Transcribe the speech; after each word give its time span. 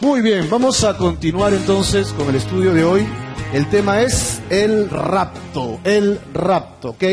Muy 0.00 0.20
bien, 0.20 0.48
vamos 0.48 0.84
a 0.84 0.96
continuar 0.96 1.52
entonces 1.52 2.12
con 2.12 2.28
el 2.28 2.36
estudio 2.36 2.72
de 2.72 2.84
hoy. 2.84 3.04
El 3.52 3.68
tema 3.68 4.00
es 4.00 4.40
el 4.48 4.88
rapto, 4.88 5.80
el 5.82 6.20
rapto, 6.32 6.90
¿ok? 6.90 7.04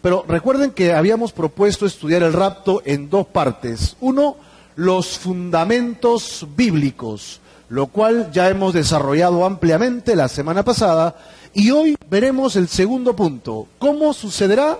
Pero 0.00 0.24
recuerden 0.28 0.70
que 0.70 0.92
habíamos 0.92 1.32
propuesto 1.32 1.84
estudiar 1.84 2.22
el 2.22 2.32
rapto 2.32 2.80
en 2.84 3.10
dos 3.10 3.26
partes. 3.26 3.96
Uno, 4.00 4.36
los 4.76 5.18
fundamentos 5.18 6.46
bíblicos, 6.56 7.40
lo 7.70 7.88
cual 7.88 8.30
ya 8.30 8.48
hemos 8.48 8.72
desarrollado 8.72 9.44
ampliamente 9.44 10.14
la 10.14 10.28
semana 10.28 10.62
pasada. 10.62 11.16
Y 11.54 11.72
hoy 11.72 11.96
veremos 12.08 12.54
el 12.54 12.68
segundo 12.68 13.16
punto. 13.16 13.66
¿Cómo 13.80 14.12
sucederá? 14.12 14.78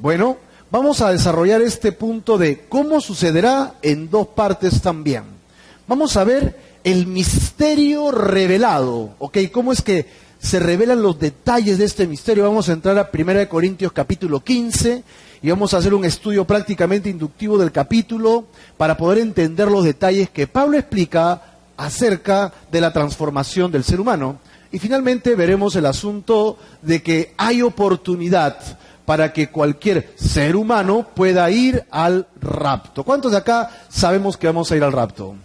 Bueno, 0.00 0.36
vamos 0.68 1.00
a 1.00 1.12
desarrollar 1.12 1.62
este 1.62 1.92
punto 1.92 2.38
de 2.38 2.66
cómo 2.68 3.00
sucederá 3.00 3.74
en 3.82 4.10
dos 4.10 4.26
partes 4.26 4.82
también. 4.82 5.22
Vamos 5.86 6.16
a 6.16 6.24
ver 6.24 6.68
el 6.90 7.06
misterio 7.06 8.10
revelado, 8.10 9.14
¿ok? 9.18 9.36
¿Cómo 9.52 9.72
es 9.72 9.82
que 9.82 10.06
se 10.38 10.58
revelan 10.58 11.02
los 11.02 11.18
detalles 11.18 11.76
de 11.76 11.84
este 11.84 12.06
misterio? 12.06 12.44
Vamos 12.44 12.70
a 12.70 12.72
entrar 12.72 12.98
a 12.98 13.10
1 13.12 13.46
Corintios 13.46 13.92
capítulo 13.92 14.40
15 14.42 15.02
y 15.42 15.50
vamos 15.50 15.74
a 15.74 15.78
hacer 15.78 15.92
un 15.92 16.06
estudio 16.06 16.46
prácticamente 16.46 17.10
inductivo 17.10 17.58
del 17.58 17.72
capítulo 17.72 18.46
para 18.78 18.96
poder 18.96 19.18
entender 19.18 19.70
los 19.70 19.84
detalles 19.84 20.30
que 20.30 20.46
Pablo 20.46 20.78
explica 20.78 21.42
acerca 21.76 22.54
de 22.72 22.80
la 22.80 22.90
transformación 22.90 23.70
del 23.70 23.84
ser 23.84 24.00
humano. 24.00 24.38
Y 24.72 24.78
finalmente 24.78 25.34
veremos 25.34 25.76
el 25.76 25.84
asunto 25.84 26.56
de 26.80 27.02
que 27.02 27.34
hay 27.36 27.60
oportunidad 27.60 28.60
para 29.04 29.34
que 29.34 29.50
cualquier 29.50 30.14
ser 30.16 30.56
humano 30.56 31.06
pueda 31.14 31.50
ir 31.50 31.84
al 31.90 32.28
rapto. 32.40 33.04
¿Cuántos 33.04 33.32
de 33.32 33.38
acá 33.38 33.84
sabemos 33.90 34.38
que 34.38 34.46
vamos 34.46 34.72
a 34.72 34.76
ir 34.76 34.82
al 34.82 34.92
rapto? 34.92 35.36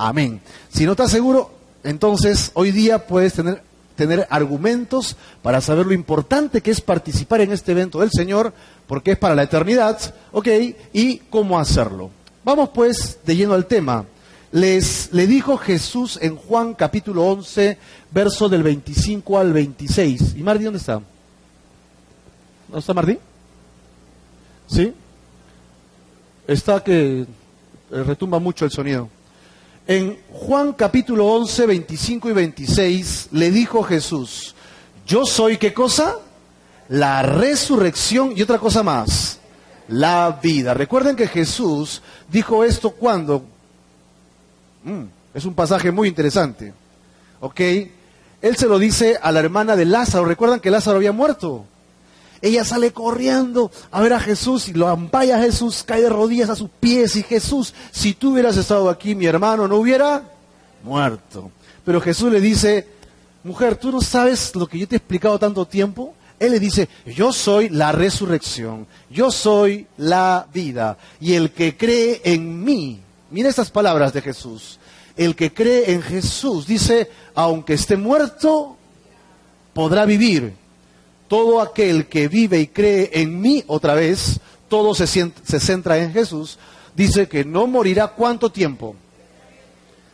Amén. 0.00 0.40
Si 0.70 0.86
no 0.86 0.92
estás 0.92 1.10
seguro, 1.10 1.50
entonces 1.82 2.52
hoy 2.54 2.70
día 2.70 3.08
puedes 3.08 3.34
tener, 3.34 3.64
tener 3.96 4.28
argumentos 4.30 5.16
para 5.42 5.60
saber 5.60 5.86
lo 5.86 5.92
importante 5.92 6.60
que 6.60 6.70
es 6.70 6.80
participar 6.80 7.40
en 7.40 7.50
este 7.50 7.72
evento 7.72 7.98
del 7.98 8.12
Señor, 8.12 8.54
porque 8.86 9.10
es 9.10 9.18
para 9.18 9.34
la 9.34 9.42
eternidad, 9.42 9.98
¿ok? 10.30 10.48
Y 10.92 11.16
cómo 11.30 11.58
hacerlo. 11.58 12.10
Vamos 12.44 12.70
pues 12.72 13.18
de 13.26 13.34
lleno 13.34 13.54
al 13.54 13.66
tema. 13.66 14.04
Les 14.52 15.12
le 15.12 15.26
dijo 15.26 15.56
Jesús 15.56 16.16
en 16.22 16.36
Juan 16.36 16.74
capítulo 16.74 17.24
11, 17.24 17.76
verso 18.12 18.48
del 18.48 18.62
25 18.62 19.36
al 19.36 19.52
26. 19.52 20.36
¿Y 20.36 20.42
Martín 20.44 20.66
dónde 20.66 20.78
está? 20.78 21.02
¿Dónde 22.68 22.78
está 22.78 22.94
Martín? 22.94 23.18
¿Sí? 24.68 24.94
Está 26.46 26.84
que 26.84 27.26
retumba 27.90 28.38
mucho 28.38 28.64
el 28.64 28.70
sonido. 28.70 29.08
En 29.88 30.18
Juan 30.30 30.74
capítulo 30.74 31.26
11, 31.28 31.64
25 31.64 32.28
y 32.28 32.32
26 32.34 33.28
le 33.32 33.50
dijo 33.50 33.82
Jesús, 33.82 34.54
yo 35.06 35.24
soy 35.24 35.56
qué 35.56 35.72
cosa? 35.72 36.16
La 36.90 37.22
resurrección 37.22 38.34
y 38.36 38.42
otra 38.42 38.58
cosa 38.58 38.82
más, 38.82 39.38
la 39.88 40.40
vida. 40.42 40.74
Recuerden 40.74 41.16
que 41.16 41.26
Jesús 41.26 42.02
dijo 42.30 42.64
esto 42.64 42.90
cuando... 42.90 43.42
Mm, 44.84 45.04
es 45.32 45.46
un 45.46 45.54
pasaje 45.54 45.90
muy 45.90 46.08
interesante. 46.08 46.74
¿Ok? 47.40 47.60
Él 47.60 48.56
se 48.58 48.66
lo 48.66 48.78
dice 48.78 49.18
a 49.22 49.32
la 49.32 49.40
hermana 49.40 49.74
de 49.74 49.86
Lázaro. 49.86 50.26
¿Recuerdan 50.26 50.60
que 50.60 50.70
Lázaro 50.70 50.98
había 50.98 51.12
muerto? 51.12 51.64
Ella 52.40 52.64
sale 52.64 52.92
corriendo 52.92 53.70
a 53.90 54.00
ver 54.00 54.12
a 54.12 54.20
Jesús 54.20 54.68
y 54.68 54.72
lo 54.72 54.88
ampalla 54.88 55.36
a 55.36 55.42
Jesús, 55.42 55.82
cae 55.84 56.02
de 56.02 56.08
rodillas 56.08 56.50
a 56.50 56.56
sus 56.56 56.70
pies 56.70 57.16
y 57.16 57.22
Jesús, 57.22 57.74
si 57.90 58.14
tú 58.14 58.32
hubieras 58.32 58.56
estado 58.56 58.88
aquí, 58.88 59.14
mi 59.14 59.26
hermano 59.26 59.66
no 59.66 59.76
hubiera 59.76 60.22
muerto. 60.84 61.50
Pero 61.84 62.00
Jesús 62.00 62.32
le 62.32 62.40
dice, 62.40 62.86
mujer, 63.42 63.76
¿tú 63.76 63.90
no 63.90 64.00
sabes 64.00 64.54
lo 64.54 64.66
que 64.66 64.78
yo 64.78 64.86
te 64.86 64.96
he 64.96 64.98
explicado 64.98 65.38
tanto 65.38 65.64
tiempo? 65.66 66.14
Él 66.38 66.52
le 66.52 66.60
dice, 66.60 66.88
yo 67.04 67.32
soy 67.32 67.68
la 67.68 67.90
resurrección, 67.90 68.86
yo 69.10 69.32
soy 69.32 69.86
la 69.96 70.46
vida. 70.52 70.96
Y 71.20 71.34
el 71.34 71.50
que 71.50 71.76
cree 71.76 72.20
en 72.24 72.62
mí, 72.62 73.00
mira 73.30 73.48
estas 73.48 73.70
palabras 73.70 74.12
de 74.12 74.22
Jesús, 74.22 74.78
el 75.16 75.34
que 75.34 75.52
cree 75.52 75.92
en 75.92 76.00
Jesús 76.00 76.66
dice, 76.66 77.10
aunque 77.34 77.74
esté 77.74 77.96
muerto, 77.96 78.76
podrá 79.72 80.04
vivir 80.04 80.54
todo 81.28 81.60
aquel 81.60 82.06
que 82.06 82.26
vive 82.26 82.58
y 82.58 82.66
cree 82.66 83.10
en 83.12 83.40
mí 83.40 83.62
otra 83.66 83.94
vez, 83.94 84.40
todo 84.68 84.94
se, 84.94 85.06
centra 85.06 85.98
en 85.98 86.12
Jesús, 86.12 86.58
dice 86.96 87.28
que 87.28 87.44
no 87.44 87.66
morirá 87.66 88.08
cuánto 88.08 88.50
tiempo. 88.50 88.96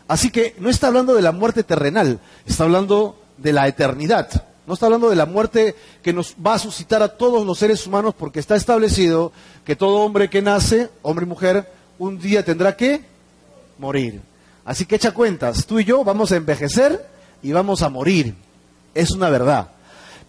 Así 0.06 0.30
que 0.30 0.54
no 0.58 0.68
está 0.68 0.88
hablando 0.88 1.14
de 1.14 1.22
la 1.22 1.32
muerte 1.32 1.62
terrenal, 1.62 2.20
está 2.44 2.64
hablando 2.64 3.16
de 3.38 3.52
la 3.52 3.66
eternidad. 3.66 4.44
No 4.66 4.74
está 4.74 4.86
hablando 4.86 5.10
de 5.10 5.16
la 5.16 5.26
muerte 5.26 5.76
que 6.02 6.12
nos 6.12 6.34
va 6.34 6.54
a 6.54 6.58
suscitar 6.58 7.02
a 7.02 7.16
todos 7.16 7.46
los 7.46 7.58
seres 7.58 7.86
humanos 7.86 8.14
porque 8.18 8.40
está 8.40 8.56
establecido 8.56 9.30
que 9.64 9.76
todo 9.76 9.98
hombre 9.98 10.30
que 10.30 10.40
nace, 10.40 10.88
hombre 11.02 11.26
y 11.26 11.28
mujer, 11.28 11.70
un 11.98 12.18
día 12.18 12.44
tendrá 12.44 12.76
que 12.76 13.02
morir. 13.78 14.20
Así 14.64 14.86
que 14.86 14.96
echa 14.96 15.12
cuentas, 15.12 15.66
tú 15.66 15.78
y 15.78 15.84
yo 15.84 16.02
vamos 16.02 16.32
a 16.32 16.36
envejecer 16.36 17.06
y 17.42 17.52
vamos 17.52 17.82
a 17.82 17.90
morir. 17.90 18.34
Es 18.94 19.10
una 19.10 19.28
verdad. 19.28 19.73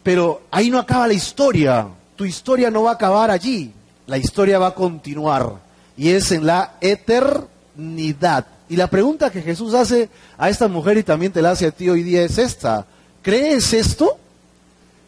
Pero 0.06 0.44
ahí 0.52 0.70
no 0.70 0.78
acaba 0.78 1.08
la 1.08 1.16
historia. 1.16 1.88
Tu 2.16 2.26
historia 2.26 2.70
no 2.70 2.84
va 2.84 2.92
a 2.92 2.94
acabar 2.94 3.32
allí. 3.32 3.74
La 4.06 4.20
historia 4.20 4.60
va 4.60 4.68
a 4.68 4.76
continuar. 4.76 5.54
Y 5.98 6.10
es 6.10 6.32
en 6.32 6.46
la 6.46 6.76
eternidad. 6.80 8.46
Y 8.70 8.76
la 8.76 8.86
pregunta 8.86 9.32
que 9.32 9.42
Jesús 9.42 9.74
hace 9.74 10.12
a 10.38 10.48
esta 10.52 10.68
mujer 10.68 11.00
y 11.00 11.04
también 11.04 11.32
te 11.32 11.42
la 11.42 11.50
hace 11.50 11.66
a 11.66 11.72
ti 11.72 11.90
hoy 11.90 12.04
día 12.04 12.22
es 12.22 12.38
esta. 12.38 12.86
¿Crees 13.24 13.74
esto? 13.74 14.16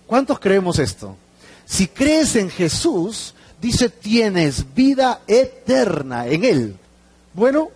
¿Cuántos 0.08 0.40
creemos 0.40 0.80
esto? 0.80 1.16
Si 1.64 1.86
crees 1.86 2.36
en 2.36 2.50
Jesús, 2.50 3.36
dice, 3.62 3.90
tienes 3.90 4.66
vida 4.74 5.22
eterna 5.28 6.26
en 6.26 6.44
Él. 6.44 6.76
Bueno, 7.36 7.70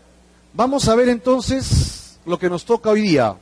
vamos 0.55 0.87
a 0.87 0.95
ver 0.95 1.09
entonces 1.09 2.17
lo 2.25 2.39
que 2.39 2.49
nos 2.49 2.65
toca 2.65 2.89
hoy 2.89 3.01
día, 3.01 3.35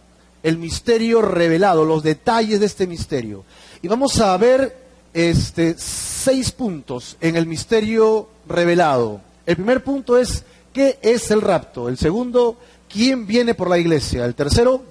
el 0.43 0.57
misterio 0.57 1.21
revelado, 1.21 1.85
los 1.85 2.03
detalles 2.03 2.59
de 2.59 2.65
este 2.65 2.87
misterio. 2.87 3.43
Y 3.81 3.87
vamos 3.87 4.19
a 4.19 4.35
ver 4.37 4.77
este, 5.13 5.75
seis 5.77 6.51
puntos 6.51 7.17
en 7.21 7.35
el 7.35 7.45
misterio 7.45 8.29
revelado. 8.47 9.21
El 9.45 9.55
primer 9.55 9.83
punto 9.83 10.17
es, 10.17 10.43
¿qué 10.73 10.99
es 11.01 11.31
el 11.31 11.41
rapto? 11.41 11.89
El 11.89 11.97
segundo, 11.97 12.57
¿quién 12.91 13.25
viene 13.25 13.53
por 13.53 13.69
la 13.69 13.77
iglesia? 13.77 14.25
El 14.25 14.35
tercero, 14.35 14.83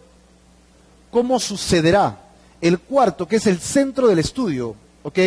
¿cómo 1.10 1.38
sucederá? 1.38 2.24
El 2.60 2.80
cuarto, 2.80 3.26
que 3.26 3.36
es 3.36 3.46
el 3.46 3.60
centro 3.60 4.08
del 4.08 4.18
estudio, 4.18 4.74
¿ok? 5.02 5.18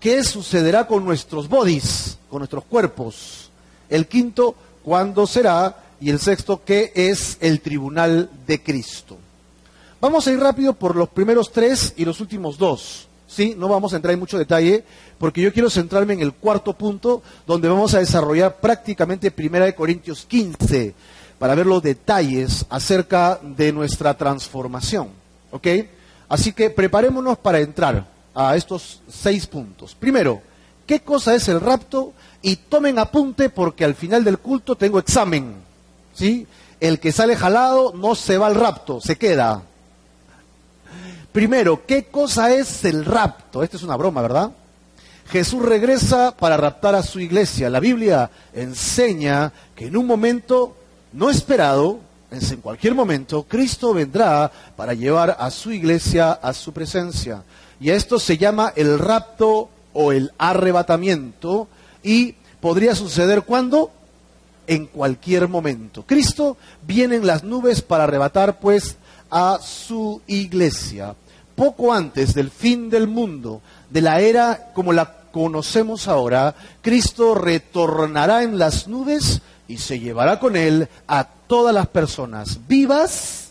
¿Qué 0.00 0.24
sucederá 0.24 0.86
con 0.86 1.04
nuestros 1.04 1.48
bodies, 1.48 2.18
con 2.28 2.40
nuestros 2.40 2.64
cuerpos? 2.64 3.50
El 3.88 4.08
quinto, 4.08 4.54
¿cuándo 4.82 5.26
será? 5.26 5.81
Y 6.02 6.10
el 6.10 6.18
sexto, 6.18 6.62
¿qué 6.64 6.90
es 6.96 7.38
el 7.40 7.60
tribunal 7.60 8.28
de 8.44 8.60
Cristo? 8.60 9.18
Vamos 10.00 10.26
a 10.26 10.32
ir 10.32 10.40
rápido 10.40 10.72
por 10.72 10.96
los 10.96 11.08
primeros 11.08 11.52
tres 11.52 11.94
y 11.96 12.04
los 12.04 12.20
últimos 12.20 12.58
dos. 12.58 13.06
¿sí? 13.28 13.54
No 13.56 13.68
vamos 13.68 13.92
a 13.92 13.96
entrar 13.96 14.12
en 14.12 14.18
mucho 14.18 14.36
detalle 14.36 14.82
porque 15.16 15.40
yo 15.40 15.52
quiero 15.52 15.70
centrarme 15.70 16.14
en 16.14 16.20
el 16.20 16.32
cuarto 16.32 16.72
punto 16.72 17.22
donde 17.46 17.68
vamos 17.68 17.94
a 17.94 18.00
desarrollar 18.00 18.56
prácticamente 18.56 19.30
Primera 19.30 19.64
de 19.64 19.76
Corintios 19.76 20.24
15 20.24 20.92
para 21.38 21.54
ver 21.54 21.66
los 21.66 21.80
detalles 21.80 22.66
acerca 22.68 23.38
de 23.40 23.72
nuestra 23.72 24.12
transformación. 24.14 25.06
¿Ok? 25.52 25.68
Así 26.28 26.52
que 26.52 26.68
preparémonos 26.70 27.38
para 27.38 27.60
entrar 27.60 28.08
a 28.34 28.56
estos 28.56 29.02
seis 29.08 29.46
puntos. 29.46 29.94
Primero, 29.94 30.42
¿qué 30.84 30.98
cosa 30.98 31.36
es 31.36 31.46
el 31.46 31.60
rapto? 31.60 32.12
Y 32.42 32.56
tomen 32.56 32.98
apunte 32.98 33.50
porque 33.50 33.84
al 33.84 33.94
final 33.94 34.24
del 34.24 34.40
culto 34.40 34.74
tengo 34.74 34.98
examen. 34.98 35.70
¿Sí? 36.14 36.46
El 36.80 36.98
que 36.98 37.12
sale 37.12 37.36
jalado 37.36 37.92
no 37.94 38.14
se 38.14 38.38
va 38.38 38.46
al 38.46 38.54
rapto, 38.54 39.00
se 39.00 39.16
queda. 39.16 39.62
Primero, 41.32 41.86
¿qué 41.86 42.04
cosa 42.04 42.52
es 42.52 42.84
el 42.84 43.04
rapto? 43.04 43.62
Esta 43.62 43.76
es 43.76 43.82
una 43.82 43.96
broma, 43.96 44.20
¿verdad? 44.20 44.50
Jesús 45.30 45.62
regresa 45.62 46.36
para 46.36 46.56
raptar 46.56 46.94
a 46.94 47.02
su 47.02 47.20
iglesia. 47.20 47.70
La 47.70 47.80
Biblia 47.80 48.30
enseña 48.52 49.52
que 49.74 49.86
en 49.86 49.96
un 49.96 50.06
momento 50.06 50.76
no 51.12 51.30
esperado, 51.30 52.00
en 52.30 52.60
cualquier 52.60 52.94
momento, 52.94 53.44
Cristo 53.44 53.94
vendrá 53.94 54.50
para 54.76 54.94
llevar 54.94 55.36
a 55.38 55.50
su 55.50 55.70
iglesia 55.70 56.32
a 56.32 56.52
su 56.52 56.72
presencia. 56.72 57.44
Y 57.80 57.90
esto 57.90 58.18
se 58.18 58.36
llama 58.36 58.72
el 58.76 58.98
rapto 58.98 59.68
o 59.92 60.12
el 60.12 60.32
arrebatamiento 60.38 61.68
y 62.02 62.34
podría 62.60 62.94
suceder 62.94 63.42
cuando? 63.42 63.90
En 64.66 64.86
cualquier 64.86 65.48
momento. 65.48 66.04
Cristo 66.06 66.56
viene 66.86 67.16
en 67.16 67.26
las 67.26 67.42
nubes 67.42 67.82
para 67.82 68.04
arrebatar 68.04 68.60
pues 68.60 68.96
a 69.30 69.58
su 69.60 70.20
iglesia 70.26 71.14
poco 71.54 71.92
antes 71.92 72.34
del 72.34 72.50
fin 72.50 72.90
del 72.90 73.06
mundo, 73.06 73.62
de 73.90 74.00
la 74.00 74.20
era 74.20 74.72
como 74.74 74.92
la 74.92 75.16
conocemos 75.30 76.08
ahora, 76.08 76.54
Cristo 76.82 77.34
retornará 77.34 78.42
en 78.42 78.58
las 78.58 78.88
nubes 78.88 79.40
y 79.68 79.78
se 79.78 79.98
llevará 79.98 80.38
con 80.38 80.56
él 80.56 80.88
a 81.06 81.24
todas 81.46 81.74
las 81.74 81.86
personas 81.88 82.58
vivas, 82.68 83.50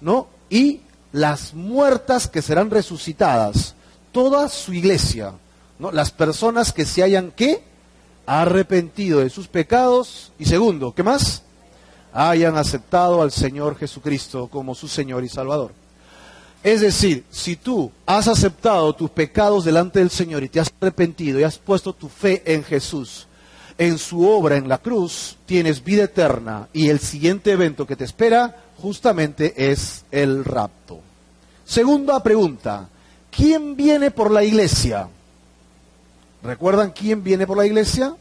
¿no? 0.00 0.28
Y 0.50 0.80
las 1.12 1.54
muertas 1.54 2.28
que 2.28 2.42
serán 2.42 2.70
resucitadas, 2.70 3.74
toda 4.12 4.48
su 4.48 4.74
iglesia, 4.74 5.32
¿no? 5.78 5.90
Las 5.92 6.10
personas 6.10 6.72
que 6.72 6.84
se 6.84 7.02
hayan 7.02 7.32
¿qué? 7.34 7.62
Arrepentido 8.26 9.20
de 9.20 9.30
sus 9.30 9.48
pecados 9.48 10.32
y 10.38 10.44
segundo, 10.44 10.92
¿qué 10.94 11.02
más? 11.02 11.42
hayan 12.16 12.56
aceptado 12.56 13.20
al 13.20 13.30
Señor 13.30 13.76
Jesucristo 13.76 14.48
como 14.48 14.74
su 14.74 14.88
Señor 14.88 15.22
y 15.22 15.28
Salvador. 15.28 15.72
Es 16.62 16.80
decir, 16.80 17.24
si 17.30 17.56
tú 17.56 17.92
has 18.06 18.26
aceptado 18.26 18.94
tus 18.94 19.10
pecados 19.10 19.64
delante 19.64 19.98
del 19.98 20.10
Señor 20.10 20.42
y 20.42 20.48
te 20.48 20.58
has 20.58 20.72
arrepentido 20.80 21.38
y 21.38 21.44
has 21.44 21.58
puesto 21.58 21.92
tu 21.92 22.08
fe 22.08 22.42
en 22.46 22.64
Jesús, 22.64 23.26
en 23.76 23.98
su 23.98 24.26
obra 24.26 24.56
en 24.56 24.66
la 24.66 24.78
cruz, 24.78 25.36
tienes 25.44 25.84
vida 25.84 26.04
eterna 26.04 26.68
y 26.72 26.88
el 26.88 27.00
siguiente 27.00 27.52
evento 27.52 27.86
que 27.86 27.96
te 27.96 28.04
espera 28.04 28.64
justamente 28.78 29.70
es 29.70 30.04
el 30.10 30.44
rapto. 30.44 31.00
Segunda 31.66 32.22
pregunta, 32.22 32.88
¿quién 33.30 33.76
viene 33.76 34.10
por 34.10 34.30
la 34.30 34.42
iglesia? 34.42 35.08
¿Recuerdan 36.46 36.92
quién 36.92 37.24
viene 37.24 37.44
por 37.44 37.58
la 37.58 37.66
iglesia? 37.66 38.14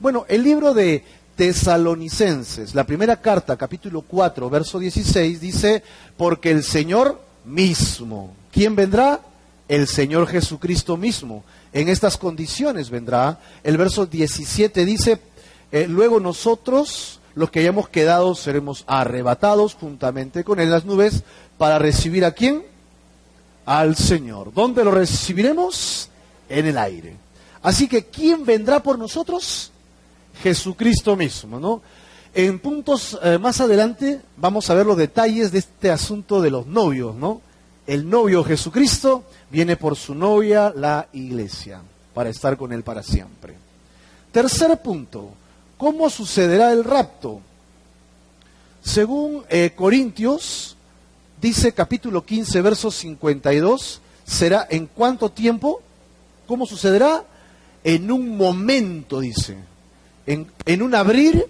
Bueno, 0.00 0.26
el 0.28 0.42
libro 0.42 0.74
de 0.74 1.04
Tesalonicenses, 1.36 2.74
la 2.74 2.82
primera 2.82 3.20
carta, 3.20 3.56
capítulo 3.56 4.02
4, 4.02 4.50
verso 4.50 4.80
16, 4.80 5.40
dice, 5.40 5.84
porque 6.16 6.50
el 6.50 6.64
Señor 6.64 7.20
mismo, 7.44 8.34
¿quién 8.50 8.74
vendrá? 8.74 9.20
El 9.68 9.86
Señor 9.86 10.26
Jesucristo 10.26 10.96
mismo. 10.96 11.44
En 11.72 11.88
estas 11.88 12.16
condiciones 12.16 12.90
vendrá. 12.90 13.38
El 13.62 13.76
verso 13.76 14.06
17 14.06 14.84
dice, 14.84 15.20
eh, 15.70 15.86
luego 15.88 16.18
nosotros, 16.18 17.20
los 17.36 17.48
que 17.48 17.60
hayamos 17.60 17.88
quedado, 17.88 18.34
seremos 18.34 18.82
arrebatados 18.88 19.74
juntamente 19.74 20.42
con 20.42 20.58
él 20.58 20.70
las 20.70 20.84
nubes 20.84 21.22
para 21.56 21.78
recibir 21.78 22.24
a 22.24 22.32
quién? 22.32 22.64
Al 23.66 23.94
Señor. 23.94 24.52
¿Dónde 24.52 24.82
lo 24.82 24.90
recibiremos? 24.90 26.10
En 26.48 26.66
el 26.66 26.78
aire. 26.78 27.27
Así 27.68 27.86
que, 27.86 28.06
¿quién 28.06 28.46
vendrá 28.46 28.82
por 28.82 28.98
nosotros? 28.98 29.70
Jesucristo 30.42 31.16
mismo, 31.16 31.60
¿no? 31.60 31.82
En 32.32 32.60
puntos 32.60 33.18
eh, 33.22 33.36
más 33.36 33.60
adelante 33.60 34.22
vamos 34.38 34.70
a 34.70 34.74
ver 34.74 34.86
los 34.86 34.96
detalles 34.96 35.52
de 35.52 35.58
este 35.58 35.90
asunto 35.90 36.40
de 36.40 36.48
los 36.48 36.66
novios, 36.66 37.14
¿no? 37.14 37.42
El 37.86 38.08
novio 38.08 38.42
Jesucristo 38.42 39.24
viene 39.50 39.76
por 39.76 39.96
su 39.96 40.14
novia, 40.14 40.72
la 40.74 41.08
iglesia, 41.12 41.82
para 42.14 42.30
estar 42.30 42.56
con 42.56 42.72
él 42.72 42.82
para 42.82 43.02
siempre. 43.02 43.54
Tercer 44.32 44.80
punto, 44.80 45.28
¿cómo 45.76 46.08
sucederá 46.08 46.72
el 46.72 46.84
rapto? 46.84 47.42
Según 48.82 49.44
eh, 49.50 49.74
Corintios, 49.76 50.74
dice 51.38 51.74
capítulo 51.74 52.24
15, 52.24 52.62
verso 52.62 52.90
52, 52.90 54.00
será 54.24 54.66
en 54.70 54.86
cuánto 54.86 55.30
tiempo, 55.30 55.82
¿cómo 56.46 56.64
sucederá? 56.64 57.24
En 57.84 58.10
un 58.10 58.36
momento, 58.36 59.20
dice 59.20 59.56
en, 60.66 60.82
un 60.82 60.94
abrir 60.94 61.46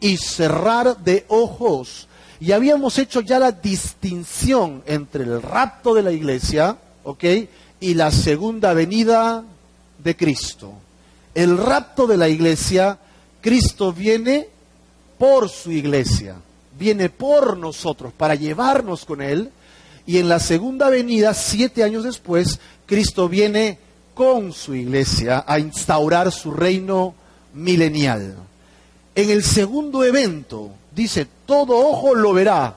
y 0.00 0.16
cerrar 0.16 0.98
de 0.98 1.24
ojos. 1.28 2.08
Y 2.40 2.52
habíamos 2.52 2.98
hecho 2.98 3.20
ya 3.20 3.38
la 3.38 3.52
distinción 3.52 4.82
entre 4.86 5.24
el 5.24 5.40
rapto 5.40 5.94
de 5.94 6.02
la 6.02 6.12
iglesia, 6.12 6.76
¿ok? 7.04 7.24
Y 7.80 7.94
la 7.94 8.10
segunda 8.10 8.74
venida 8.74 9.44
de 10.02 10.16
Cristo. 10.16 10.72
El 11.34 11.56
rapto 11.56 12.06
de 12.06 12.16
la 12.16 12.28
iglesia, 12.28 12.98
Cristo 13.40 13.92
viene 13.92 14.48
por 15.16 15.48
su 15.48 15.70
iglesia, 15.70 16.36
viene 16.78 17.08
por 17.08 17.56
nosotros, 17.56 18.12
para 18.12 18.34
llevarnos 18.34 19.04
con 19.04 19.22
Él. 19.22 19.50
Y 20.06 20.18
en 20.18 20.28
la 20.28 20.40
segunda 20.40 20.90
venida, 20.90 21.32
siete 21.32 21.82
años 21.84 22.04
después, 22.04 22.58
Cristo 22.86 23.28
viene 23.28 23.78
con 24.14 24.52
su 24.52 24.74
iglesia 24.74 25.44
a 25.46 25.58
instaurar 25.58 26.32
su 26.32 26.50
reino 26.50 27.14
milenial. 27.52 28.36
En 29.14 29.30
el 29.30 29.42
segundo 29.42 30.04
evento 30.04 30.70
dice, 30.94 31.26
todo 31.46 31.76
ojo 31.76 32.14
lo 32.14 32.32
verá, 32.32 32.76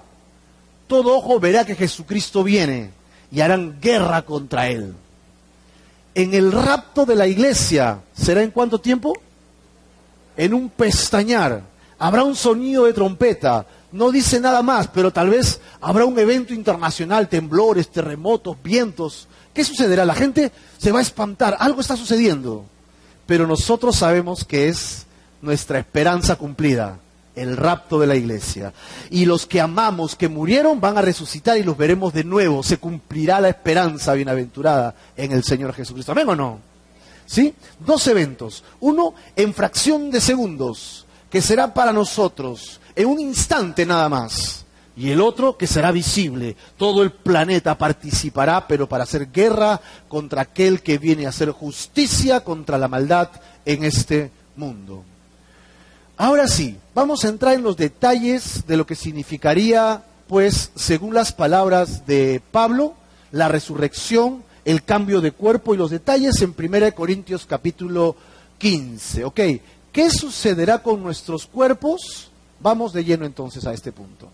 todo 0.87 1.15
ojo 1.15 1.39
verá 1.39 1.65
que 1.65 1.75
Jesucristo 1.75 2.43
viene 2.43 2.91
y 3.31 3.41
harán 3.41 3.79
guerra 3.79 4.23
contra 4.23 4.69
él. 4.69 4.93
En 6.15 6.33
el 6.33 6.51
rapto 6.51 7.05
de 7.05 7.15
la 7.15 7.27
iglesia, 7.27 7.99
¿será 8.15 8.41
en 8.41 8.51
cuánto 8.51 8.79
tiempo? 8.79 9.13
En 10.35 10.53
un 10.53 10.69
pestañar. 10.69 11.61
Habrá 11.99 12.23
un 12.23 12.35
sonido 12.35 12.85
de 12.85 12.93
trompeta. 12.93 13.65
No 13.91 14.11
dice 14.11 14.39
nada 14.39 14.61
más, 14.63 14.87
pero 14.87 15.11
tal 15.11 15.29
vez 15.29 15.59
habrá 15.81 16.05
un 16.05 16.17
evento 16.17 16.53
internacional, 16.53 17.29
temblores, 17.29 17.89
terremotos, 17.89 18.57
vientos. 18.63 19.27
¿Qué 19.57 19.65
sucederá? 19.65 20.05
La 20.05 20.15
gente 20.15 20.53
se 20.77 20.93
va 20.93 20.99
a 20.99 21.01
espantar. 21.01 21.57
Algo 21.59 21.81
está 21.81 21.97
sucediendo 21.97 22.65
pero 23.27 23.45
nosotros 23.45 23.97
sabemos 23.97 24.45
que 24.45 24.69
es 24.69 25.05
nuestra 25.41 25.77
esperanza 25.77 26.37
cumplida, 26.37 26.97
el 27.35 27.55
rapto 27.55 27.99
de 27.99 28.07
la 28.07 28.15
iglesia. 28.15 28.73
Y 29.11 29.25
los 29.25 29.45
que 29.45 29.61
amamos, 29.61 30.15
que 30.15 30.29
murieron, 30.29 30.79
van 30.79 30.97
a 30.97 31.01
resucitar 31.01 31.57
y 31.57 31.63
los 31.63 31.77
veremos 31.77 32.13
de 32.13 32.23
nuevo. 32.23 32.63
Se 32.63 32.77
cumplirá 32.77 33.39
la 33.39 33.49
esperanza 33.49 34.13
bienaventurada 34.13 34.95
en 35.15 35.33
el 35.33 35.43
Señor 35.43 35.73
Jesucristo. 35.73 36.13
¿Amén 36.13 36.29
o 36.29 36.35
no? 36.35 36.59
¿Sí? 37.25 37.53
Dos 37.85 38.07
eventos. 38.07 38.63
Uno 38.79 39.13
en 39.35 39.53
fracción 39.53 40.09
de 40.09 40.21
segundos, 40.21 41.05
que 41.29 41.41
será 41.41 41.73
para 41.73 41.91
nosotros, 41.91 42.79
en 42.95 43.07
un 43.07 43.19
instante 43.19 43.85
nada 43.85 44.07
más 44.07 44.65
y 44.97 45.11
el 45.11 45.21
otro 45.21 45.57
que 45.57 45.67
será 45.67 45.91
visible. 45.91 46.55
Todo 46.75 47.03
el 47.03 47.11
planeta 47.11 47.77
participará, 47.77 48.67
pero 48.67 48.89
para 48.89 49.03
hacer 49.03 49.31
guerra 49.31 49.79
contra 50.07 50.41
aquel 50.41 50.81
que 50.81 50.97
viene 50.97 51.27
a 51.27 51.29
hacer 51.29 51.51
justicia 51.51 52.39
contra 52.43 52.79
la 52.79 52.87
maldad 52.87 53.29
en 53.63 53.83
este 53.83 54.31
mundo. 54.55 55.03
Ahora 56.17 56.47
sí, 56.47 56.77
vamos 56.95 57.23
a 57.23 57.29
entrar 57.29 57.53
en 57.53 57.61
los 57.61 57.77
detalles 57.77 58.65
de 58.65 58.75
lo 58.75 58.87
que 58.87 58.95
significaría, 58.95 60.01
pues, 60.27 60.71
según 60.75 61.13
las 61.13 61.31
palabras 61.31 62.07
de 62.07 62.41
Pablo, 62.51 62.95
la 63.31 63.47
resurrección, 63.47 64.43
el 64.65 64.83
cambio 64.83 65.21
de 65.21 65.31
cuerpo 65.31 65.75
y 65.75 65.77
los 65.77 65.91
detalles 65.91 66.41
en 66.41 66.55
1 66.57 66.95
Corintios 66.95 67.45
capítulo 67.45 68.15
15. 68.57 69.25
¿Ok? 69.25 69.39
¿Qué 69.91 70.09
sucederá 70.09 70.81
con 70.81 71.03
nuestros 71.03 71.45
cuerpos? 71.45 72.31
Vamos 72.59 72.93
de 72.93 73.03
lleno 73.03 73.25
entonces 73.25 73.65
a 73.67 73.73
este 73.73 73.91
punto. 73.91 74.29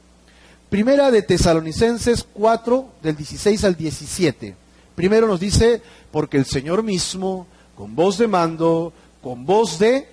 Primera 0.74 1.12
de 1.12 1.22
Tesalonicenses 1.22 2.26
4, 2.34 2.94
del 3.04 3.16
16 3.16 3.64
al 3.64 3.76
17. 3.76 4.56
Primero 4.96 5.28
nos 5.28 5.40
dice, 5.40 5.84
porque 6.12 6.38
el 6.38 6.46
Señor 6.46 6.82
mismo, 6.82 7.46
con 7.76 7.96
voz 7.96 8.18
de 8.18 8.28
mando, 8.28 8.92
con 9.22 9.46
voz 9.46 9.78
de 9.78 10.08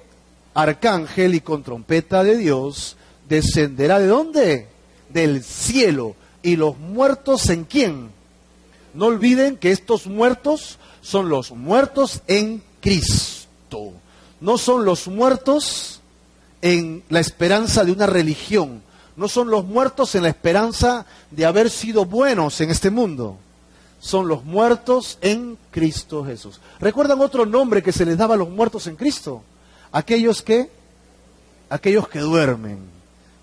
arcángel 0.53 1.35
y 1.35 1.41
con 1.41 1.63
trompeta 1.63 2.23
de 2.23 2.37
Dios, 2.37 2.99
descenderá 3.27 3.99
de 4.01 4.07
dónde? 4.07 4.69
Del 5.09 5.43
cielo. 5.43 6.15
¿Y 6.43 6.57
los 6.57 6.77
muertos 6.77 7.49
en 7.49 7.65
quién? 7.65 8.11
No 8.93 9.07
olviden 9.07 9.57
que 9.57 9.71
estos 9.71 10.07
muertos 10.07 10.79
son 11.01 11.31
los 11.31 11.53
muertos 11.53 12.21
en 12.27 12.63
Cristo. 12.83 13.93
No 14.43 14.59
son 14.59 14.85
los 14.85 15.09
muertos 15.09 16.03
en 16.61 17.03
la 17.09 17.21
esperanza 17.21 17.83
de 17.83 17.93
una 17.93 18.05
religión 18.05 18.83
no 19.21 19.29
son 19.29 19.51
los 19.51 19.67
muertos 19.67 20.15
en 20.15 20.23
la 20.23 20.31
esperanza 20.31 21.05
de 21.31 21.45
haber 21.45 21.69
sido 21.69 22.07
buenos 22.07 22.59
en 22.63 22.71
este 22.71 22.89
mundo. 22.89 23.37
Son 24.01 24.27
los 24.27 24.47
muertos 24.47 25.19
en 25.21 25.59
Cristo 25.71 26.25
Jesús. 26.25 26.59
¿Recuerdan 26.81 27.21
otro 27.21 27.45
nombre 27.45 27.83
que 27.83 27.93
se 27.93 28.07
les 28.07 28.17
daba 28.17 28.33
a 28.33 28.39
los 28.39 28.49
muertos 28.49 28.87
en 28.87 28.97
Cristo? 28.97 29.43
Aquellos 29.93 30.41
que, 30.41 30.71
aquellos 31.69 32.09
que 32.09 32.21
duermen. 32.21 32.79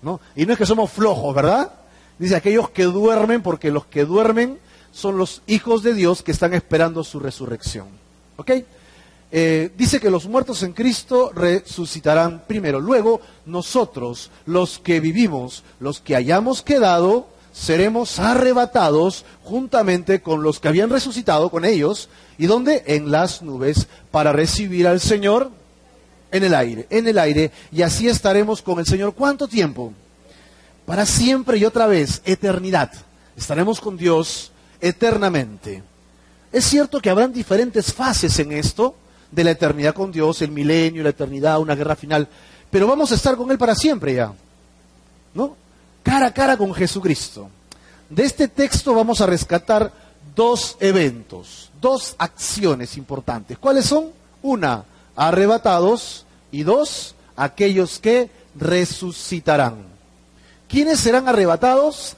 ¿no? 0.02 0.20
Y 0.34 0.46
no 0.46 0.52
es 0.52 0.58
que 0.58 0.66
somos 0.66 0.90
flojos, 0.90 1.32
¿verdad? 1.32 1.70
Dice 2.18 2.34
aquellos 2.34 2.70
que 2.70 2.82
duermen 2.82 3.40
porque 3.40 3.70
los 3.70 3.86
que 3.86 4.04
duermen 4.04 4.58
son 4.90 5.16
los 5.16 5.42
hijos 5.46 5.84
de 5.84 5.94
Dios 5.94 6.24
que 6.24 6.32
están 6.32 6.54
esperando 6.54 7.04
su 7.04 7.20
resurrección. 7.20 7.86
¿Ok? 8.36 8.50
Eh, 9.30 9.70
dice 9.76 10.00
que 10.00 10.10
los 10.10 10.26
muertos 10.26 10.62
en 10.62 10.72
Cristo 10.72 11.30
resucitarán 11.34 12.44
primero. 12.46 12.80
Luego, 12.80 13.20
nosotros, 13.44 14.30
los 14.46 14.78
que 14.78 15.00
vivimos, 15.00 15.64
los 15.80 16.00
que 16.00 16.16
hayamos 16.16 16.62
quedado, 16.62 17.28
seremos 17.52 18.18
arrebatados 18.18 19.26
juntamente 19.44 20.22
con 20.22 20.42
los 20.42 20.60
que 20.60 20.68
habían 20.68 20.90
resucitado 20.90 21.50
con 21.50 21.64
ellos. 21.64 22.08
¿Y 22.38 22.46
dónde? 22.46 22.84
En 22.86 23.10
las 23.10 23.42
nubes, 23.42 23.88
para 24.10 24.32
recibir 24.32 24.86
al 24.86 25.00
Señor 25.00 25.50
en 26.30 26.44
el 26.44 26.54
aire, 26.54 26.86
en 26.88 27.06
el 27.06 27.18
aire. 27.18 27.50
Y 27.70 27.82
así 27.82 28.08
estaremos 28.08 28.62
con 28.62 28.78
el 28.78 28.86
Señor. 28.86 29.14
¿Cuánto 29.14 29.46
tiempo? 29.46 29.92
Para 30.86 31.04
siempre 31.04 31.58
y 31.58 31.66
otra 31.66 31.86
vez, 31.86 32.22
eternidad. 32.24 32.90
Estaremos 33.36 33.78
con 33.78 33.98
Dios 33.98 34.52
eternamente. 34.80 35.82
Es 36.50 36.64
cierto 36.64 37.00
que 37.00 37.10
habrán 37.10 37.32
diferentes 37.32 37.92
fases 37.92 38.38
en 38.38 38.52
esto 38.52 38.94
de 39.30 39.44
la 39.44 39.50
eternidad 39.50 39.94
con 39.94 40.10
Dios, 40.10 40.42
el 40.42 40.50
milenio, 40.50 41.02
la 41.02 41.10
eternidad, 41.10 41.60
una 41.60 41.74
guerra 41.74 41.96
final. 41.96 42.28
Pero 42.70 42.86
vamos 42.86 43.12
a 43.12 43.14
estar 43.14 43.36
con 43.36 43.50
Él 43.50 43.58
para 43.58 43.74
siempre 43.74 44.14
ya. 44.14 44.32
¿no? 45.34 45.56
Cara 46.02 46.26
a 46.26 46.34
cara 46.34 46.56
con 46.56 46.74
Jesucristo. 46.74 47.50
De 48.08 48.24
este 48.24 48.48
texto 48.48 48.94
vamos 48.94 49.20
a 49.20 49.26
rescatar 49.26 49.92
dos 50.34 50.76
eventos, 50.80 51.70
dos 51.80 52.14
acciones 52.18 52.96
importantes. 52.96 53.58
¿Cuáles 53.58 53.86
son? 53.86 54.10
Una, 54.42 54.84
arrebatados 55.16 56.24
y 56.50 56.62
dos, 56.62 57.14
aquellos 57.36 57.98
que 57.98 58.30
resucitarán. 58.54 59.76
¿Quiénes 60.68 61.00
serán 61.00 61.28
arrebatados? 61.28 62.14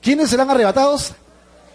¿Quiénes 0.00 0.30
serán 0.30 0.50
arrebatados? 0.50 1.12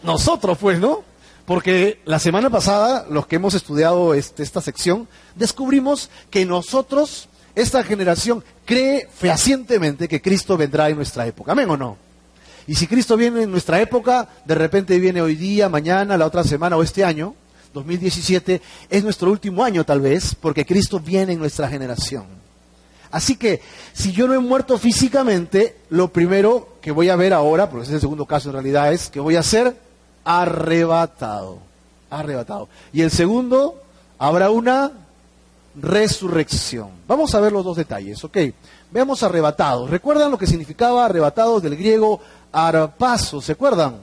Nosotros, 0.04 0.58
pues, 0.60 0.80
¿no? 0.80 1.04
Porque 1.48 2.01
la 2.04 2.20
semana 2.20 2.50
pasada, 2.50 3.06
los 3.10 3.25
que 3.25 3.38
hemos 3.38 3.54
estudiado 3.54 4.13
este, 4.13 4.44
esta 4.44 4.60
sección, 4.60 5.08
descubrimos 5.34 6.10
que 6.30 6.46
nosotros, 6.46 7.30
esta 7.56 7.86
generación, 7.86 8.44
cree 8.66 9.08
fehacientemente 9.16 10.10
que 10.10 10.22
Cristo 10.22 10.58
vendrá 10.58 10.89
en 10.89 10.98
nuestra 10.98 11.25
época. 11.25 11.54
¿Amén 11.54 11.70
o 11.70 11.77
no? 11.77 11.96
Y 12.68 12.75
si 12.75 12.86
Cristo 12.86 13.16
viene 13.16 13.44
en 13.44 13.51
nuestra 13.51 13.80
época, 13.80 14.27
de 14.44 14.56
repente 14.56 15.00
viene 15.00 15.22
hoy 15.22 15.38
día, 15.38 15.70
mañana, 15.70 16.18
la 16.18 16.25
otra 16.25 16.44
semana 16.44 16.75
o 16.75 16.84
este 16.84 17.06
año, 17.06 17.34
2017, 17.74 18.62
es 18.89 19.04
nuestro 19.06 19.32
último 19.32 19.63
año 19.63 19.86
tal 19.86 20.01
vez, 20.01 20.36
porque 20.36 20.66
Cristo 20.66 21.00
viene 21.00 21.32
en 21.32 21.39
nuestra 21.39 21.70
generación. 21.70 22.25
Así 23.10 23.38
que 23.38 23.62
si 23.94 24.12
yo 24.12 24.27
no 24.27 24.34
he 24.34 24.39
muerto 24.39 24.77
físicamente, 24.77 25.77
lo 25.92 26.10
primero 26.10 26.75
que 26.82 26.92
voy 26.92 27.08
a 27.08 27.16
ver 27.16 27.32
ahora, 27.32 27.70
porque 27.70 27.86
es 27.88 27.94
el 27.94 28.01
segundo 28.01 28.25
caso 28.25 28.50
en 28.50 28.54
realidad, 28.56 28.92
es 28.92 29.08
que 29.08 29.22
voy 29.22 29.38
a 29.38 29.44
ser 29.44 29.87
arrebatado. 30.27 31.60
Arrebatado. 32.10 32.67
Y 32.91 33.01
el 33.01 33.12
segundo, 33.12 33.81
habrá 34.19 34.50
una 34.50 34.91
resurrección. 35.74 36.89
Vamos 37.07 37.34
a 37.34 37.39
ver 37.39 37.53
los 37.53 37.63
dos 37.63 37.77
detalles, 37.77 38.22
¿ok? 38.25 38.38
Veamos 38.91 39.24
arrebatados. 39.24 39.89
¿Recuerdan 39.89 40.29
lo 40.29 40.38
que 40.38 40.46
significaba 40.46 41.05
arrebatados 41.05 41.63
del 41.63 41.77
griego 41.77 42.19
arpazo? 42.51 43.41
¿Se 43.41 43.53
acuerdan? 43.53 43.96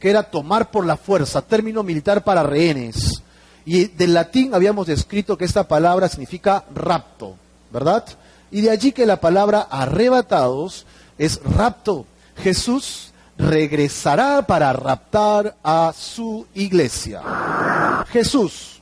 Que 0.00 0.08
era 0.08 0.22
tomar 0.22 0.70
por 0.70 0.86
la 0.86 0.96
fuerza, 0.96 1.42
término 1.42 1.82
militar 1.82 2.24
para 2.24 2.42
rehenes. 2.42 3.22
Y 3.66 3.84
del 3.84 4.14
latín 4.14 4.54
habíamos 4.54 4.86
descrito 4.86 5.36
que 5.36 5.44
esta 5.44 5.68
palabra 5.68 6.08
significa 6.08 6.64
rapto, 6.74 7.34
¿verdad? 7.70 8.04
Y 8.50 8.62
de 8.62 8.70
allí 8.70 8.92
que 8.92 9.04
la 9.04 9.20
palabra 9.20 9.66
arrebatados 9.70 10.86
es 11.18 11.42
rapto. 11.42 12.06
Jesús 12.36 13.12
regresará 13.38 14.46
para 14.46 14.72
raptar 14.72 15.56
a 15.62 15.92
su 15.96 16.46
iglesia. 16.54 17.22
Jesús, 18.08 18.80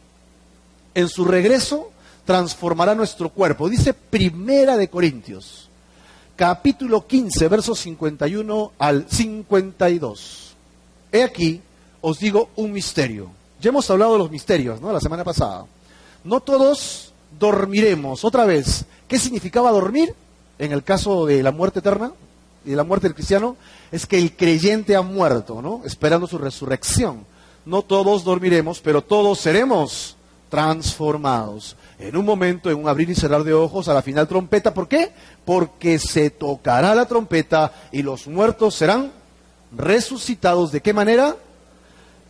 en 0.94 1.08
su 1.08 1.24
regreso, 1.24 1.90
transformará 2.24 2.94
nuestro 2.94 3.28
cuerpo. 3.28 3.68
Dice 3.68 3.94
Primera 3.94 4.76
de 4.76 4.88
Corintios, 4.88 5.68
capítulo 6.36 7.06
15, 7.06 7.48
versos 7.48 7.78
51 7.80 8.72
al 8.78 9.06
52. 9.08 10.54
He 11.12 11.22
aquí, 11.22 11.60
os 12.00 12.18
digo 12.18 12.50
un 12.56 12.72
misterio. 12.72 13.30
Ya 13.60 13.70
hemos 13.70 13.88
hablado 13.90 14.12
de 14.12 14.18
los 14.18 14.30
misterios, 14.30 14.80
¿no? 14.80 14.92
La 14.92 15.00
semana 15.00 15.24
pasada. 15.24 15.64
No 16.22 16.40
todos 16.40 17.12
dormiremos. 17.38 18.24
Otra 18.24 18.44
vez, 18.44 18.84
¿qué 19.08 19.18
significaba 19.18 19.70
dormir? 19.70 20.14
En 20.58 20.72
el 20.72 20.84
caso 20.84 21.26
de 21.26 21.42
la 21.42 21.50
muerte 21.50 21.80
eterna 21.80 22.12
y 22.64 22.70
de 22.70 22.76
la 22.76 22.84
muerte 22.84 23.06
del 23.06 23.14
cristiano, 23.14 23.56
es 23.92 24.06
que 24.06 24.18
el 24.18 24.36
creyente 24.36 24.96
ha 24.96 25.02
muerto, 25.02 25.60
¿no? 25.62 25.82
Esperando 25.84 26.26
su 26.26 26.38
resurrección. 26.38 27.26
No 27.64 27.82
todos 27.82 28.24
dormiremos, 28.24 28.80
pero 28.80 29.02
todos 29.02 29.40
seremos 29.40 30.16
transformados. 30.50 31.76
En 31.98 32.16
un 32.16 32.24
momento, 32.24 32.70
en 32.70 32.78
un 32.78 32.88
abrir 32.88 33.10
y 33.10 33.14
cerrar 33.14 33.44
de 33.44 33.54
ojos, 33.54 33.88
a 33.88 33.94
la 33.94 34.02
final 34.02 34.28
trompeta. 34.28 34.74
¿Por 34.74 34.88
qué? 34.88 35.12
Porque 35.44 35.98
se 35.98 36.30
tocará 36.30 36.94
la 36.94 37.06
trompeta 37.06 37.72
y 37.90 38.02
los 38.02 38.26
muertos 38.26 38.74
serán 38.74 39.10
resucitados. 39.76 40.72
¿De 40.72 40.80
qué 40.80 40.92
manera? 40.92 41.36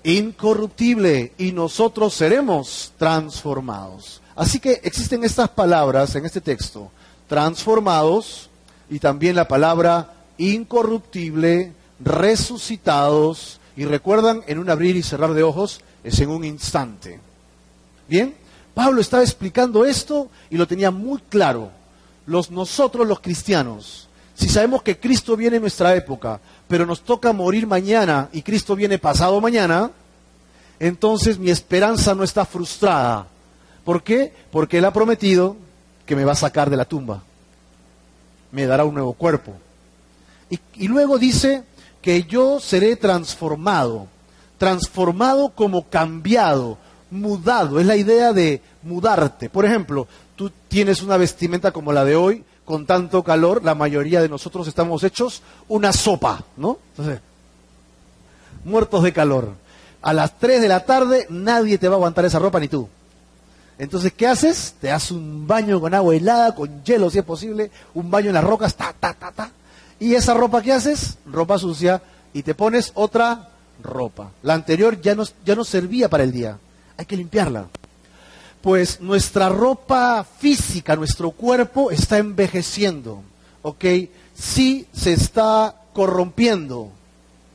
Incorruptible. 0.04 1.32
Y 1.38 1.52
nosotros 1.52 2.14
seremos 2.14 2.92
transformados. 2.98 4.20
Así 4.36 4.58
que 4.58 4.80
existen 4.82 5.24
estas 5.24 5.48
palabras 5.48 6.14
en 6.14 6.24
este 6.24 6.40
texto. 6.40 6.90
Transformados 7.28 8.48
y 8.90 8.98
también 8.98 9.36
la 9.36 9.48
palabra 9.48 10.12
incorruptible, 10.38 11.72
resucitados. 12.00 13.60
Y 13.76 13.84
recuerdan, 13.84 14.42
en 14.46 14.58
un 14.58 14.70
abrir 14.70 14.96
y 14.96 15.02
cerrar 15.02 15.34
de 15.34 15.42
ojos 15.42 15.80
es 16.02 16.20
en 16.20 16.30
un 16.30 16.44
instante. 16.44 17.18
Bien, 18.08 18.34
Pablo 18.74 19.00
estaba 19.00 19.22
explicando 19.22 19.84
esto 19.84 20.28
y 20.50 20.56
lo 20.56 20.66
tenía 20.66 20.90
muy 20.90 21.20
claro. 21.28 21.70
Los 22.26 22.50
nosotros 22.50 23.06
los 23.06 23.20
cristianos, 23.20 24.08
si 24.34 24.48
sabemos 24.48 24.82
que 24.82 24.98
Cristo 24.98 25.36
viene 25.36 25.56
en 25.56 25.62
nuestra 25.62 25.94
época, 25.94 26.40
pero 26.66 26.86
nos 26.86 27.02
toca 27.02 27.32
morir 27.32 27.66
mañana 27.66 28.28
y 28.32 28.42
Cristo 28.42 28.74
viene 28.74 28.98
pasado 28.98 29.40
mañana, 29.40 29.90
entonces 30.80 31.38
mi 31.38 31.50
esperanza 31.50 32.14
no 32.14 32.24
está 32.24 32.44
frustrada. 32.44 33.26
¿Por 33.84 34.02
qué? 34.02 34.32
Porque 34.50 34.78
Él 34.78 34.84
ha 34.86 34.92
prometido 34.92 35.56
que 36.06 36.16
me 36.16 36.24
va 36.24 36.32
a 36.32 36.36
sacar 36.36 36.68
de 36.68 36.76
la 36.76 36.84
tumba. 36.84 37.22
Me 38.50 38.66
dará 38.66 38.84
un 38.84 38.94
nuevo 38.94 39.12
cuerpo. 39.12 39.52
Y, 40.74 40.88
luego 40.88 41.18
dice 41.18 41.64
que 42.02 42.24
yo 42.24 42.60
seré 42.60 42.96
transformado. 42.96 44.08
Transformado 44.58 45.50
como 45.50 45.88
cambiado 45.88 46.78
mudado, 47.10 47.78
es 47.78 47.86
la 47.86 47.96
idea 47.96 48.32
de 48.32 48.60
mudarte. 48.82 49.48
Por 49.48 49.64
ejemplo, 49.64 50.08
tú 50.36 50.50
tienes 50.68 51.02
una 51.02 51.16
vestimenta 51.16 51.70
como 51.70 51.92
la 51.92 52.04
de 52.04 52.16
hoy, 52.16 52.44
con 52.64 52.86
tanto 52.86 53.22
calor, 53.22 53.62
la 53.64 53.74
mayoría 53.74 54.22
de 54.22 54.28
nosotros 54.28 54.66
estamos 54.66 55.04
hechos 55.04 55.42
una 55.68 55.92
sopa, 55.92 56.42
¿no? 56.56 56.78
Entonces, 56.90 57.20
muertos 58.64 59.02
de 59.02 59.12
calor. 59.12 59.52
A 60.02 60.12
las 60.12 60.38
3 60.38 60.60
de 60.60 60.68
la 60.68 60.84
tarde 60.84 61.26
nadie 61.30 61.78
te 61.78 61.88
va 61.88 61.94
a 61.94 61.98
aguantar 61.98 62.24
esa 62.24 62.38
ropa 62.38 62.60
ni 62.60 62.68
tú. 62.68 62.88
Entonces, 63.78 64.12
¿qué 64.12 64.26
haces? 64.26 64.74
Te 64.80 64.88
das 64.88 65.10
un 65.10 65.46
baño 65.46 65.80
con 65.80 65.94
agua 65.94 66.14
helada, 66.14 66.54
con 66.54 66.84
hielo 66.84 67.10
si 67.10 67.18
es 67.18 67.24
posible, 67.24 67.70
un 67.94 68.10
baño 68.10 68.28
en 68.28 68.34
las 68.34 68.44
rocas, 68.44 68.74
ta, 68.74 68.94
ta, 68.98 69.14
ta, 69.14 69.32
ta. 69.32 69.50
Y 70.00 70.14
esa 70.14 70.34
ropa 70.34 70.62
que 70.62 70.72
haces, 70.72 71.18
ropa 71.26 71.58
sucia, 71.58 72.02
y 72.32 72.42
te 72.42 72.54
pones 72.54 72.92
otra 72.94 73.50
ropa. 73.82 74.30
La 74.42 74.54
anterior 74.54 75.00
ya 75.00 75.14
no, 75.14 75.24
ya 75.44 75.54
no 75.54 75.64
servía 75.64 76.08
para 76.08 76.24
el 76.24 76.32
día 76.32 76.58
hay 76.96 77.06
que 77.06 77.16
limpiarla. 77.16 77.66
Pues 78.60 79.00
nuestra 79.00 79.48
ropa 79.48 80.24
física, 80.38 80.96
nuestro 80.96 81.30
cuerpo 81.32 81.90
está 81.90 82.18
envejeciendo, 82.18 83.22
¿ok? 83.62 83.84
Sí 84.34 84.86
se 84.92 85.12
está 85.12 85.74
corrompiendo, 85.92 86.90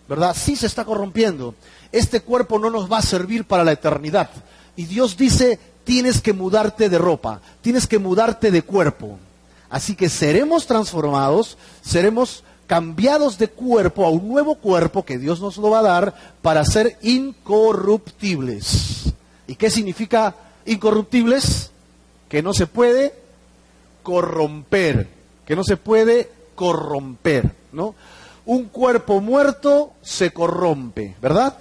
¿verdad? 0.08 0.36
Sí 0.38 0.56
se 0.56 0.68
está 0.68 0.86
corrompiendo. 0.86 1.56
Este 1.92 2.22
cuerpo 2.22 2.60
no 2.60 2.70
nos 2.70 2.92
va 2.92 3.00
a 3.00 3.04
servir 3.04 3.46
para 3.46 3.64
la 3.64 3.72
eternidad. 3.72 4.30
Y 4.76 4.86
Dios 4.86 5.18
dice, 5.18 5.60
tienes 5.84 6.22
que 6.22 6.34
mudarte 6.34 6.90
de 6.90 7.00
ropa, 7.00 7.42
tienes 7.62 7.88
que 7.88 7.98
mudarte 7.98 8.52
de 8.52 8.62
cuerpo. 8.62 9.18
Así 9.70 9.96
que 9.96 10.10
seremos 10.10 10.66
transformados, 10.66 11.58
seremos 11.82 12.44
cambiados 12.70 13.38
de 13.38 13.48
cuerpo 13.48 14.06
a 14.06 14.10
un 14.10 14.28
nuevo 14.28 14.56
cuerpo 14.56 15.04
que 15.04 15.18
Dios 15.18 15.42
nos 15.42 15.58
lo 15.58 15.72
va 15.72 15.80
a 15.80 15.84
dar 15.84 16.14
para 16.42 16.64
ser 16.66 16.98
incorruptibles. 17.02 19.14
¿Y 19.48 19.56
qué 19.56 19.72
significa 19.72 20.36
incorruptibles? 20.66 21.72
Que 22.28 22.44
no 22.44 22.54
se 22.54 22.68
puede 22.68 23.16
corromper, 24.04 25.08
que 25.46 25.56
no 25.56 25.64
se 25.64 25.78
puede 25.78 26.30
corromper, 26.54 27.56
¿no? 27.72 27.96
Un 28.46 28.66
cuerpo 28.66 29.22
muerto 29.22 29.94
se 30.02 30.32
corrompe, 30.32 31.16
¿verdad? 31.22 31.58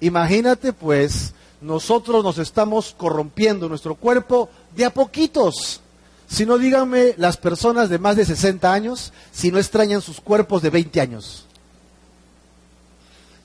Imagínate 0.00 0.72
pues, 0.72 1.34
nosotros 1.60 2.22
nos 2.22 2.38
estamos 2.38 2.94
corrompiendo 2.96 3.68
nuestro 3.68 3.94
cuerpo 3.94 4.48
de 4.74 4.84
a 4.84 4.90
poquitos. 4.90 5.80
Si 6.28 6.44
no, 6.44 6.58
díganme 6.58 7.14
las 7.16 7.36
personas 7.36 7.88
de 7.88 7.98
más 7.98 8.16
de 8.16 8.24
60 8.24 8.72
años 8.72 9.12
si 9.32 9.50
no 9.50 9.58
extrañan 9.58 10.02
sus 10.02 10.20
cuerpos 10.20 10.62
de 10.62 10.70
20 10.70 11.00
años. 11.00 11.46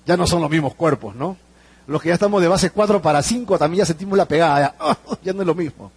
Ya 0.06 0.18
no 0.18 0.26
son 0.26 0.42
los 0.42 0.50
mismos 0.50 0.74
cuerpos, 0.74 1.16
¿no? 1.16 1.38
Los 1.88 2.02
que 2.02 2.10
ya 2.10 2.16
estamos 2.16 2.42
de 2.42 2.48
base 2.48 2.72
4 2.72 3.02
para 3.02 3.22
5 3.22 3.58
también 3.58 3.80
ya 3.80 3.86
sentimos 3.86 4.18
la 4.18 4.26
pegada. 4.26 4.76
Ya, 5.24 5.34
no 5.34 5.42
es 5.42 5.48
lo 5.48 5.54
mismo. 5.54 5.92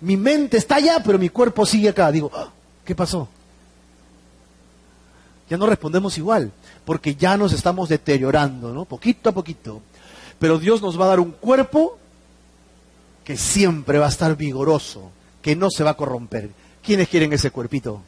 Mi 0.00 0.16
mente 0.16 0.56
está 0.56 0.76
allá, 0.76 1.00
pero 1.04 1.18
mi 1.18 1.28
cuerpo 1.28 1.64
sigue 1.64 1.90
acá. 1.90 2.10
Digo, 2.10 2.30
ah, 2.34 2.48
¿qué 2.84 2.94
pasó? 2.96 3.28
Ya 5.48 5.56
no 5.56 5.66
respondemos 5.66 6.18
igual, 6.18 6.50
porque 6.84 7.14
ya 7.14 7.36
nos 7.36 7.52
estamos 7.52 7.88
deteriorando, 7.88 8.72
¿no? 8.72 8.84
Poquito 8.84 9.30
a 9.30 9.32
poquito. 9.32 9.82
Pero 10.40 10.58
Dios 10.58 10.82
nos 10.82 11.00
va 11.00 11.04
a 11.04 11.08
dar 11.08 11.20
un 11.20 11.30
cuerpo 11.30 11.98
que 13.24 13.36
siempre 13.36 13.98
va 13.98 14.06
a 14.06 14.10
estar 14.10 14.36
vigoroso, 14.36 15.10
que 15.46 15.54
no 15.54 15.70
se 15.70 15.84
va 15.84 15.90
a 15.90 15.94
corromper. 15.94 16.50
¿Quiénes 16.82 17.06
quieren 17.08 17.32
ese 17.32 17.52
cuerpito? 17.52 18.02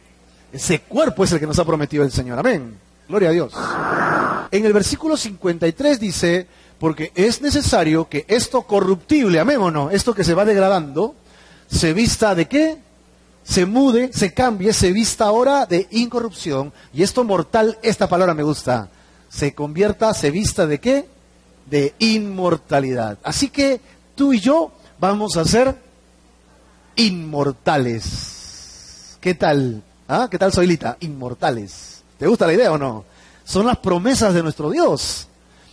Ese 0.52 0.80
cuerpo 0.80 1.22
es 1.22 1.30
el 1.30 1.38
que 1.38 1.46
nos 1.46 1.56
ha 1.60 1.64
prometido 1.64 2.02
el 2.02 2.10
Señor. 2.10 2.36
Amén. 2.36 2.76
Gloria 3.08 3.28
a 3.28 3.32
Dios. 3.32 3.52
En 4.50 4.66
el 4.66 4.72
versículo 4.72 5.16
53 5.16 6.00
dice, 6.00 6.48
porque 6.80 7.12
es 7.14 7.40
necesario 7.40 8.08
que 8.08 8.24
esto 8.26 8.62
corruptible, 8.62 9.38
amén 9.38 9.58
o 9.58 9.70
no, 9.70 9.88
esto 9.92 10.16
que 10.16 10.24
se 10.24 10.34
va 10.34 10.44
degradando, 10.44 11.14
se 11.70 11.92
vista 11.92 12.34
de 12.34 12.48
qué? 12.48 12.78
se 13.44 13.66
mude, 13.66 14.10
se 14.12 14.34
cambie, 14.34 14.72
se 14.72 14.90
vista 14.90 15.26
ahora 15.26 15.64
de 15.64 15.86
incorrupción, 15.92 16.72
y 16.92 17.04
esto 17.04 17.22
mortal, 17.22 17.78
esta 17.82 18.08
palabra 18.08 18.34
me 18.34 18.42
gusta, 18.42 18.88
se 19.28 19.54
convierta, 19.54 20.12
se 20.12 20.32
vista 20.32 20.66
de 20.66 20.80
qué? 20.80 21.06
De 21.66 21.94
inmortalidad. 22.00 23.16
Así 23.22 23.48
que 23.48 23.80
tú 24.16 24.32
y 24.32 24.40
yo 24.40 24.72
vamos 24.98 25.36
a 25.36 25.44
ser 25.44 25.87
inmortales. 26.98 28.36
¿Qué 29.20 29.34
tal? 29.34 29.82
¿Ah? 30.06 30.28
¿Qué 30.30 30.38
tal, 30.38 30.52
Soilita? 30.52 30.98
Inmortales. 31.00 32.02
¿Te 32.18 32.26
gusta 32.26 32.46
la 32.46 32.52
idea 32.52 32.72
o 32.72 32.78
no? 32.78 33.04
Son 33.44 33.64
las 33.64 33.78
promesas 33.78 34.34
de 34.34 34.42
nuestro 34.42 34.70
Dios. 34.70 35.28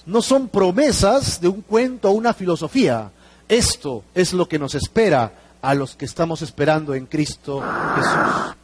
No 0.05 0.21
son 0.21 0.47
promesas 0.47 1.41
de 1.41 1.49
un 1.49 1.61
cuento 1.61 2.09
o 2.09 2.13
una 2.13 2.33
filosofía. 2.33 3.11
Esto 3.49 4.03
es 4.13 4.33
lo 4.33 4.47
que 4.47 4.59
nos 4.59 4.75
espera 4.75 5.33
a 5.61 5.73
los 5.73 5.95
que 5.95 6.05
estamos 6.05 6.41
esperando 6.41 6.93
en 6.93 7.07
Cristo 7.07 7.61
Jesús. 7.95 8.55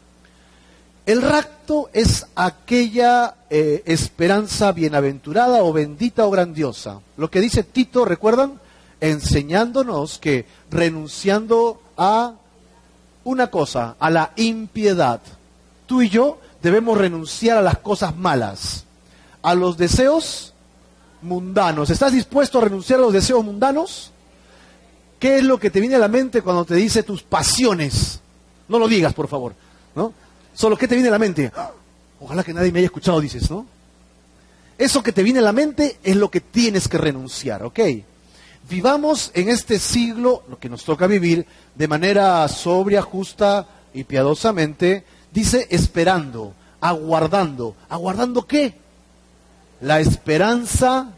El 1.07 1.23
rapto 1.23 1.89
es 1.93 2.27
aquella 2.35 3.35
eh, 3.49 3.81
esperanza 3.87 4.71
bienaventurada 4.71 5.63
o 5.63 5.73
bendita 5.73 6.27
o 6.27 6.31
grandiosa. 6.31 6.99
Lo 7.17 7.31
que 7.31 7.41
dice 7.41 7.63
Tito, 7.63 8.05
¿recuerdan? 8.05 8.59
Enseñándonos 8.99 10.19
que 10.19 10.45
renunciando 10.69 11.81
a 11.97 12.35
una 13.23 13.47
cosa, 13.47 13.95
a 13.99 14.09
la 14.09 14.31
impiedad, 14.35 15.21
tú 15.85 16.01
y 16.01 16.09
yo 16.09 16.39
debemos 16.61 16.97
renunciar 16.97 17.57
a 17.57 17.61
las 17.61 17.77
cosas 17.79 18.15
malas, 18.15 18.85
a 19.41 19.53
los 19.55 19.77
deseos 19.77 20.53
mundanos. 21.21 21.89
¿Estás 21.89 22.13
dispuesto 22.13 22.59
a 22.59 22.63
renunciar 22.63 22.99
a 22.99 23.03
los 23.03 23.13
deseos 23.13 23.43
mundanos? 23.43 24.11
¿Qué 25.19 25.37
es 25.37 25.43
lo 25.43 25.59
que 25.59 25.69
te 25.69 25.79
viene 25.79 25.95
a 25.95 25.99
la 25.99 26.07
mente 26.07 26.41
cuando 26.41 26.65
te 26.65 26.75
dice 26.75 27.03
tus 27.03 27.21
pasiones? 27.21 28.19
No 28.67 28.79
lo 28.79 28.87
digas, 28.87 29.13
por 29.13 29.27
favor, 29.27 29.53
¿no? 29.95 30.13
Solo, 30.53 30.77
¿qué 30.77 30.87
te 30.87 30.95
viene 30.95 31.09
a 31.09 31.11
la 31.11 31.19
mente? 31.19 31.51
Ojalá 32.19 32.43
que 32.43 32.53
nadie 32.53 32.71
me 32.71 32.79
haya 32.79 32.87
escuchado, 32.87 33.19
dices, 33.19 33.49
¿no? 33.49 33.65
Eso 34.77 35.03
que 35.03 35.11
te 35.11 35.21
viene 35.21 35.39
a 35.39 35.43
la 35.43 35.53
mente 35.53 35.99
es 36.03 36.15
lo 36.15 36.31
que 36.31 36.41
tienes 36.41 36.87
que 36.87 36.97
renunciar, 36.97 37.63
¿ok? 37.63 37.79
Vivamos 38.69 39.31
en 39.33 39.49
este 39.49 39.79
siglo, 39.79 40.43
lo 40.49 40.59
que 40.59 40.69
nos 40.69 40.83
toca 40.83 41.07
vivir, 41.07 41.45
de 41.75 41.87
manera 41.87 42.47
sobria, 42.47 43.01
justa 43.01 43.67
y 43.93 44.03
piadosamente, 44.03 45.03
dice 45.31 45.67
esperando, 45.69 46.53
aguardando. 46.79 47.75
¿Aguardando 47.89 48.45
qué? 48.45 48.75
La 49.81 49.99
esperanza 49.99 51.11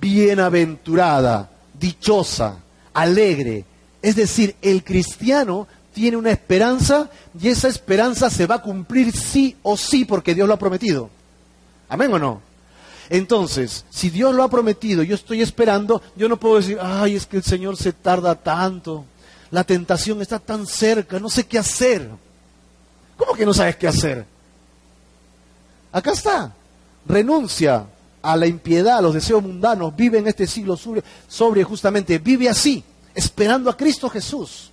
bienaventurada, 0.00 1.50
dichosa, 1.78 2.56
alegre. 2.94 3.64
Es 4.00 4.16
decir, 4.16 4.56
el 4.62 4.84
cristiano 4.84 5.66
tiene 5.92 6.16
una 6.16 6.30
esperanza 6.30 7.10
y 7.40 7.48
esa 7.48 7.68
esperanza 7.68 8.30
se 8.30 8.46
va 8.46 8.56
a 8.56 8.62
cumplir 8.62 9.14
sí 9.16 9.56
o 9.62 9.76
sí 9.76 10.04
porque 10.04 10.34
Dios 10.34 10.46
lo 10.46 10.54
ha 10.54 10.58
prometido. 10.58 11.10
¿Amén 11.88 12.12
o 12.12 12.18
no? 12.18 12.47
Entonces, 13.10 13.84
si 13.90 14.10
Dios 14.10 14.34
lo 14.34 14.42
ha 14.42 14.50
prometido, 14.50 15.02
yo 15.02 15.14
estoy 15.14 15.40
esperando, 15.40 16.02
yo 16.14 16.28
no 16.28 16.38
puedo 16.38 16.56
decir, 16.56 16.78
ay, 16.80 17.16
es 17.16 17.26
que 17.26 17.38
el 17.38 17.42
Señor 17.42 17.76
se 17.76 17.92
tarda 17.92 18.34
tanto, 18.34 19.04
la 19.50 19.64
tentación 19.64 20.20
está 20.20 20.38
tan 20.38 20.66
cerca, 20.66 21.18
no 21.18 21.30
sé 21.30 21.46
qué 21.46 21.58
hacer. 21.58 22.08
¿Cómo 23.16 23.32
que 23.34 23.46
no 23.46 23.54
sabes 23.54 23.76
qué 23.76 23.88
hacer? 23.88 24.26
Acá 25.90 26.12
está, 26.12 26.52
renuncia 27.06 27.86
a 28.20 28.36
la 28.36 28.46
impiedad, 28.46 28.98
a 28.98 29.02
los 29.02 29.14
deseos 29.14 29.42
mundanos, 29.42 29.96
vive 29.96 30.18
en 30.18 30.28
este 30.28 30.46
siglo 30.46 30.76
sobre, 30.76 31.64
justamente, 31.64 32.18
vive 32.18 32.48
así, 32.48 32.84
esperando 33.14 33.70
a 33.70 33.76
Cristo 33.76 34.10
Jesús. 34.10 34.70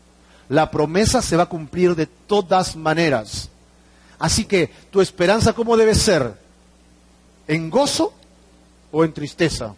La 0.50 0.70
promesa 0.70 1.22
se 1.22 1.38
va 1.38 1.44
a 1.44 1.50
cumplir 1.50 1.96
de 1.96 2.06
todas 2.06 2.76
maneras. 2.76 3.50
Así 4.20 4.46
que 4.46 4.70
tu 4.92 5.02
esperanza, 5.02 5.54
¿cómo 5.54 5.78
debe 5.78 5.96
ser? 5.96 6.38
¿En 7.48 7.70
gozo 7.70 8.14
o 8.96 9.04
en 9.04 9.12
tristeza. 9.12 9.76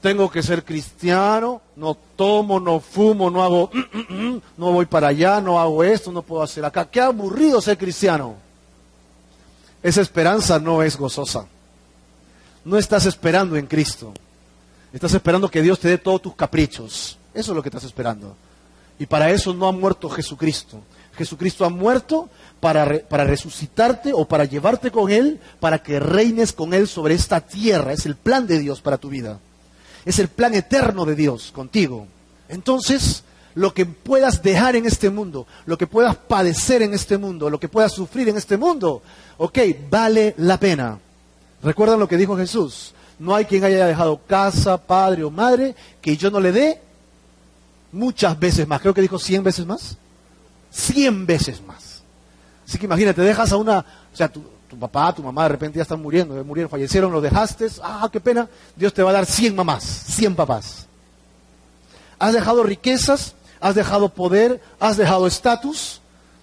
Tengo 0.00 0.30
que 0.30 0.40
ser 0.40 0.64
cristiano, 0.64 1.60
no 1.74 1.96
tomo, 2.14 2.60
no 2.60 2.78
fumo, 2.78 3.28
no 3.28 3.42
hago, 3.42 3.70
mm, 3.72 3.98
mm, 3.98 4.34
mm, 4.34 4.42
no 4.56 4.72
voy 4.72 4.86
para 4.86 5.08
allá, 5.08 5.40
no 5.40 5.58
hago 5.58 5.82
esto, 5.82 6.12
no 6.12 6.22
puedo 6.22 6.44
hacer 6.44 6.64
acá. 6.64 6.88
Qué 6.88 7.00
aburrido 7.00 7.60
ser 7.60 7.76
cristiano. 7.76 8.36
Esa 9.82 10.00
esperanza 10.00 10.60
no 10.60 10.80
es 10.84 10.96
gozosa. 10.96 11.46
No 12.64 12.78
estás 12.78 13.04
esperando 13.06 13.56
en 13.56 13.66
Cristo. 13.66 14.12
Estás 14.92 15.14
esperando 15.14 15.50
que 15.50 15.60
Dios 15.60 15.80
te 15.80 15.88
dé 15.88 15.98
todos 15.98 16.22
tus 16.22 16.36
caprichos. 16.36 17.18
Eso 17.34 17.50
es 17.50 17.56
lo 17.56 17.62
que 17.64 17.68
estás 17.68 17.82
esperando. 17.82 18.36
Y 18.96 19.06
para 19.06 19.28
eso 19.30 19.52
no 19.52 19.66
ha 19.66 19.72
muerto 19.72 20.08
Jesucristo. 20.08 20.80
Jesucristo 21.16 21.64
ha 21.64 21.68
muerto 21.68 22.28
para, 22.60 23.00
para, 23.00 23.24
resucitarte 23.24 24.12
o 24.14 24.24
para 24.24 24.44
llevarte 24.44 24.90
con 24.90 25.10
Él, 25.10 25.40
para 25.60 25.82
que 25.82 26.00
reines 26.00 26.52
con 26.52 26.72
Él 26.72 26.88
sobre 26.88 27.14
esta 27.14 27.40
tierra. 27.40 27.92
Es 27.92 28.06
el 28.06 28.16
plan 28.16 28.46
de 28.46 28.58
Dios 28.58 28.80
para 28.80 28.98
tu 28.98 29.08
vida. 29.08 29.38
Es 30.04 30.18
el 30.18 30.28
plan 30.28 30.54
eterno 30.54 31.04
de 31.04 31.14
Dios 31.14 31.52
contigo. 31.52 32.06
Entonces, 32.48 33.24
lo 33.54 33.74
que 33.74 33.84
puedas 33.84 34.42
dejar 34.42 34.76
en 34.76 34.86
este 34.86 35.10
mundo, 35.10 35.46
lo 35.66 35.76
que 35.76 35.86
puedas 35.86 36.16
padecer 36.16 36.82
en 36.82 36.94
este 36.94 37.18
mundo, 37.18 37.50
lo 37.50 37.60
que 37.60 37.68
puedas 37.68 37.92
sufrir 37.92 38.28
en 38.28 38.36
este 38.36 38.56
mundo, 38.56 39.02
ok, 39.36 39.58
vale 39.90 40.34
la 40.38 40.58
pena. 40.58 40.98
¿Recuerdan 41.62 42.00
lo 42.00 42.08
que 42.08 42.16
dijo 42.16 42.36
Jesús? 42.36 42.94
No 43.18 43.34
hay 43.34 43.44
quien 43.44 43.62
haya 43.64 43.86
dejado 43.86 44.20
casa, 44.26 44.78
padre 44.78 45.22
o 45.22 45.30
madre 45.30 45.76
que 46.00 46.16
yo 46.16 46.30
no 46.30 46.40
le 46.40 46.50
dé 46.50 46.80
muchas 47.92 48.38
veces 48.38 48.66
más. 48.66 48.80
Creo 48.80 48.94
que 48.94 49.02
dijo 49.02 49.18
cien 49.18 49.44
veces 49.44 49.66
más 49.66 49.96
cien 50.72 51.26
veces 51.26 51.62
más. 51.62 52.02
Así 52.66 52.78
que 52.78 52.86
imagínate, 52.86 53.20
dejas 53.20 53.52
a 53.52 53.56
una, 53.56 53.80
o 53.80 54.16
sea, 54.16 54.28
tu, 54.28 54.42
papá, 54.80 55.14
tu 55.14 55.22
mamá 55.22 55.42
de 55.42 55.50
repente 55.50 55.76
ya 55.76 55.82
están 55.82 56.00
muriendo, 56.00 56.42
murieron, 56.44 56.70
fallecieron, 56.70 57.12
lo 57.12 57.20
dejaste, 57.20 57.66
ah, 57.82 58.08
qué 58.10 58.20
pena, 58.20 58.48
Dios 58.74 58.94
te 58.94 59.02
va 59.02 59.10
a 59.10 59.14
dar 59.14 59.26
cien 59.26 59.54
mamás, 59.54 59.84
cien 59.84 60.34
papás. 60.34 60.86
Has 62.18 62.32
dejado 62.32 62.62
riquezas, 62.62 63.34
has 63.60 63.74
dejado 63.74 64.08
poder, 64.08 64.62
has 64.80 64.96
dejado 64.96 65.26
estatus, 65.26 66.00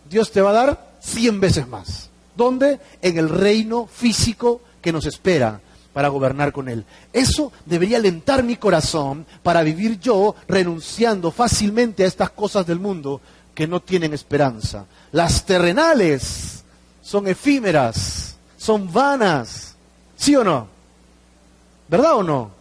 Dios 0.10 0.32
te 0.32 0.42
va 0.42 0.52
a 0.52 0.54
dar 0.54 0.90
cien 1.00 1.40
veces 1.40 1.68
más. 1.68 2.10
¿Dónde? 2.36 2.80
En 3.02 3.18
el 3.18 3.30
reino 3.30 3.88
físico 3.88 4.62
que 4.82 4.94
nos 4.94 5.06
espera 5.06 5.62
para 5.94 6.10
gobernar 6.10 6.52
con 6.52 6.70
Él. 6.70 6.86
Eso 7.12 7.52
debería 7.66 7.98
alentar 7.98 8.44
mi 8.44 8.56
corazón 8.56 9.26
para 9.42 9.64
vivir 9.64 10.00
yo 10.00 10.36
renunciando 10.48 11.32
fácilmente 11.32 12.04
a 12.04 12.08
estas 12.08 12.30
cosas 12.30 12.66
del 12.66 12.80
mundo 12.80 13.22
que 13.54 13.68
no 13.68 13.80
tienen 13.80 14.14
esperanza. 14.14 14.86
Las 15.12 15.46
terrenales 15.46 16.64
son 17.02 17.28
efímeras, 17.28 18.36
son 18.58 18.92
vanas. 18.92 19.76
¿Sí 20.16 20.36
o 20.36 20.44
no? 20.44 20.68
¿Verdad 21.88 22.18
o 22.18 22.24
no? 22.24 22.52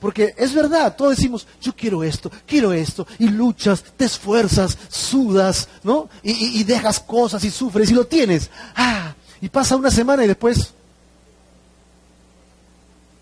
Porque 0.00 0.34
es 0.36 0.54
verdad, 0.54 0.94
todos 0.94 1.16
decimos, 1.16 1.46
yo 1.60 1.74
quiero 1.74 2.04
esto, 2.04 2.30
quiero 2.46 2.72
esto, 2.72 3.06
y 3.18 3.28
luchas, 3.28 3.82
te 3.96 4.04
esfuerzas, 4.04 4.76
sudas, 4.88 5.68
¿no? 5.82 6.08
Y, 6.22 6.62
dejas 6.64 7.00
cosas 7.00 7.42
y 7.44 7.50
sufres 7.50 7.90
y 7.90 7.94
lo 7.94 8.06
tienes. 8.06 8.50
Ah, 8.74 9.14
y 9.40 9.48
pasa 9.48 9.76
una 9.76 9.90
semana 9.90 10.24
y 10.24 10.28
después, 10.28 10.72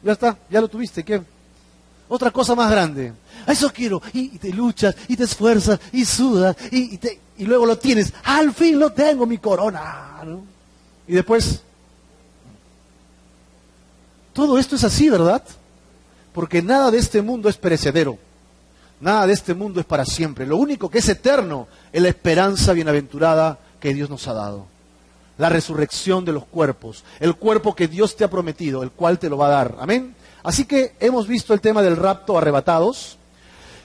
ya 0.03 0.13
está, 0.13 0.37
ya 0.51 0.61
lo 0.61 0.69
tuviste, 0.69 1.05
¿qué? 1.05 1.23
Otra 2.09 2.31
cosa 2.31 2.55
más 2.55 2.71
grande 2.71 3.13
eso 3.53 3.73
quiero, 3.73 4.01
y, 4.13 4.29
te 4.39 4.51
luchas, 4.51 4.95
y 5.09 5.17
te 5.17 5.25
esfuerzas, 5.25 5.79
y 5.93 6.05
sudas, 6.05 6.57
y, 6.71 6.99
y, 7.39 7.45
luego 7.45 7.67
lo 7.67 7.79
tienes, 7.79 8.13
al 8.25 8.53
fin 8.55 8.79
lo 8.79 8.93
tengo, 8.93 9.27
mi 9.27 9.39
corona. 9.39 10.23
Y 11.07 11.15
después, 11.15 11.61
todo 14.33 14.59
esto 14.59 14.77
es 14.77 14.85
así, 14.85 15.09
¿verdad? 15.11 15.43
Porque 16.33 16.63
nada 16.63 16.91
de 16.91 16.99
este 16.99 17.23
mundo 17.23 17.49
es 17.49 17.57
perecedero, 17.57 18.19
nada 19.01 19.27
de 19.27 19.33
este 19.33 19.55
mundo 19.55 19.81
es 19.81 19.87
para 19.87 20.05
siempre. 20.05 20.47
Lo 20.47 20.57
único 20.57 20.91
que 20.91 20.99
es 20.99 21.09
eterno 21.09 21.69
es 21.93 22.03
la 22.03 22.09
esperanza 22.09 22.73
bienaventurada 22.73 23.59
que 23.79 23.95
Dios 23.95 24.11
nos 24.11 24.27
ha 24.29 24.35
dado. 24.35 24.67
La 25.37 25.49
resurrección 25.49 26.25
de 26.25 26.33
los 26.33 26.45
cuerpos, 26.47 27.05
el 27.21 27.35
cuerpo 27.37 27.75
que 27.75 27.89
Dios 27.89 28.17
te 28.17 28.25
ha 28.25 28.31
prometido, 28.31 28.83
el 28.83 28.91
cual 28.91 29.19
te 29.19 29.29
lo 29.29 29.37
va 29.37 29.49
a 29.49 29.51
dar. 29.51 29.77
Amén. 29.81 30.15
Así 30.45 30.65
que 30.65 30.95
hemos 31.01 31.27
visto 31.27 31.55
el 31.55 31.61
tema 31.61 31.83
del 31.83 31.97
rapto 31.97 32.37
arrebatados. 32.39 33.19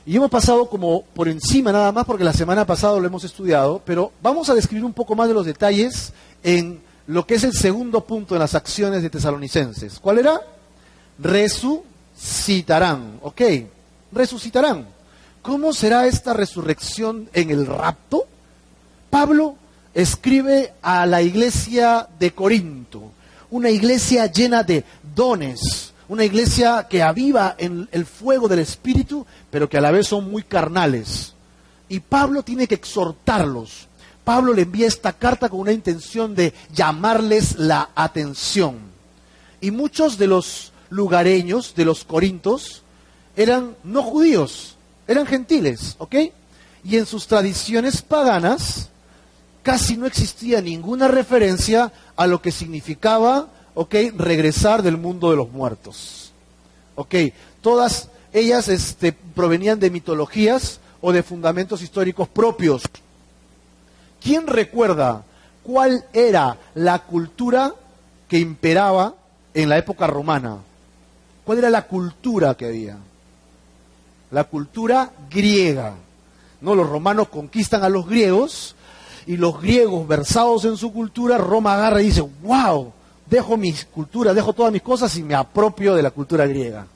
Y 0.06 0.16
hemos 0.16 0.30
pasado 0.30 0.70
como 0.70 1.04
por 1.04 1.28
encima 1.28 1.72
nada 1.72 1.92
más 1.92 2.06
porque 2.06 2.24
la 2.24 2.34
semana 2.34 2.66
pasada 2.66 3.00
lo 3.00 3.06
hemos 3.06 3.24
estudiado, 3.24 3.82
pero 3.86 4.12
vamos 4.22 4.50
a 4.50 4.56
describir 4.56 4.86
un 4.86 4.94
poco 4.94 5.16
más 5.16 5.28
de 5.28 5.34
los 5.34 5.46
detalles 5.46 6.14
en 6.44 6.82
lo 7.08 7.26
que 7.26 7.36
es 7.36 7.44
el 7.44 7.54
segundo 7.54 8.06
punto 8.06 8.36
de 8.36 8.40
las 8.40 8.56
acciones 8.56 9.02
de 9.02 9.10
tesalonicenses. 9.10 10.00
¿Cuál 10.00 10.20
era? 10.20 10.42
Resucitarán, 11.20 13.20
¿ok? 13.22 13.42
Resucitarán. 14.12 14.88
¿Cómo 15.42 15.74
será 15.74 16.06
esta 16.06 16.34
resurrección 16.34 17.30
en 17.34 17.50
el 17.50 17.66
rapto? 17.66 18.26
Pablo 19.10 19.56
escribe 19.94 20.74
a 20.82 21.06
la 21.06 21.22
iglesia 21.22 22.08
de 22.20 22.32
Corinto, 22.32 23.12
una 23.50 23.70
iglesia 23.70 24.28
llena 24.28 24.64
de 24.64 24.84
dones, 25.16 25.89
una 26.10 26.26
iglesia 26.26 26.88
que 26.90 27.04
aviva 27.04 27.56
en 27.58 27.88
el 27.92 28.06
fuego 28.06 28.48
del 28.48 28.60
Espíritu, 28.60 29.26
pero 29.50 29.70
que 29.70 29.78
a 29.78 29.82
la 29.82 29.92
vez 29.92 30.08
son 30.08 30.30
muy 30.30 30.44
carnales. 30.44 31.34
Y 31.88 32.00
Pablo 32.00 32.44
tiene 32.44 32.68
que 32.68 32.76
exhortarlos. 32.76 33.88
Pablo 34.24 34.54
le 34.54 34.64
envía 34.64 34.88
esta 34.88 35.14
carta 35.14 35.50
con 35.50 35.60
una 35.62 35.72
intención 35.72 36.36
de 36.36 36.54
llamarles 36.74 37.58
la 37.58 37.92
atención. 37.96 38.80
Y 39.62 39.72
muchos 39.72 40.18
de 40.18 40.28
los 40.28 40.72
lugareños, 40.90 41.76
de 41.76 41.86
los 41.86 42.04
corintos, 42.04 42.82
eran 43.36 43.76
no 43.84 44.02
judíos, 44.02 44.76
eran 45.08 45.28
gentiles, 45.28 45.96
¿ok? 46.00 46.16
Y 46.84 46.98
en 46.98 47.06
sus 47.06 47.28
tradiciones 47.28 48.02
paganas 48.02 48.90
casi 49.62 49.96
no 49.96 50.08
existía 50.08 50.62
ninguna 50.62 51.08
referencia 51.08 51.92
a 52.16 52.26
lo 52.26 52.42
que 52.42 52.52
significaba, 52.52 53.50
¿ok? 53.74 53.96
Regresar 54.16 54.84
del 54.84 54.98
mundo 54.98 55.30
de 55.30 55.38
los 55.38 55.52
muertos. 55.52 56.32
¿Ok? 56.96 57.16
Todas 57.62 58.10
ellas 58.34 58.68
este, 58.68 59.14
provenían 59.14 59.80
de 59.80 59.90
mitologías 59.90 60.80
o 61.02 61.12
de 61.12 61.24
fundamentos 61.24 61.82
históricos 61.82 62.28
propios. 62.28 62.84
¿Quién 64.22 64.48
recuerda 64.48 65.24
cuál 65.64 66.06
era 66.14 66.58
la 66.76 67.00
cultura 67.00 67.74
que 68.28 68.40
imperaba 68.40 69.16
en 69.54 69.70
la 69.70 69.78
época 69.78 70.08
romana? 70.08 70.58
¿Cuál 71.46 71.60
era 71.60 71.70
la 71.70 71.88
cultura 71.88 72.56
que 72.56 72.66
había? 72.66 72.98
La 74.32 74.44
cultura 74.44 75.12
griega. 75.30 75.96
No, 76.62 76.76
los 76.76 76.90
romanos 76.90 77.30
conquistan 77.30 77.84
a 77.84 77.90
los 77.90 78.08
griegos 78.08 78.76
y 79.26 79.38
los 79.38 79.62
griegos 79.62 80.08
versados 80.08 80.66
en 80.66 80.76
su 80.78 80.92
cultura, 80.92 81.38
Roma 81.38 81.76
agarra 81.76 82.02
y 82.02 82.06
dice, 82.06 82.28
wow, 82.44 82.92
dejo 83.30 83.58
mi 83.58 83.74
cultura, 83.94 84.34
dejo 84.34 84.54
todas 84.54 84.72
mis 84.72 84.82
cosas 84.82 85.16
y 85.18 85.24
me 85.24 85.36
apropio 85.36 85.96
de 85.96 86.02
la 86.02 86.12
cultura 86.12 86.48
griega. 86.48 86.88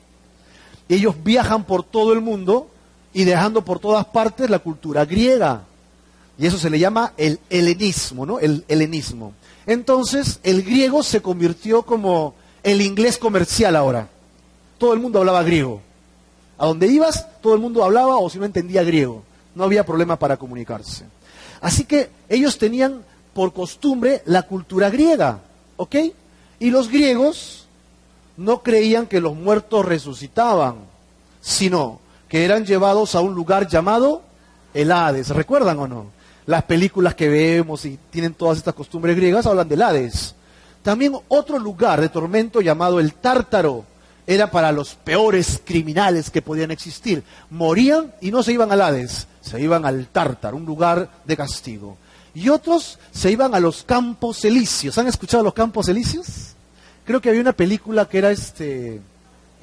Ellos 0.89 1.15
viajan 1.24 1.63
por 1.63 1.84
todo 1.84 2.13
el 2.13 2.22
mundo 2.22 2.69
y 3.13 3.24
dejando 3.24 3.63
por 3.63 3.80
todas 3.80 4.06
partes 4.06 4.50
la 4.50 4.60
cultura 4.60 5.06
griega. 5.06 5.63
Y 6.38 6.48
eso 6.48 6.58
se 6.58 6.69
le 6.69 6.80
llama 6.80 7.13
el 7.17 7.39
helenismo, 7.50 8.26
¿no? 8.26 8.39
El 8.39 8.65
helenismo. 8.67 9.34
Entonces, 9.65 10.39
el 10.43 10.63
griego 10.63 11.04
se 11.04 11.22
convirtió 11.22 11.84
como 11.84 12.34
el 12.63 12.82
inglés 12.82 13.17
comercial 13.17 13.76
ahora. 13.76 14.10
Todo 14.78 14.93
el 14.93 15.00
mundo 15.00 15.19
hablaba 15.19 15.43
griego. 15.43 15.82
A 16.58 16.65
donde 16.65 16.88
ibas, 16.88 17.28
todo 17.41 17.54
el 17.54 17.60
mundo 17.60 17.84
hablaba 17.84 18.17
o 18.17 18.30
si 18.30 18.39
no 18.39 18.46
entendía 18.46 18.84
griego. 18.84 19.24
No 19.56 19.63
había 19.63 19.86
problema 19.86 20.17
para 20.17 20.38
comunicarse. 20.38 21.06
Así 21.62 21.86
que 21.86 22.10
ellos 22.28 22.58
tenían 22.58 23.04
por 23.34 23.54
costumbre 23.54 24.22
la 24.26 24.43
cultura 24.43 24.89
griega, 24.89 25.39
¿ok? 25.78 25.96
Y 26.63 26.71
los 26.71 26.88
griegos 26.88 27.65
no 28.38 28.63
creían 28.63 29.08
que 29.08 29.19
los 29.19 29.36
muertos 29.36 29.84
resucitaban, 29.84 30.76
sino 31.41 31.99
que 32.30 32.45
eran 32.45 32.65
llevados 32.65 33.15
a 33.15 33.19
un 33.19 33.36
lugar 33.36 33.67
llamado 33.67 34.21
el 34.73 34.93
Hades. 34.93 35.28
¿Recuerdan 35.32 35.78
o 35.80 35.89
no? 35.89 36.06
Las 36.45 36.63
películas 36.63 37.15
que 37.15 37.28
vemos 37.28 37.84
y 37.84 37.99
tienen 38.10 38.34
todas 38.34 38.60
estas 38.60 38.76
costumbres 38.76 39.17
griegas 39.17 39.45
hablan 39.45 39.67
del 39.67 39.82
Hades. 39.82 40.36
También 40.84 41.17
otro 41.28 41.60
lugar 41.60 41.99
de 41.99 42.08
tormento 42.08 42.62
llamado 42.62 43.02
el 43.02 43.13
Tártaro 43.13 43.84
era 44.26 44.49
para 44.49 44.71
los 44.71 44.95
peores 44.95 45.60
criminales 45.65 46.30
que 46.30 46.41
podían 46.41 46.71
existir. 46.71 47.26
Morían 47.49 48.13
y 48.21 48.32
no 48.32 48.41
se 48.41 48.54
iban 48.54 48.71
al 48.71 48.80
Hades, 48.80 49.28
se 49.41 49.60
iban 49.60 49.86
al 49.86 50.08
Tártaro, 50.08 50.56
un 50.56 50.65
lugar 50.65 51.10
de 51.26 51.36
castigo. 51.36 51.97
Y 52.34 52.47
otros 52.47 52.99
se 53.12 53.32
iban 53.32 53.54
a 53.54 53.60
los 53.60 53.84
campos 53.84 54.45
elíseos. 54.45 54.97
¿Han 54.97 55.08
escuchado 55.08 55.43
los 55.43 55.54
campos 55.54 55.89
elíseos? 55.89 56.53
Creo 57.06 57.22
que 57.22 57.30
había 57.30 57.42
una 57.42 57.54
película 57.54 58.06
que 58.06 58.18
era 58.18 58.32
este 58.32 59.02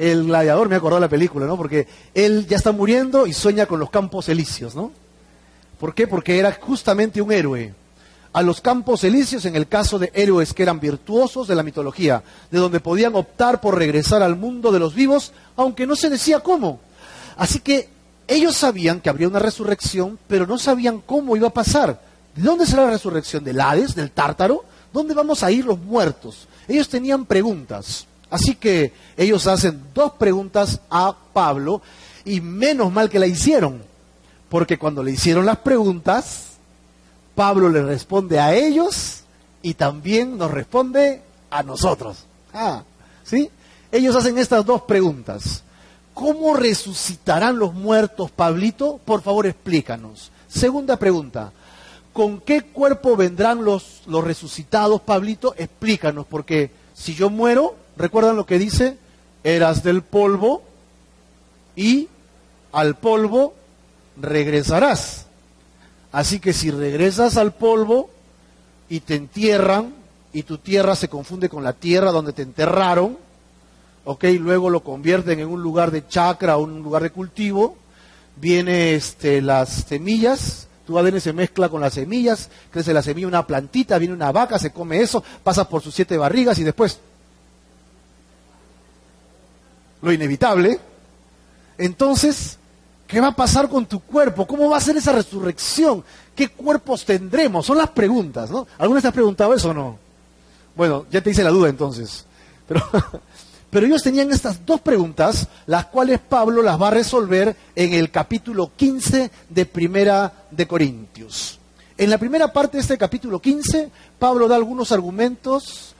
el 0.00 0.24
gladiador, 0.24 0.68
me 0.68 0.76
acordó 0.76 0.96
de 0.96 1.02
la 1.02 1.08
película, 1.08 1.44
¿no? 1.44 1.58
Porque 1.58 1.86
él 2.14 2.46
ya 2.48 2.56
está 2.56 2.72
muriendo 2.72 3.26
y 3.26 3.34
sueña 3.34 3.66
con 3.66 3.78
los 3.78 3.90
campos 3.90 4.30
elíseos, 4.30 4.74
¿no? 4.74 4.92
¿Por 5.78 5.94
qué? 5.94 6.06
Porque 6.06 6.38
era 6.38 6.52
justamente 6.58 7.20
un 7.20 7.30
héroe. 7.30 7.74
A 8.32 8.42
los 8.42 8.62
campos 8.62 9.04
elíseos 9.04 9.44
en 9.44 9.56
el 9.56 9.68
caso 9.68 9.98
de 9.98 10.10
héroes 10.14 10.54
que 10.54 10.62
eran 10.62 10.80
virtuosos 10.80 11.48
de 11.48 11.54
la 11.54 11.62
mitología, 11.62 12.22
de 12.50 12.58
donde 12.58 12.80
podían 12.80 13.14
optar 13.14 13.60
por 13.60 13.76
regresar 13.76 14.22
al 14.22 14.36
mundo 14.36 14.72
de 14.72 14.78
los 14.78 14.94
vivos, 14.94 15.32
aunque 15.56 15.86
no 15.86 15.96
se 15.96 16.08
decía 16.08 16.40
cómo. 16.40 16.80
Así 17.36 17.60
que 17.60 17.88
ellos 18.26 18.56
sabían 18.56 19.00
que 19.00 19.10
habría 19.10 19.28
una 19.28 19.38
resurrección, 19.38 20.18
pero 20.28 20.46
no 20.46 20.56
sabían 20.56 21.02
cómo 21.04 21.36
iba 21.36 21.48
a 21.48 21.52
pasar. 21.52 22.00
¿De 22.34 22.42
dónde 22.42 22.64
será 22.64 22.84
la 22.84 22.92
resurrección? 22.92 23.44
¿Del 23.44 23.60
Hades? 23.60 23.94
¿Del 23.94 24.12
Tártaro? 24.12 24.64
¿Dónde 24.92 25.12
vamos 25.12 25.42
a 25.42 25.50
ir 25.50 25.64
los 25.64 25.78
muertos? 25.78 26.46
Ellos 26.70 26.88
tenían 26.88 27.26
preguntas. 27.26 28.06
Así 28.30 28.54
que 28.54 28.92
ellos 29.16 29.48
hacen 29.48 29.82
dos 29.92 30.12
preguntas 30.12 30.80
a 30.88 31.16
Pablo 31.32 31.82
y 32.24 32.40
menos 32.40 32.92
mal 32.92 33.10
que 33.10 33.18
la 33.18 33.26
hicieron, 33.26 33.82
porque 34.48 34.78
cuando 34.78 35.02
le 35.02 35.10
hicieron 35.10 35.44
las 35.44 35.58
preguntas, 35.58 36.52
Pablo 37.34 37.68
le 37.70 37.82
responde 37.82 38.38
a 38.38 38.54
ellos 38.54 39.22
y 39.62 39.74
también 39.74 40.38
nos 40.38 40.52
responde 40.52 41.22
a 41.50 41.64
nosotros. 41.64 42.18
Ah, 42.54 42.84
¿sí? 43.24 43.50
Ellos 43.90 44.14
hacen 44.14 44.38
estas 44.38 44.64
dos 44.64 44.82
preguntas. 44.82 45.64
¿Cómo 46.14 46.54
resucitarán 46.54 47.58
los 47.58 47.74
muertos, 47.74 48.30
Pablito? 48.30 49.00
Por 49.04 49.22
favor, 49.22 49.46
explícanos. 49.46 50.30
Segunda 50.46 50.96
pregunta. 50.96 51.50
¿Con 52.12 52.40
qué 52.40 52.62
cuerpo 52.62 53.16
vendrán 53.16 53.64
los, 53.64 54.02
los 54.06 54.24
resucitados, 54.24 55.00
Pablito? 55.00 55.54
Explícanos, 55.56 56.26
porque 56.28 56.70
si 56.94 57.14
yo 57.14 57.30
muero, 57.30 57.76
¿Recuerdan 58.00 58.36
lo 58.36 58.46
que 58.46 58.58
dice? 58.58 58.96
Eras 59.44 59.82
del 59.82 60.00
polvo 60.00 60.62
y 61.76 62.08
al 62.72 62.96
polvo 62.96 63.52
regresarás. 64.18 65.26
Así 66.10 66.40
que 66.40 66.54
si 66.54 66.70
regresas 66.70 67.36
al 67.36 67.52
polvo 67.52 68.08
y 68.88 69.00
te 69.00 69.16
entierran 69.16 69.92
y 70.32 70.44
tu 70.44 70.56
tierra 70.56 70.96
se 70.96 71.08
confunde 71.08 71.50
con 71.50 71.62
la 71.62 71.74
tierra 71.74 72.10
donde 72.10 72.32
te 72.32 72.40
enterraron, 72.40 73.18
ok, 74.06 74.24
luego 74.38 74.70
lo 74.70 74.82
convierten 74.82 75.38
en 75.38 75.48
un 75.48 75.62
lugar 75.62 75.90
de 75.90 76.08
chacra 76.08 76.56
o 76.56 76.62
un 76.62 76.82
lugar 76.82 77.02
de 77.02 77.10
cultivo, 77.10 77.76
viene 78.36 78.94
este, 78.94 79.42
las 79.42 79.68
semillas, 79.88 80.68
tu 80.90 80.98
ADN 80.98 81.20
se 81.20 81.32
mezcla 81.32 81.68
con 81.68 81.80
las 81.80 81.94
semillas, 81.94 82.50
crece 82.72 82.92
la 82.92 83.00
semilla 83.00 83.28
una 83.28 83.46
plantita, 83.46 83.96
viene 83.96 84.12
una 84.12 84.32
vaca, 84.32 84.58
se 84.58 84.72
come 84.72 85.00
eso, 85.00 85.22
pasa 85.44 85.68
por 85.68 85.82
sus 85.82 85.94
siete 85.94 86.16
barrigas 86.16 86.58
y 86.58 86.64
después 86.64 86.98
lo 90.02 90.12
inevitable, 90.12 90.80
entonces, 91.78 92.58
¿qué 93.06 93.20
va 93.20 93.28
a 93.28 93.36
pasar 93.36 93.68
con 93.68 93.86
tu 93.86 94.00
cuerpo? 94.00 94.48
¿Cómo 94.48 94.68
va 94.68 94.78
a 94.78 94.80
ser 94.80 94.96
esa 94.96 95.12
resurrección? 95.12 96.02
¿Qué 96.34 96.48
cuerpos 96.48 97.04
tendremos? 97.04 97.66
Son 97.66 97.78
las 97.78 97.90
preguntas, 97.90 98.50
¿no? 98.50 98.66
¿Alguna 98.76 99.00
te 99.00 99.06
has 99.06 99.14
preguntado 99.14 99.54
eso 99.54 99.70
o 99.70 99.74
no? 99.74 99.96
Bueno, 100.74 101.06
ya 101.08 101.20
te 101.20 101.30
hice 101.30 101.44
la 101.44 101.50
duda 101.50 101.68
entonces. 101.68 102.26
pero 103.70 103.86
ellos 103.86 104.02
tenían 104.02 104.30
estas 104.30 104.66
dos 104.66 104.80
preguntas, 104.80 105.48
las 105.66 105.86
cuales 105.86 106.18
Pablo 106.18 106.62
las 106.62 106.80
va 106.80 106.88
a 106.88 106.92
resolver 106.92 107.56
en 107.74 107.94
el 107.94 108.10
capítulo 108.10 108.72
15 108.76 109.30
de 109.48 109.66
Primera 109.66 110.32
de 110.50 110.66
Corintios. 110.66 111.58
En 111.96 112.10
la 112.10 112.18
primera 112.18 112.52
parte 112.52 112.76
de 112.76 112.82
este 112.82 112.98
capítulo 112.98 113.40
15, 113.40 113.90
Pablo 114.18 114.48
da 114.48 114.56
algunos 114.56 114.90
argumentos 114.90 115.94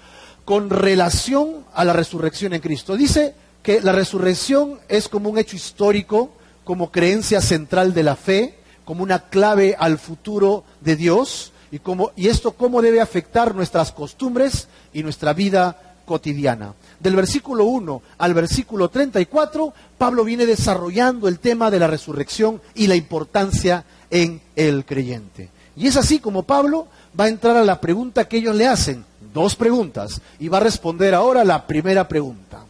con 0.45 0.71
relación 0.71 1.65
a 1.75 1.85
la 1.85 1.93
resurrección 1.93 2.55
en 2.55 2.61
Cristo. 2.61 2.97
Dice, 2.97 3.35
que 3.63 3.81
la 3.81 3.93
resurrección 3.93 4.79
es 4.89 5.09
como 5.09 5.29
un 5.31 5.39
hecho 5.39 5.57
histórico, 5.57 6.31
como 6.65 6.91
creencia 6.91 7.41
central 7.41 7.95
de 7.95 8.03
la 8.03 8.17
fe, 8.17 8.59
como 8.85 9.03
una 9.03 9.29
clave 9.29 9.77
al 9.79 9.99
futuro 9.99 10.65
de 10.81 10.97
Dios 10.97 11.53
y, 11.71 11.79
cómo, 11.79 12.13
y 12.17 12.29
esto 12.29 12.53
cómo 12.53 12.83
debe 12.83 13.01
afectar 13.01 13.55
nuestras 13.55 13.93
costumbres 13.93 14.69
y 14.93 15.03
nuestra 15.03 15.33
vida 15.33 15.97
cotidiana. 16.07 16.75
Del 17.01 17.17
versículo 17.17 17.65
1 17.65 18.03
al 18.19 18.35
versículo 18.35 18.91
34, 18.91 19.73
Pablo 19.97 20.23
viene 20.23 20.45
desarrollando 20.45 21.29
el 21.29 21.39
tema 21.39 21.71
de 21.71 21.79
la 21.79 21.87
resurrección 21.87 22.61
y 22.75 22.87
la 22.87 22.95
importancia 22.95 23.85
en 24.11 24.41
el 24.55 24.85
creyente. 24.85 25.49
Y 25.77 25.87
es 25.87 25.97
así 25.97 26.19
como 26.19 26.43
Pablo 26.43 26.89
va 27.19 27.25
a 27.25 27.29
entrar 27.29 27.57
a 27.57 27.65
la 27.65 27.81
pregunta 27.81 28.29
que 28.29 28.37
ellos 28.37 28.55
le 28.55 28.67
hacen, 28.67 29.05
dos 29.33 29.57
preguntas, 29.57 30.21
y 30.39 30.49
va 30.49 30.59
a 30.59 30.63
responder 30.63 31.15
ahora 31.15 31.43
la 31.43 31.67
primera 31.67 32.07
pregunta. 32.07 32.65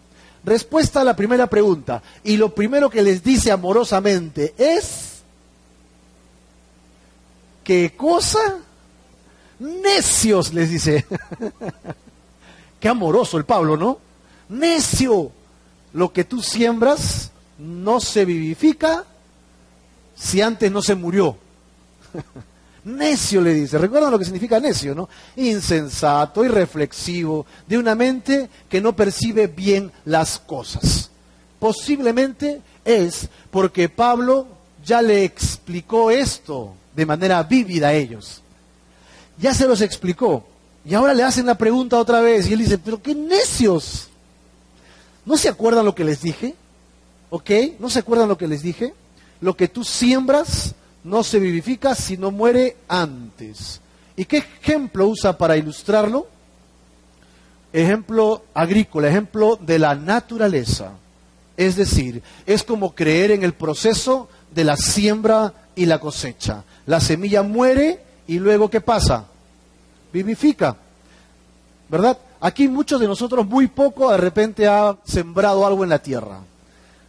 Respuesta 0.44 1.00
a 1.00 1.04
la 1.04 1.16
primera 1.16 1.48
pregunta. 1.48 2.02
Y 2.22 2.36
lo 2.36 2.54
primero 2.54 2.88
que 2.88 3.02
les 3.02 3.22
dice 3.22 3.50
amorosamente 3.50 4.54
es, 4.56 5.22
¿qué 7.64 7.94
cosa? 7.96 8.58
Necios, 9.58 10.54
les 10.54 10.70
dice. 10.70 11.04
Qué 12.80 12.88
amoroso 12.88 13.36
el 13.36 13.44
Pablo, 13.44 13.76
¿no? 13.76 13.98
Necio. 14.50 15.32
Lo 15.92 16.12
que 16.12 16.24
tú 16.24 16.42
siembras 16.42 17.30
no 17.58 18.00
se 18.00 18.24
vivifica 18.24 19.04
si 20.14 20.42
antes 20.42 20.70
no 20.70 20.82
se 20.82 20.94
murió. 20.94 21.36
Necio 22.84 23.40
le 23.40 23.54
dice, 23.54 23.78
recuerdan 23.78 24.10
lo 24.10 24.18
que 24.18 24.24
significa 24.24 24.58
necio, 24.58 24.94
¿no? 24.94 25.08
Insensato, 25.36 26.44
irreflexivo, 26.44 27.44
de 27.66 27.76
una 27.76 27.94
mente 27.94 28.48
que 28.70 28.80
no 28.80 28.96
percibe 28.96 29.48
bien 29.48 29.92
las 30.06 30.38
cosas. 30.38 31.10
Posiblemente 31.58 32.62
es 32.84 33.28
porque 33.50 33.90
Pablo 33.90 34.46
ya 34.82 35.02
le 35.02 35.24
explicó 35.24 36.10
esto 36.10 36.72
de 36.96 37.04
manera 37.04 37.42
vívida 37.42 37.88
a 37.88 37.92
ellos. 37.92 38.40
Ya 39.38 39.52
se 39.52 39.66
los 39.66 39.82
explicó. 39.82 40.46
Y 40.84 40.94
ahora 40.94 41.12
le 41.12 41.22
hacen 41.22 41.44
la 41.44 41.58
pregunta 41.58 41.98
otra 41.98 42.20
vez 42.20 42.48
y 42.48 42.54
él 42.54 42.60
dice, 42.60 42.78
pero 42.78 43.02
qué 43.02 43.14
necios. 43.14 44.09
¿No 45.30 45.36
se 45.36 45.48
acuerdan 45.48 45.84
lo 45.84 45.94
que 45.94 46.02
les 46.02 46.22
dije? 46.22 46.56
¿Ok? 47.30 47.50
¿No 47.78 47.88
se 47.88 48.00
acuerdan 48.00 48.28
lo 48.28 48.36
que 48.36 48.48
les 48.48 48.62
dije? 48.64 48.92
Lo 49.40 49.56
que 49.56 49.68
tú 49.68 49.84
siembras 49.84 50.74
no 51.04 51.22
se 51.22 51.38
vivifica 51.38 51.94
si 51.94 52.16
no 52.16 52.32
muere 52.32 52.78
antes. 52.88 53.80
¿Y 54.16 54.24
qué 54.24 54.38
ejemplo 54.38 55.06
usa 55.06 55.38
para 55.38 55.56
ilustrarlo? 55.56 56.26
Ejemplo 57.72 58.42
agrícola, 58.54 59.06
ejemplo 59.06 59.54
de 59.54 59.78
la 59.78 59.94
naturaleza. 59.94 60.94
Es 61.56 61.76
decir, 61.76 62.24
es 62.44 62.64
como 62.64 62.96
creer 62.96 63.30
en 63.30 63.44
el 63.44 63.52
proceso 63.52 64.28
de 64.52 64.64
la 64.64 64.76
siembra 64.76 65.54
y 65.76 65.86
la 65.86 66.00
cosecha. 66.00 66.64
La 66.86 66.98
semilla 66.98 67.44
muere 67.44 68.02
y 68.26 68.40
luego 68.40 68.68
¿qué 68.68 68.80
pasa? 68.80 69.26
Vivifica. 70.12 70.76
¿Verdad? 71.88 72.18
Aquí 72.40 72.68
muchos 72.68 73.00
de 73.00 73.06
nosotros 73.06 73.46
muy 73.46 73.66
poco 73.66 74.10
de 74.10 74.16
repente 74.16 74.66
ha 74.66 74.96
sembrado 75.04 75.66
algo 75.66 75.84
en 75.84 75.90
la 75.90 76.02
tierra. 76.02 76.38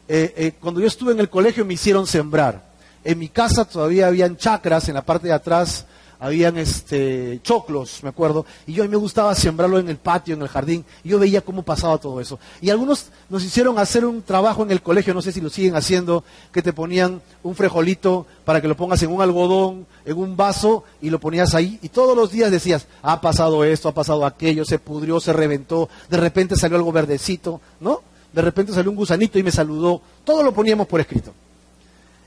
Eh, 0.07 0.33
eh, 0.35 0.53
cuando 0.59 0.81
yo 0.81 0.87
estuve 0.87 1.13
en 1.13 1.21
el 1.21 1.29
colegio 1.29 1.63
me 1.63 1.75
hicieron 1.75 2.05
sembrar. 2.05 2.69
En 3.03 3.17
mi 3.17 3.29
casa 3.29 3.63
todavía 3.63 4.07
habían 4.07 4.35
chacras 4.35 4.89
en 4.89 4.95
la 4.95 5.03
parte 5.03 5.27
de 5.27 5.33
atrás 5.33 5.85
habían 6.21 6.55
este, 6.57 7.39
choclos, 7.41 8.03
me 8.03 8.09
acuerdo, 8.09 8.45
y 8.67 8.73
yo 8.73 8.83
a 8.83 8.85
mí 8.85 8.91
me 8.91 8.97
gustaba 8.97 9.33
sembrarlo 9.33 9.79
en 9.79 9.89
el 9.89 9.97
patio, 9.97 10.35
en 10.35 10.43
el 10.43 10.47
jardín, 10.47 10.85
y 11.03 11.09
yo 11.09 11.17
veía 11.17 11.41
cómo 11.41 11.63
pasaba 11.63 11.97
todo 11.97 12.21
eso. 12.21 12.37
Y 12.61 12.69
algunos 12.69 13.07
nos 13.27 13.43
hicieron 13.43 13.79
hacer 13.79 14.05
un 14.05 14.21
trabajo 14.21 14.61
en 14.61 14.69
el 14.69 14.83
colegio, 14.83 15.15
no 15.15 15.23
sé 15.23 15.31
si 15.31 15.41
lo 15.41 15.49
siguen 15.49 15.75
haciendo, 15.75 16.23
que 16.51 16.61
te 16.61 16.73
ponían 16.73 17.23
un 17.41 17.55
frejolito 17.55 18.27
para 18.45 18.61
que 18.61 18.67
lo 18.67 18.77
pongas 18.77 19.01
en 19.01 19.11
un 19.11 19.19
algodón, 19.19 19.87
en 20.05 20.15
un 20.15 20.37
vaso, 20.37 20.83
y 21.01 21.09
lo 21.09 21.19
ponías 21.19 21.55
ahí, 21.55 21.79
y 21.81 21.89
todos 21.89 22.15
los 22.15 22.31
días 22.31 22.51
decías, 22.51 22.85
ha 23.01 23.19
pasado 23.19 23.63
esto, 23.63 23.89
ha 23.89 23.93
pasado 23.93 24.23
aquello, 24.23 24.63
se 24.63 24.77
pudrió, 24.77 25.19
se 25.19 25.33
reventó, 25.33 25.89
de 26.07 26.17
repente 26.17 26.55
salió 26.55 26.77
algo 26.77 26.91
verdecito, 26.91 27.61
¿no? 27.79 28.03
De 28.31 28.43
repente 28.43 28.73
salió 28.73 28.91
un 28.91 28.95
gusanito 28.95 29.39
y 29.39 29.43
me 29.43 29.51
saludó, 29.51 30.03
todo 30.23 30.43
lo 30.43 30.53
poníamos 30.53 30.85
por 30.85 30.99
escrito. 30.99 31.33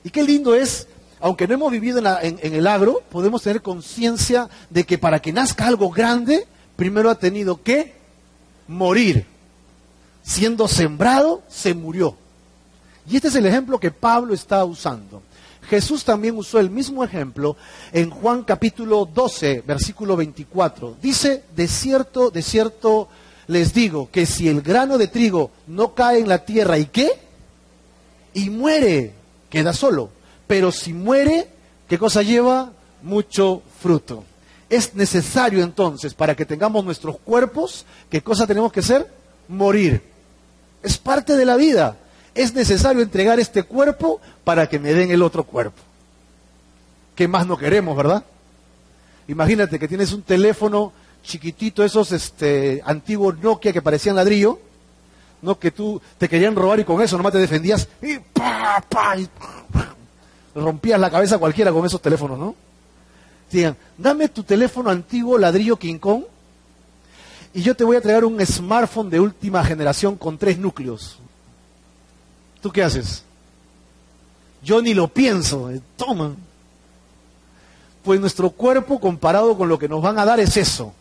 Y 0.02 0.10
qué 0.10 0.24
lindo 0.24 0.52
es 0.54 0.88
aunque 1.24 1.48
no 1.48 1.54
hemos 1.54 1.72
vivido 1.72 2.00
en, 2.20 2.38
el 2.42 2.66
agro, 2.66 3.02
podemos 3.08 3.42
tener 3.42 3.62
conciencia 3.62 4.46
de 4.68 4.84
que 4.84 4.98
para 4.98 5.22
que 5.22 5.32
nazca 5.32 5.66
algo 5.66 5.88
grande, 5.88 6.46
primero 6.76 7.08
ha 7.08 7.14
tenido 7.14 7.62
que 7.62 7.94
morir. 8.68 9.24
Siendo 10.22 10.68
sembrado, 10.68 11.42
se 11.48 11.72
murió. 11.72 12.14
Y 13.08 13.16
este 13.16 13.28
es 13.28 13.36
el 13.36 13.46
ejemplo 13.46 13.80
que 13.80 13.90
Pablo 13.90 14.34
está 14.34 14.66
usando. 14.66 15.22
Jesús 15.62 16.04
también 16.04 16.36
usó 16.36 16.60
el 16.60 16.68
mismo 16.68 17.02
ejemplo 17.02 17.56
en 17.90 18.10
Juan 18.10 18.42
capítulo 18.42 19.06
12, 19.06 19.62
versículo 19.66 20.16
24. 20.16 20.98
Dice, 21.00 21.44
de 21.56 21.68
cierto, 21.68 22.30
de 22.30 22.42
cierto 22.42 23.08
les 23.46 23.72
digo 23.72 24.10
que 24.12 24.26
si 24.26 24.46
el 24.46 24.60
grano 24.60 24.98
de 24.98 25.08
trigo 25.08 25.52
no 25.68 25.94
cae 25.94 26.18
en 26.18 26.28
la 26.28 26.44
tierra 26.44 26.76
y 26.76 26.84
qué, 26.84 27.12
y 28.34 28.50
muere, 28.50 29.14
queda 29.48 29.72
solo 29.72 30.10
pero 30.46 30.72
si 30.72 30.92
muere, 30.92 31.48
¿qué 31.88 31.98
cosa 31.98 32.22
lleva? 32.22 32.72
Mucho 33.02 33.62
fruto. 33.80 34.24
Es 34.68 34.94
necesario 34.94 35.62
entonces, 35.62 36.14
para 36.14 36.34
que 36.34 36.46
tengamos 36.46 36.84
nuestros 36.84 37.18
cuerpos, 37.18 37.84
¿qué 38.10 38.22
cosa 38.22 38.46
tenemos 38.46 38.72
que 38.72 38.80
hacer? 38.80 39.10
Morir. 39.48 40.02
Es 40.82 40.98
parte 40.98 41.36
de 41.36 41.44
la 41.44 41.56
vida. 41.56 41.96
Es 42.34 42.54
necesario 42.54 43.02
entregar 43.02 43.38
este 43.38 43.62
cuerpo 43.62 44.20
para 44.42 44.68
que 44.68 44.78
me 44.78 44.92
den 44.92 45.10
el 45.10 45.22
otro 45.22 45.44
cuerpo. 45.44 45.80
¿Qué 47.14 47.28
más 47.28 47.46
no 47.46 47.56
queremos, 47.56 47.96
verdad? 47.96 48.24
Imagínate 49.28 49.78
que 49.78 49.88
tienes 49.88 50.12
un 50.12 50.22
teléfono 50.22 50.92
chiquitito, 51.22 51.84
esos 51.84 52.12
este, 52.12 52.82
antiguos 52.84 53.38
Nokia 53.38 53.72
que 53.72 53.82
parecían 53.82 54.16
ladrillo, 54.16 54.58
¿no? 55.42 55.58
que 55.58 55.70
tú 55.70 56.00
te 56.18 56.28
querían 56.28 56.54
robar 56.54 56.80
y 56.80 56.84
con 56.84 57.00
eso 57.00 57.16
nomás 57.16 57.32
te 57.32 57.38
defendías 57.38 57.88
rompías 60.54 61.00
la 61.00 61.10
cabeza 61.10 61.38
cualquiera 61.38 61.72
con 61.72 61.84
esos 61.84 62.00
teléfonos, 62.00 62.38
¿no? 62.38 62.54
Digan, 63.50 63.76
dame 63.96 64.28
tu 64.28 64.42
teléfono 64.42 64.90
antiguo 64.90 65.38
ladrillo 65.38 65.76
King 65.76 65.98
Kong 65.98 66.24
y 67.52 67.62
yo 67.62 67.76
te 67.76 67.84
voy 67.84 67.96
a 67.96 68.00
traer 68.00 68.24
un 68.24 68.44
smartphone 68.44 69.10
de 69.10 69.20
última 69.20 69.64
generación 69.64 70.16
con 70.16 70.38
tres 70.38 70.58
núcleos. 70.58 71.18
¿Tú 72.60 72.72
qué 72.72 72.82
haces? 72.82 73.22
Yo 74.62 74.82
ni 74.82 74.94
lo 74.94 75.08
pienso, 75.08 75.70
eh, 75.70 75.80
toma. 75.96 76.34
Pues 78.02 78.18
nuestro 78.18 78.50
cuerpo 78.50 78.98
comparado 78.98 79.56
con 79.56 79.68
lo 79.68 79.78
que 79.78 79.88
nos 79.88 80.02
van 80.02 80.18
a 80.18 80.24
dar 80.24 80.40
es 80.40 80.56
eso. 80.56 80.92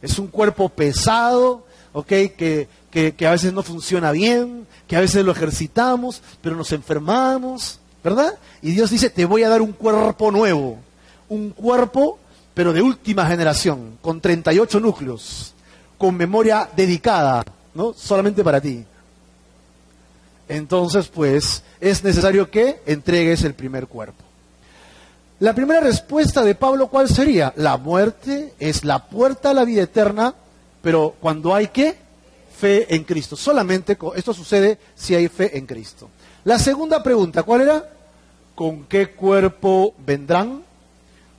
Es 0.00 0.18
un 0.18 0.28
cuerpo 0.28 0.68
pesado, 0.68 1.66
¿ok? 1.92 2.06
Que, 2.06 2.68
que 2.90 3.26
a 3.26 3.32
veces 3.32 3.52
no 3.52 3.62
funciona 3.62 4.12
bien, 4.12 4.66
que 4.86 4.96
a 4.96 5.00
veces 5.00 5.24
lo 5.24 5.32
ejercitamos, 5.32 6.22
pero 6.40 6.56
nos 6.56 6.72
enfermamos, 6.72 7.80
¿verdad? 8.06 8.34
Y 8.62 8.70
Dios 8.70 8.90
dice, 8.90 9.10
te 9.10 9.24
voy 9.24 9.42
a 9.42 9.48
dar 9.48 9.60
un 9.60 9.72
cuerpo 9.72 10.30
nuevo, 10.30 10.78
un 11.28 11.50
cuerpo, 11.50 12.20
pero 12.54 12.72
de 12.72 12.80
última 12.80 13.26
generación, 13.26 13.98
con 14.00 14.20
38 14.20 14.78
núcleos, 14.78 15.54
con 15.98 16.16
memoria 16.16 16.68
dedicada, 16.76 17.44
¿no? 17.74 17.92
Solamente 17.94 18.44
para 18.44 18.60
ti. 18.60 18.84
Entonces, 20.48 21.08
pues, 21.08 21.64
es 21.80 22.04
necesario 22.04 22.48
que 22.48 22.80
entregues 22.86 23.42
el 23.42 23.54
primer 23.54 23.88
cuerpo. 23.88 24.22
La 25.40 25.52
primera 25.52 25.80
respuesta 25.80 26.44
de 26.44 26.54
Pablo, 26.54 26.86
¿cuál 26.86 27.08
sería? 27.08 27.52
La 27.56 27.76
muerte 27.76 28.54
es 28.60 28.84
la 28.84 29.08
puerta 29.08 29.50
a 29.50 29.54
la 29.54 29.64
vida 29.64 29.82
eterna, 29.82 30.32
pero 30.80 31.16
cuando 31.20 31.52
hay 31.56 31.66
que 31.66 31.96
fe 32.56 32.94
en 32.94 33.02
Cristo. 33.02 33.34
Solamente 33.34 33.98
esto 34.14 34.32
sucede 34.32 34.78
si 34.94 35.16
hay 35.16 35.26
fe 35.26 35.58
en 35.58 35.66
Cristo. 35.66 36.08
La 36.44 36.60
segunda 36.60 37.02
pregunta, 37.02 37.42
¿cuál 37.42 37.62
era? 37.62 37.95
¿Con 38.56 38.84
qué 38.84 39.10
cuerpo 39.10 39.94
vendrán? 40.06 40.62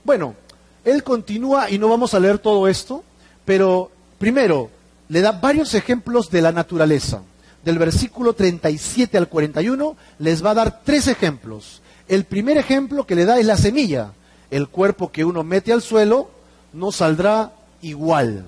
Bueno, 0.04 0.36
él 0.84 1.02
continúa 1.02 1.68
y 1.68 1.76
no 1.76 1.88
vamos 1.88 2.14
a 2.14 2.20
leer 2.20 2.38
todo 2.38 2.68
esto, 2.68 3.02
pero 3.44 3.90
primero 4.18 4.70
le 5.08 5.20
da 5.20 5.32
varios 5.32 5.74
ejemplos 5.74 6.30
de 6.30 6.42
la 6.42 6.52
naturaleza. 6.52 7.22
Del 7.64 7.76
versículo 7.76 8.34
37 8.34 9.18
al 9.18 9.28
41 9.28 9.96
les 10.20 10.44
va 10.44 10.52
a 10.52 10.54
dar 10.54 10.80
tres 10.84 11.08
ejemplos. 11.08 11.82
El 12.06 12.22
primer 12.22 12.56
ejemplo 12.56 13.04
que 13.04 13.16
le 13.16 13.24
da 13.24 13.40
es 13.40 13.46
la 13.46 13.56
semilla. 13.56 14.12
El 14.52 14.68
cuerpo 14.68 15.10
que 15.10 15.24
uno 15.24 15.42
mete 15.42 15.72
al 15.72 15.82
suelo 15.82 16.30
no 16.72 16.92
saldrá 16.92 17.50
igual. 17.82 18.44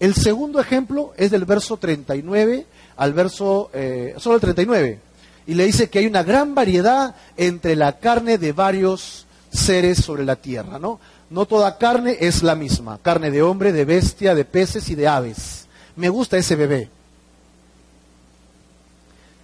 El 0.00 0.14
segundo 0.14 0.60
ejemplo 0.60 1.14
es 1.16 1.30
del 1.30 1.46
verso 1.46 1.78
39 1.78 2.66
al 2.98 3.14
verso, 3.14 3.70
eh, 3.72 4.14
solo 4.18 4.34
el 4.34 4.42
39 4.42 5.00
y 5.46 5.54
le 5.54 5.64
dice 5.64 5.90
que 5.90 5.98
hay 6.00 6.06
una 6.06 6.22
gran 6.22 6.54
variedad 6.54 7.14
entre 7.36 7.76
la 7.76 7.98
carne 7.98 8.38
de 8.38 8.52
varios 8.52 9.26
seres 9.52 9.98
sobre 9.98 10.24
la 10.24 10.36
tierra, 10.36 10.78
¿no? 10.78 11.00
No 11.30 11.46
toda 11.46 11.78
carne 11.78 12.18
es 12.20 12.42
la 12.42 12.54
misma, 12.54 12.98
carne 13.02 13.30
de 13.30 13.42
hombre, 13.42 13.72
de 13.72 13.84
bestia, 13.84 14.34
de 14.34 14.44
peces 14.44 14.88
y 14.90 14.94
de 14.94 15.08
aves. 15.08 15.66
Me 15.96 16.08
gusta 16.08 16.36
ese 16.36 16.56
bebé. 16.56 16.90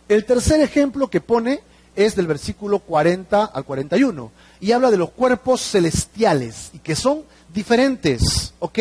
El 0.09 0.25
tercer 0.25 0.61
ejemplo 0.61 1.09
que 1.09 1.21
pone 1.21 1.61
es 1.97 2.15
del 2.15 2.27
versículo 2.27 2.79
40 2.79 3.45
al 3.45 3.65
41 3.65 4.31
y 4.61 4.73
habla 4.73 4.91
de 4.91 4.97
los 4.97 5.11
cuerpos 5.11 5.61
celestiales 5.61 6.71
y 6.73 6.79
que 6.79 6.95
son 6.95 7.23
diferentes, 7.53 8.55
¿ok? 8.61 8.79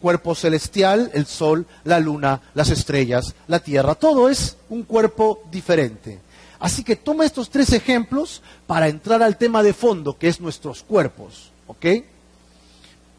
Cuerpo 0.00 0.34
celestial, 0.34 1.10
el 1.14 1.26
sol, 1.26 1.66
la 1.84 2.00
luna, 2.00 2.42
las 2.54 2.70
estrellas, 2.70 3.34
la 3.48 3.60
tierra, 3.60 3.94
todo 3.94 4.28
es 4.28 4.56
un 4.68 4.82
cuerpo 4.82 5.42
diferente. 5.50 6.20
Así 6.58 6.82
que 6.82 6.96
toma 6.96 7.24
estos 7.24 7.50
tres 7.50 7.72
ejemplos 7.72 8.42
para 8.66 8.88
entrar 8.88 9.22
al 9.22 9.36
tema 9.36 9.62
de 9.62 9.72
fondo, 9.72 10.16
que 10.16 10.28
es 10.28 10.40
nuestros 10.40 10.82
cuerpos. 10.82 11.50
¿Ok? 11.66 11.84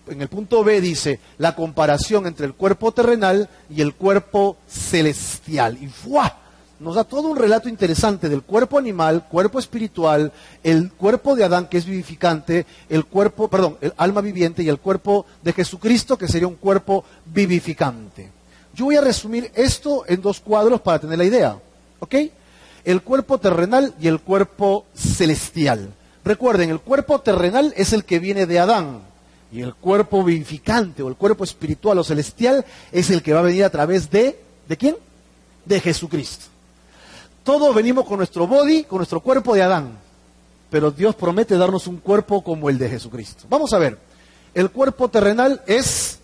En 0.08 0.21
el 0.21 0.30
punto 0.30 0.63
B 0.63 0.80
dice 0.80 1.19
la 1.38 1.56
comparación 1.56 2.28
entre 2.28 2.45
el 2.45 2.54
cuerpo 2.54 2.91
terrenal 2.91 3.50
y 3.69 3.82
el 3.82 3.93
cuerpo 3.93 4.58
celestial. 4.67 5.78
Y 5.82 5.88
¡fuah! 5.88 6.47
nos 6.80 6.95
da 6.95 7.04
todo 7.04 7.30
un 7.30 7.38
relato 7.38 7.69
interesante 7.69 8.30
del 8.30 8.43
cuerpo 8.43 8.78
animal, 8.78 9.26
cuerpo 9.28 9.60
espiritual, 9.60 10.32
el 10.63 10.91
cuerpo 10.91 11.36
de 11.36 11.43
Adán 11.43 11.67
que 11.67 11.78
es 11.78 11.86
vivificante, 11.86 12.65
el 12.89 13.06
cuerpo, 13.06 13.47
perdón, 13.47 13.78
el 13.82 13.93
alma 13.97 14.21
viviente 14.21 14.63
y 14.63 14.69
el 14.69 14.80
cuerpo 14.80 15.26
de 15.41 15.54
Jesucristo 15.54 16.17
que 16.17 16.28
sería 16.28 16.47
un 16.47 16.56
cuerpo 16.56 17.04
vivificante. 17.26 18.32
Yo 18.76 18.86
voy 18.86 18.95
a 18.95 19.02
resumir 19.02 19.52
esto 19.56 20.04
en 20.08 20.21
dos 20.21 20.39
cuadros 20.39 20.82
para 20.82 21.00
tener 21.00 21.17
la 21.17 21.26
idea. 21.26 21.58
¿Ok? 22.00 22.15
El 22.88 23.02
cuerpo 23.02 23.38
terrenal 23.38 23.93
y 24.00 24.08
el 24.08 24.21
cuerpo 24.21 24.86
celestial. 24.95 25.93
Recuerden, 26.23 26.69
el 26.69 26.80
cuerpo 26.80 27.19
terrenal 27.19 27.73
es 27.76 27.91
el 27.91 28.06
que 28.06 28.17
viene 28.17 28.45
de 28.45 28.60
Adán 28.60 29.02
y 29.52 29.62
el 29.62 29.76
cuerpo 29.76 30.23
vivificante 30.23 31.04
o 31.04 31.10
el 31.10 31.17
cuerpo 31.17 31.43
espiritual 31.43 32.00
o 32.00 32.04
celestial 32.06 32.63
es 32.93 33.10
el 33.10 33.21
que 33.21 33.34
va 33.34 33.39
a 33.39 33.43
venir 33.43 33.65
a 33.65 33.69
través 33.69 34.10
de 34.10 34.39
¿de 34.69 34.78
quién? 34.78 34.95
De 35.65 35.82
Jesucristo. 35.82 36.45
Todos 37.43 37.76
venimos 37.76 38.06
con 38.06 38.19
nuestro 38.19 38.47
body, 38.47 38.86
con 38.86 39.00
nuestro 39.00 39.19
cuerpo 39.19 39.54
de 39.54 39.63
Adán, 39.63 39.97
pero 40.69 40.89
Dios 40.89 41.13
promete 41.13 41.58
darnos 41.58 41.88
un 41.88 41.97
cuerpo 41.97 42.41
como 42.41 42.69
el 42.69 42.78
de 42.78 42.89
Jesucristo. 42.89 43.43
Vamos 43.50 43.73
a 43.73 43.80
ver. 43.80 44.00
el 44.54 44.71
cuerpo 44.71 45.10
terrenal 45.10 45.62
es 45.67 46.19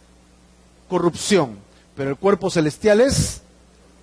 corrupción, 0.87 1.57
pero 1.93 2.11
el 2.11 2.15
cuerpo 2.15 2.49
celestial 2.49 3.01
es 3.01 3.42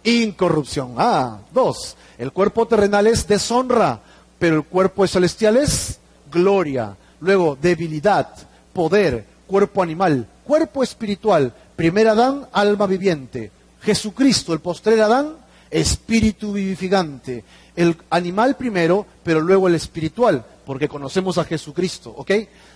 incorrupción. 0.04 0.94
Ah, 0.96 1.38
dos, 1.52 1.96
el 2.18 2.32
cuerpo 2.32 2.66
terrenal 2.66 3.06
es 3.06 3.26
deshonra, 3.26 4.00
pero 4.38 4.56
el 4.56 4.64
cuerpo 4.64 5.06
celestial 5.06 5.56
es 5.56 5.98
gloria. 6.30 6.96
Luego, 7.20 7.58
debilidad, 7.60 8.28
poder, 8.72 9.26
cuerpo 9.46 9.82
animal, 9.82 10.26
cuerpo 10.44 10.82
espiritual, 10.82 11.52
primer 11.76 12.08
Adán, 12.08 12.46
alma 12.52 12.86
viviente. 12.86 13.50
Jesucristo, 13.82 14.52
el 14.52 14.60
postrer 14.60 15.00
Adán, 15.00 15.34
espíritu 15.70 16.52
vivificante. 16.52 17.44
El 17.76 17.96
animal 18.10 18.56
primero, 18.56 19.06
pero 19.22 19.40
luego 19.40 19.68
el 19.68 19.74
espiritual, 19.74 20.44
porque 20.66 20.88
conocemos 20.88 21.38
a 21.38 21.44
Jesucristo, 21.44 22.12
¿ok? 22.16 22.30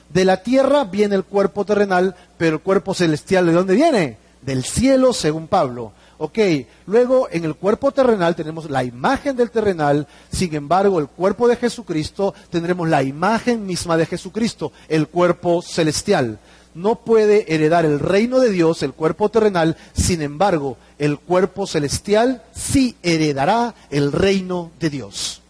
De 0.08 0.24
la 0.24 0.42
tierra 0.42 0.84
viene 0.84 1.16
el 1.16 1.24
cuerpo 1.24 1.64
terrenal, 1.64 2.14
pero 2.36 2.56
el 2.56 2.62
cuerpo 2.62 2.94
celestial, 2.94 3.46
¿de 3.46 3.52
dónde 3.52 3.74
viene? 3.74 4.18
Del 4.42 4.64
cielo, 4.64 5.12
según 5.12 5.48
Pablo. 5.48 5.92
Ok, 6.16 6.38
luego 6.86 7.28
en 7.30 7.44
el 7.44 7.56
cuerpo 7.56 7.90
terrenal 7.90 8.36
tenemos 8.36 8.70
la 8.70 8.84
imagen 8.84 9.36
del 9.36 9.50
terrenal, 9.50 10.06
sin 10.30 10.54
embargo 10.54 11.00
el 11.00 11.08
cuerpo 11.08 11.48
de 11.48 11.56
Jesucristo 11.56 12.34
tendremos 12.50 12.88
la 12.88 13.02
imagen 13.02 13.66
misma 13.66 13.96
de 13.96 14.06
Jesucristo, 14.06 14.72
el 14.88 15.08
cuerpo 15.08 15.60
celestial. 15.60 16.38
No 16.74 16.96
puede 16.96 17.52
heredar 17.52 17.84
el 17.84 18.00
reino 18.00 18.38
de 18.38 18.50
Dios, 18.50 18.82
el 18.82 18.92
cuerpo 18.92 19.28
terrenal, 19.28 19.76
sin 19.92 20.22
embargo 20.22 20.76
el 20.98 21.18
cuerpo 21.18 21.66
celestial 21.66 22.42
sí 22.54 22.96
heredará 23.02 23.74
el 23.90 24.12
reino 24.12 24.70
de 24.78 24.90
Dios. 24.90 25.40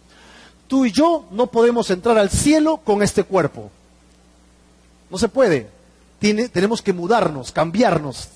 Tú 0.67 0.85
y 0.85 0.91
yo 0.91 1.25
no 1.31 1.47
podemos 1.47 1.91
entrar 1.91 2.17
al 2.17 2.31
cielo 2.31 2.77
con 2.77 3.03
este 3.03 3.23
cuerpo. 3.23 3.69
No 5.11 5.17
se 5.19 5.29
puede. 5.29 5.69
tenemos 6.19 6.81
que 6.81 6.93
mudarnos, 6.93 7.51
cambiarnos, 7.51 8.29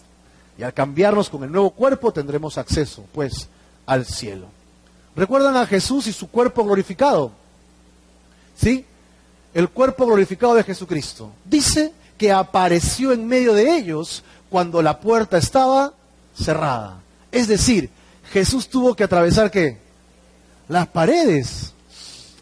y 0.59 0.63
al 0.63 0.73
cambiarnos 0.73 1.29
con 1.29 1.41
el 1.45 1.51
nuevo 1.53 1.69
cuerpo 1.69 2.11
tendremos 2.11 2.57
acceso, 2.57 3.05
pues, 3.13 3.47
al 3.85 4.05
cielo. 4.05 4.47
¿Recuerdan 5.15 5.55
a 5.55 5.65
Jesús 5.65 6.05
y 6.07 6.11
su 6.11 6.29
cuerpo 6.29 6.65
glorificado? 6.65 7.31
¿Sí? 8.57 8.85
El 9.53 9.69
cuerpo 9.69 10.05
glorificado 10.05 10.55
de 10.55 10.65
Jesucristo. 10.65 11.31
Dice 11.45 11.93
que 12.17 12.33
apareció 12.33 13.13
en 13.13 13.25
medio 13.25 13.53
de 13.53 13.73
ellos 13.77 14.21
cuando 14.49 14.81
la 14.81 14.99
puerta 14.99 15.37
estaba 15.37 15.93
cerrada. 16.35 16.99
Es 17.31 17.47
decir, 17.47 17.89
Jesús 18.29 18.67
tuvo 18.67 18.95
que 18.97 19.05
atravesar 19.05 19.49
qué? 19.49 19.77
Las 20.67 20.87
paredes. 20.87 21.73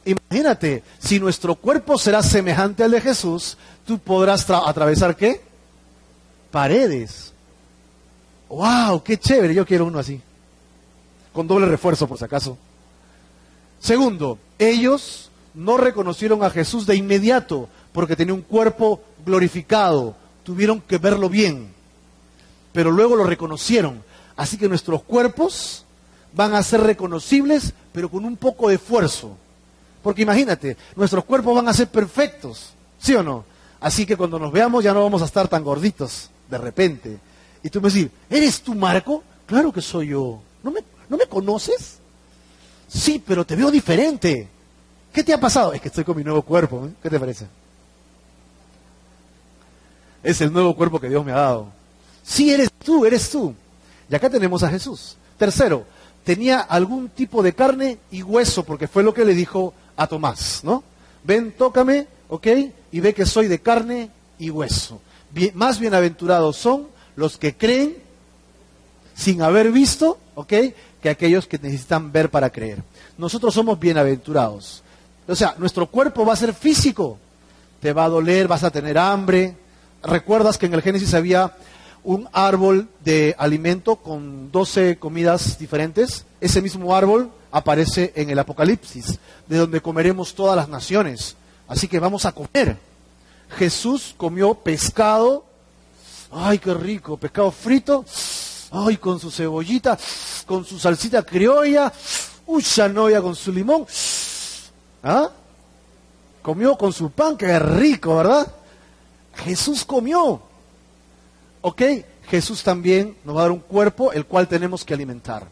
Imagínate, 0.05 0.81
si 0.97 1.19
nuestro 1.19 1.53
cuerpo 1.53 1.99
será 1.99 2.23
semejante 2.23 2.83
al 2.83 2.89
de 2.89 3.01
Jesús, 3.01 3.59
tú 3.85 3.99
podrás 3.99 4.49
atravesar 4.49 5.15
qué? 5.15 5.39
Paredes. 6.49 7.36
¡Wow! 8.49 9.03
¡Qué 9.03 9.17
chévere! 9.17 9.53
Yo 9.53 9.65
quiero 9.65 9.85
uno 9.85 9.99
así. 9.99 10.21
Con 11.33 11.47
doble 11.47 11.65
refuerzo, 11.67 12.07
por 12.07 12.17
si 12.17 12.25
acaso. 12.25 12.57
Segundo, 13.79 14.39
ellos 14.57 15.29
no 15.53 15.77
reconocieron 15.77 16.43
a 16.43 16.49
Jesús 16.49 16.85
de 16.85 16.95
inmediato 16.95 17.69
porque 17.91 18.15
tenía 18.15 18.33
un 18.33 18.41
cuerpo 18.41 19.01
glorificado. 19.25 20.15
Tuvieron 20.43 20.81
que 20.81 20.97
verlo 20.97 21.29
bien. 21.29 21.69
Pero 22.73 22.91
luego 22.91 23.15
lo 23.15 23.23
reconocieron. 23.23 24.03
Así 24.35 24.57
que 24.57 24.69
nuestros 24.69 25.03
cuerpos 25.03 25.85
van 26.33 26.53
a 26.53 26.63
ser 26.63 26.81
reconocibles, 26.81 27.73
pero 27.91 28.09
con 28.09 28.23
un 28.23 28.37
poco 28.37 28.69
de 28.69 28.75
esfuerzo. 28.75 29.35
Porque 30.03 30.21
imagínate, 30.21 30.77
nuestros 30.95 31.25
cuerpos 31.25 31.55
van 31.55 31.67
a 31.67 31.73
ser 31.73 31.87
perfectos, 31.87 32.73
¿sí 32.99 33.15
o 33.15 33.23
no? 33.23 33.45
Así 33.79 34.05
que 34.05 34.15
cuando 34.15 34.39
nos 34.39 34.51
veamos 34.51 34.83
ya 34.83 34.93
no 34.93 35.03
vamos 35.03 35.21
a 35.21 35.25
estar 35.25 35.47
tan 35.47 35.63
gorditos 35.63 36.29
de 36.49 36.57
repente. 36.57 37.17
Y 37.67 37.69
tú 37.69 37.81
me 37.81 37.89
decís, 37.89 38.07
¿eres 38.29 38.61
tú 38.61 38.73
Marco? 38.73 39.21
Claro 39.45 39.73
que 39.73 39.81
soy 39.81 40.07
yo. 40.07 40.39
¿No 40.63 40.71
me, 40.71 40.79
¿No 41.09 41.17
me 41.17 41.25
conoces? 41.25 41.97
Sí, 42.87 43.21
pero 43.27 43.45
te 43.45 43.57
veo 43.57 43.69
diferente. 43.69 44.47
¿Qué 45.11 45.21
te 45.21 45.33
ha 45.33 45.37
pasado? 45.37 45.73
Es 45.73 45.81
que 45.81 45.89
estoy 45.89 46.05
con 46.05 46.15
mi 46.15 46.23
nuevo 46.23 46.43
cuerpo. 46.43 46.85
¿eh? 46.85 46.91
¿Qué 47.03 47.09
te 47.09 47.19
parece? 47.19 47.45
Es 50.23 50.39
el 50.39 50.53
nuevo 50.53 50.77
cuerpo 50.77 50.97
que 50.97 51.09
Dios 51.09 51.25
me 51.25 51.33
ha 51.33 51.41
dado. 51.41 51.67
Sí, 52.23 52.53
eres 52.53 52.69
tú, 52.85 53.05
eres 53.05 53.29
tú. 53.29 53.53
Y 54.09 54.15
acá 54.15 54.29
tenemos 54.29 54.63
a 54.63 54.69
Jesús. 54.69 55.17
Tercero, 55.37 55.85
tenía 56.23 56.61
algún 56.61 57.09
tipo 57.09 57.43
de 57.43 57.51
carne 57.51 57.97
y 58.11 58.23
hueso, 58.23 58.63
porque 58.63 58.87
fue 58.87 59.03
lo 59.03 59.13
que 59.13 59.25
le 59.25 59.33
dijo 59.33 59.73
a 59.97 60.07
Tomás, 60.07 60.61
¿no? 60.63 60.85
Ven, 61.25 61.51
tócame, 61.51 62.07
¿ok? 62.29 62.47
Y 62.93 63.01
ve 63.01 63.13
que 63.13 63.25
soy 63.25 63.47
de 63.47 63.59
carne 63.59 64.09
y 64.39 64.51
hueso. 64.51 65.01
más 65.53 65.81
bienaventurados 65.81 66.55
son 66.55 66.95
los 67.17 67.37
que 67.37 67.57
creen 67.57 67.97
sin 69.15 69.41
haber 69.41 69.71
visto, 69.71 70.19
¿ok? 70.35 70.53
Que 71.01 71.09
aquellos 71.09 71.47
que 71.47 71.57
necesitan 71.57 72.11
ver 72.11 72.29
para 72.29 72.51
creer. 72.51 72.83
Nosotros 73.17 73.53
somos 73.53 73.79
bienaventurados. 73.79 74.83
O 75.27 75.35
sea, 75.35 75.55
nuestro 75.57 75.87
cuerpo 75.87 76.25
va 76.25 76.33
a 76.33 76.37
ser 76.37 76.53
físico. 76.53 77.17
Te 77.81 77.91
va 77.91 78.05
a 78.05 78.09
doler, 78.09 78.47
vas 78.47 78.63
a 78.63 78.71
tener 78.71 78.97
hambre. 78.97 79.55
¿Recuerdas 80.03 80.57
que 80.59 80.67
en 80.67 80.75
el 80.75 80.83
Génesis 80.83 81.15
había 81.15 81.57
un 82.03 82.29
árbol 82.31 82.87
de 83.03 83.35
alimento 83.39 83.95
con 83.95 84.51
12 84.51 84.99
comidas 84.99 85.57
diferentes? 85.57 86.23
Ese 86.39 86.61
mismo 86.61 86.95
árbol 86.95 87.31
aparece 87.51 88.13
en 88.15 88.29
el 88.29 88.37
Apocalipsis, 88.37 89.17
de 89.47 89.57
donde 89.57 89.81
comeremos 89.81 90.35
todas 90.35 90.55
las 90.55 90.69
naciones. 90.69 91.35
Así 91.67 91.87
que 91.87 91.99
vamos 91.99 92.25
a 92.25 92.31
comer. 92.31 92.77
Jesús 93.57 94.13
comió 94.17 94.53
pescado 94.53 95.46
Ay, 96.31 96.59
qué 96.59 96.73
rico, 96.73 97.17
pescado 97.17 97.51
frito. 97.51 98.05
Ay, 98.71 98.97
con 98.97 99.19
su 99.19 99.31
cebollita, 99.31 99.97
con 100.45 100.65
su 100.65 100.77
salsita 100.77 101.23
criolla. 101.23 101.91
Uy, 102.45 102.63
con 103.21 103.35
su 103.35 103.51
limón. 103.51 103.85
¿Ah? 105.03 105.29
Comió 106.41 106.77
con 106.77 106.91
su 106.93 107.11
pan, 107.11 107.37
qué 107.37 107.57
rico, 107.59 108.17
¿verdad? 108.17 108.47
Jesús 109.35 109.85
comió. 109.85 110.41
¿Ok? 111.61 111.81
Jesús 112.29 112.63
también 112.63 113.17
nos 113.23 113.35
va 113.35 113.41
a 113.41 113.43
dar 113.43 113.51
un 113.51 113.59
cuerpo 113.59 114.11
el 114.11 114.25
cual 114.25 114.47
tenemos 114.47 114.83
que 114.83 114.93
alimentar. 114.93 115.47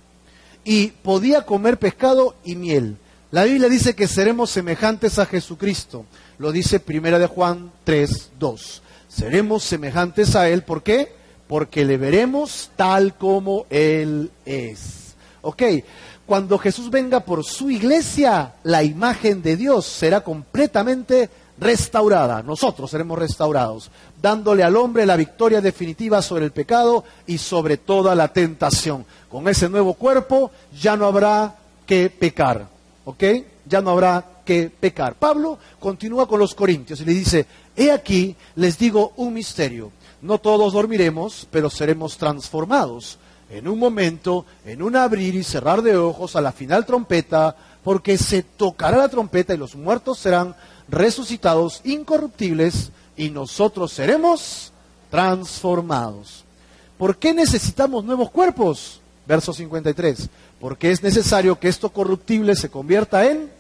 Y 0.64 0.88
podía 0.88 1.46
comer 1.46 1.78
pescado 1.80 2.36
y 2.44 2.56
miel. 2.56 2.98
La 3.32 3.44
Biblia 3.44 3.70
dice 3.70 3.96
que 3.96 4.08
seremos 4.08 4.50
semejantes 4.50 5.20
a 5.20 5.26
Jesucristo. 5.26 6.06
Lo 6.38 6.52
dice 6.52 6.80
Primera 6.80 7.20
de 7.20 7.28
Juan 7.28 7.72
3, 7.84 8.32
2 8.40 8.82
seremos 9.16 9.64
semejantes 9.64 10.36
a 10.36 10.50
Él. 10.50 10.64
¿Por 10.64 10.84
qué? 10.84 11.14
Porque 11.48 11.86
le 11.86 11.98
veremos 11.98 12.72
tal 12.76 13.16
como 13.16 13.66
Él 13.70 14.32
es. 14.46 15.16
¿Ok? 15.42 15.64
Cuando 16.26 16.58
Jesús 16.58 16.90
venga 16.90 17.20
por 17.20 17.44
su 17.44 17.70
iglesia, 17.70 18.54
la 18.64 18.84
imagen 18.84 19.42
de 19.42 19.56
Dios 19.56 19.86
será 19.86 20.22
completamente 20.22 21.30
restaurada. 21.58 22.42
Nosotros 22.42 22.90
seremos 22.90 23.18
restaurados, 23.18 23.92
dándole 24.22 24.64
al 24.64 24.76
hombre 24.76 25.06
la 25.06 25.16
victoria 25.16 25.62
definitiva 25.62 26.22
sobre 26.22 26.46
el 26.46 26.52
pecado 26.52 27.04
y 27.28 27.38
sobre 27.38 27.78
toda 27.78 28.16
la 28.16 28.30
tentación. 28.30 29.06
Con 29.30 29.48
ese 29.48 29.70
nuevo 29.70 29.94
cuerpo 29.94 30.52
ya 30.82 30.98
no 30.98 31.06
habrá 31.06 31.56
que 31.86 32.10
pecar. 32.10 32.68
¿Ok? 33.06 33.24
Ya 33.68 33.82
no 33.82 33.92
habrá 33.92 34.26
que 34.44 34.72
pecar. 34.78 35.16
Pablo 35.16 35.58
continúa 35.80 36.28
con 36.28 36.40
los 36.40 36.56
corintios 36.56 37.02
y 37.02 37.06
le 37.06 37.14
dice, 37.14 37.46
He 37.76 37.92
aquí, 37.92 38.36
les 38.56 38.78
digo 38.78 39.14
un 39.18 39.34
misterio. 39.34 39.92
No 40.22 40.38
todos 40.38 40.74
dormiremos, 40.74 41.48
pero 41.52 41.70
seremos 41.70 42.18
transformados. 42.18 43.18
En 43.50 43.68
un 43.68 43.78
momento, 43.78 44.46
en 44.66 44.82
un 44.82 44.96
abrir 44.96 45.36
y 45.36 45.44
cerrar 45.44 45.82
de 45.82 45.98
ojos, 45.98 46.36
a 46.36 46.42
la 46.42 46.52
final 46.52 46.86
trompeta, 46.86 47.56
porque 47.84 48.18
se 48.18 48.42
tocará 48.42 48.98
la 48.98 49.10
trompeta 49.10 49.54
y 49.54 49.58
los 49.58 49.76
muertos 49.76 50.18
serán 50.18 50.56
resucitados 50.88 51.82
incorruptibles 51.84 52.92
y 53.16 53.30
nosotros 53.30 53.92
seremos 53.92 54.72
transformados. 55.12 56.44
¿Por 56.98 57.18
qué 57.18 57.34
necesitamos 57.34 58.04
nuevos 58.04 58.32
cuerpos? 58.32 59.02
Verso 59.28 59.54
53. 59.54 60.30
Porque 60.60 60.92
es 60.92 61.04
necesario 61.04 61.60
que 61.60 61.68
esto 61.68 61.90
corruptible 61.90 62.56
se 62.56 62.70
convierta 62.70 63.30
en 63.30 63.52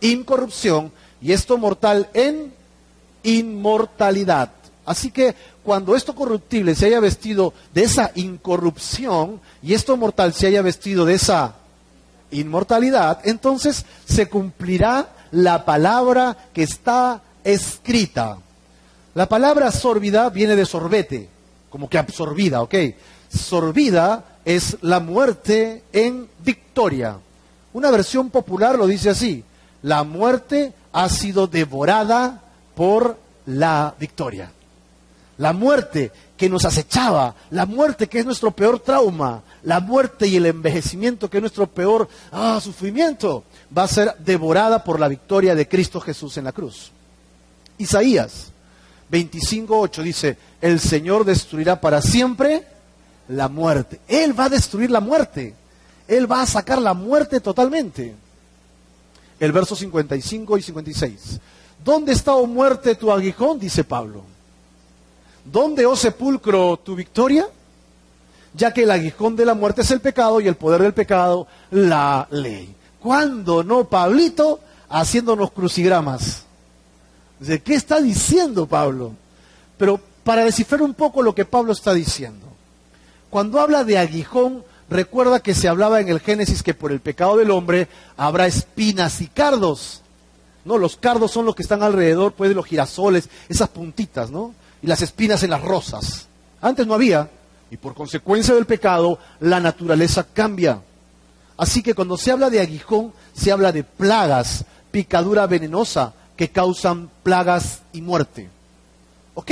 incorrupción 0.00 0.92
y 1.20 1.32
esto 1.32 1.56
mortal 1.56 2.08
en 2.14 2.52
inmortalidad. 3.22 4.50
Así 4.84 5.10
que 5.10 5.34
cuando 5.62 5.94
esto 5.94 6.14
corruptible 6.14 6.74
se 6.74 6.86
haya 6.86 7.00
vestido 7.00 7.52
de 7.74 7.82
esa 7.82 8.10
incorrupción 8.14 9.40
y 9.62 9.74
esto 9.74 9.96
mortal 9.96 10.32
se 10.32 10.46
haya 10.46 10.62
vestido 10.62 11.04
de 11.04 11.14
esa 11.14 11.56
inmortalidad, 12.30 13.20
entonces 13.24 13.84
se 14.06 14.28
cumplirá 14.28 15.10
la 15.30 15.64
palabra 15.64 16.36
que 16.54 16.62
está 16.62 17.22
escrita. 17.44 18.38
La 19.14 19.28
palabra 19.28 19.70
sorbida 19.72 20.30
viene 20.30 20.56
de 20.56 20.64
sorbete, 20.64 21.28
como 21.70 21.88
que 21.88 21.98
absorbida, 21.98 22.62
¿ok? 22.62 22.74
Sorbida 23.28 24.24
es 24.44 24.78
la 24.80 25.00
muerte 25.00 25.82
en 25.92 26.28
victoria. 26.42 27.18
Una 27.74 27.90
versión 27.90 28.30
popular 28.30 28.78
lo 28.78 28.86
dice 28.86 29.10
así, 29.10 29.44
la 29.82 30.02
muerte 30.04 30.72
ha 30.92 31.08
sido 31.08 31.46
devorada 31.46 32.42
por 32.78 33.18
la 33.46 33.92
victoria. 33.98 34.52
la 35.38 35.52
muerte 35.52 36.12
que 36.36 36.48
nos 36.48 36.64
acechaba, 36.64 37.34
la 37.50 37.66
muerte 37.66 38.08
que 38.08 38.20
es 38.20 38.24
nuestro 38.24 38.52
peor 38.52 38.78
trauma, 38.78 39.42
la 39.64 39.80
muerte 39.80 40.28
y 40.28 40.36
el 40.36 40.46
envejecimiento 40.46 41.28
que 41.28 41.38
es 41.38 41.42
nuestro 41.42 41.66
peor 41.66 42.08
ah, 42.30 42.60
sufrimiento, 42.62 43.42
va 43.76 43.82
a 43.82 43.88
ser 43.88 44.14
devorada 44.18 44.84
por 44.84 45.00
la 45.00 45.08
victoria 45.08 45.56
de 45.56 45.66
Cristo 45.66 46.00
Jesús 46.00 46.36
en 46.36 46.44
la 46.44 46.52
cruz. 46.52 46.92
Isaías 47.78 48.52
25.8 49.10 50.02
dice, 50.02 50.36
el 50.60 50.78
Señor 50.78 51.24
destruirá 51.24 51.80
para 51.80 52.00
siempre 52.00 52.64
la 53.28 53.48
muerte. 53.48 53.98
Él 54.06 54.38
va 54.38 54.44
a 54.44 54.50
destruir 54.50 54.92
la 54.92 55.00
muerte. 55.00 55.54
Él 56.06 56.30
va 56.30 56.42
a 56.42 56.46
sacar 56.46 56.80
la 56.80 56.94
muerte 56.94 57.40
totalmente. 57.40 58.14
El 59.40 59.50
verso 59.50 59.74
55 59.74 60.58
y 60.58 60.62
56. 60.62 61.40
¿Dónde 61.88 62.12
está, 62.12 62.34
oh 62.34 62.46
muerte, 62.46 62.96
tu 62.96 63.10
aguijón? 63.10 63.58
Dice 63.58 63.82
Pablo. 63.82 64.22
¿Dónde, 65.42 65.86
oh 65.86 65.96
sepulcro, 65.96 66.76
tu 66.76 66.94
victoria? 66.94 67.48
Ya 68.52 68.74
que 68.74 68.82
el 68.82 68.90
aguijón 68.90 69.36
de 69.36 69.46
la 69.46 69.54
muerte 69.54 69.80
es 69.80 69.90
el 69.90 70.02
pecado 70.02 70.38
y 70.38 70.48
el 70.48 70.56
poder 70.56 70.82
del 70.82 70.92
pecado, 70.92 71.46
la 71.70 72.28
ley. 72.30 72.74
¿Cuándo 73.00 73.64
no, 73.64 73.84
Pablito, 73.84 74.60
haciéndonos 74.90 75.50
crucigramas? 75.50 76.42
¿De 77.40 77.62
qué 77.62 77.76
está 77.76 78.02
diciendo 78.02 78.66
Pablo? 78.66 79.12
Pero 79.78 79.98
para 80.24 80.44
descifrar 80.44 80.82
un 80.82 80.92
poco 80.92 81.22
lo 81.22 81.34
que 81.34 81.46
Pablo 81.46 81.72
está 81.72 81.94
diciendo. 81.94 82.48
Cuando 83.30 83.60
habla 83.60 83.84
de 83.84 83.96
aguijón, 83.96 84.62
recuerda 84.90 85.40
que 85.40 85.54
se 85.54 85.68
hablaba 85.68 86.02
en 86.02 86.10
el 86.10 86.20
Génesis 86.20 86.62
que 86.62 86.74
por 86.74 86.92
el 86.92 87.00
pecado 87.00 87.38
del 87.38 87.50
hombre 87.50 87.88
habrá 88.18 88.46
espinas 88.46 89.22
y 89.22 89.26
cardos. 89.28 90.02
¿No? 90.68 90.76
Los 90.76 90.98
cardos 90.98 91.30
son 91.30 91.46
los 91.46 91.54
que 91.56 91.62
están 91.62 91.82
alrededor 91.82 92.34
pues, 92.34 92.50
de 92.50 92.54
los 92.54 92.66
girasoles, 92.66 93.30
esas 93.48 93.70
puntitas, 93.70 94.30
¿no? 94.30 94.54
Y 94.82 94.86
las 94.86 95.00
espinas 95.00 95.42
en 95.42 95.48
las 95.48 95.62
rosas. 95.62 96.26
Antes 96.60 96.86
no 96.86 96.92
había, 96.92 97.30
y 97.70 97.78
por 97.78 97.94
consecuencia 97.94 98.54
del 98.54 98.66
pecado, 98.66 99.18
la 99.40 99.60
naturaleza 99.60 100.26
cambia. 100.30 100.82
Así 101.56 101.82
que 101.82 101.94
cuando 101.94 102.18
se 102.18 102.32
habla 102.32 102.50
de 102.50 102.60
aguijón, 102.60 103.14
se 103.32 103.50
habla 103.50 103.72
de 103.72 103.82
plagas, 103.82 104.66
picadura 104.90 105.46
venenosa, 105.46 106.12
que 106.36 106.50
causan 106.50 107.08
plagas 107.22 107.80
y 107.94 108.02
muerte. 108.02 108.50
¿Ok? 109.32 109.50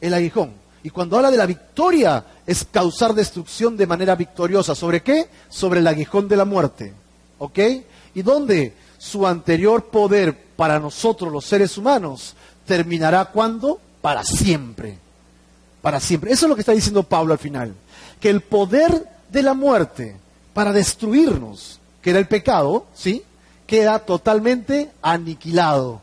El 0.00 0.14
aguijón. 0.14 0.54
Y 0.82 0.88
cuando 0.88 1.16
habla 1.16 1.30
de 1.30 1.36
la 1.36 1.44
victoria, 1.44 2.24
es 2.46 2.64
causar 2.64 3.12
destrucción 3.12 3.76
de 3.76 3.86
manera 3.86 4.14
victoriosa. 4.14 4.74
¿Sobre 4.74 5.02
qué? 5.02 5.28
Sobre 5.50 5.80
el 5.80 5.86
aguijón 5.86 6.26
de 6.26 6.36
la 6.36 6.46
muerte. 6.46 6.94
¿Ok? 7.38 7.58
¿Y 8.14 8.22
dónde? 8.22 8.87
Su 8.98 9.26
anterior 9.26 9.86
poder 9.86 10.36
para 10.56 10.78
nosotros 10.78 11.32
los 11.32 11.44
seres 11.44 11.78
humanos 11.78 12.34
terminará 12.66 13.26
cuando? 13.26 13.80
Para 14.00 14.24
siempre. 14.24 14.98
Para 15.80 16.00
siempre. 16.00 16.32
Eso 16.32 16.46
es 16.46 16.50
lo 16.50 16.54
que 16.56 16.62
está 16.62 16.72
diciendo 16.72 17.02
Pablo 17.02 17.32
al 17.32 17.38
final. 17.38 17.74
Que 18.20 18.30
el 18.30 18.40
poder 18.40 19.08
de 19.30 19.42
la 19.42 19.54
muerte 19.54 20.16
para 20.52 20.72
destruirnos, 20.72 21.78
que 22.02 22.10
era 22.10 22.18
el 22.18 22.26
pecado, 22.26 22.86
¿sí? 22.94 23.22
Queda 23.66 24.00
totalmente 24.00 24.90
aniquilado. 25.02 26.00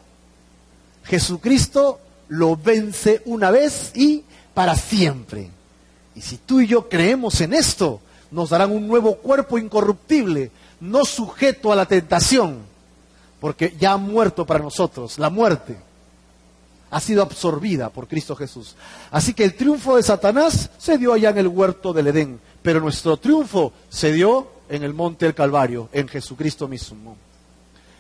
Jesucristo 1.04 2.00
lo 2.30 2.56
vence 2.56 3.22
una 3.26 3.52
vez 3.52 3.92
y 3.96 4.24
para 4.54 4.76
siempre. 4.76 5.50
Y 6.16 6.22
si 6.22 6.38
tú 6.38 6.62
y 6.62 6.68
yo 6.68 6.88
creemos 6.88 7.42
en 7.42 7.54
esto, 7.54 8.00
nos 8.32 8.50
darán 8.50 8.72
un 8.72 8.88
nuevo 8.88 9.18
cuerpo 9.18 9.58
incorruptible, 9.58 10.52
no 10.80 11.06
sujeto 11.06 11.72
a 11.72 11.76
la 11.76 11.86
tentación, 11.86 12.60
porque 13.46 13.76
ya 13.80 13.92
ha 13.92 13.98
muerto 13.98 14.44
para 14.44 14.64
nosotros. 14.64 15.20
La 15.20 15.30
muerte 15.30 15.78
ha 16.90 17.00
sido 17.00 17.22
absorbida 17.22 17.92
por 17.92 18.08
Cristo 18.08 18.36
Jesús. 18.36 18.76
Así 19.12 19.36
que 19.36 19.44
el 19.44 19.54
triunfo 19.54 19.98
de 19.98 20.02
Satanás 20.02 20.72
se 20.80 20.98
dio 20.98 21.14
allá 21.14 21.30
en 21.30 21.38
el 21.38 21.48
huerto 21.48 21.94
del 21.94 22.08
Edén, 22.08 22.40
pero 22.64 22.80
nuestro 22.80 23.18
triunfo 23.18 23.72
se 23.88 24.12
dio 24.14 24.48
en 24.68 24.82
el 24.82 24.96
monte 24.96 25.26
del 25.26 25.36
Calvario, 25.36 25.90
en 25.94 26.08
Jesucristo 26.08 26.68
mismo 26.68 27.18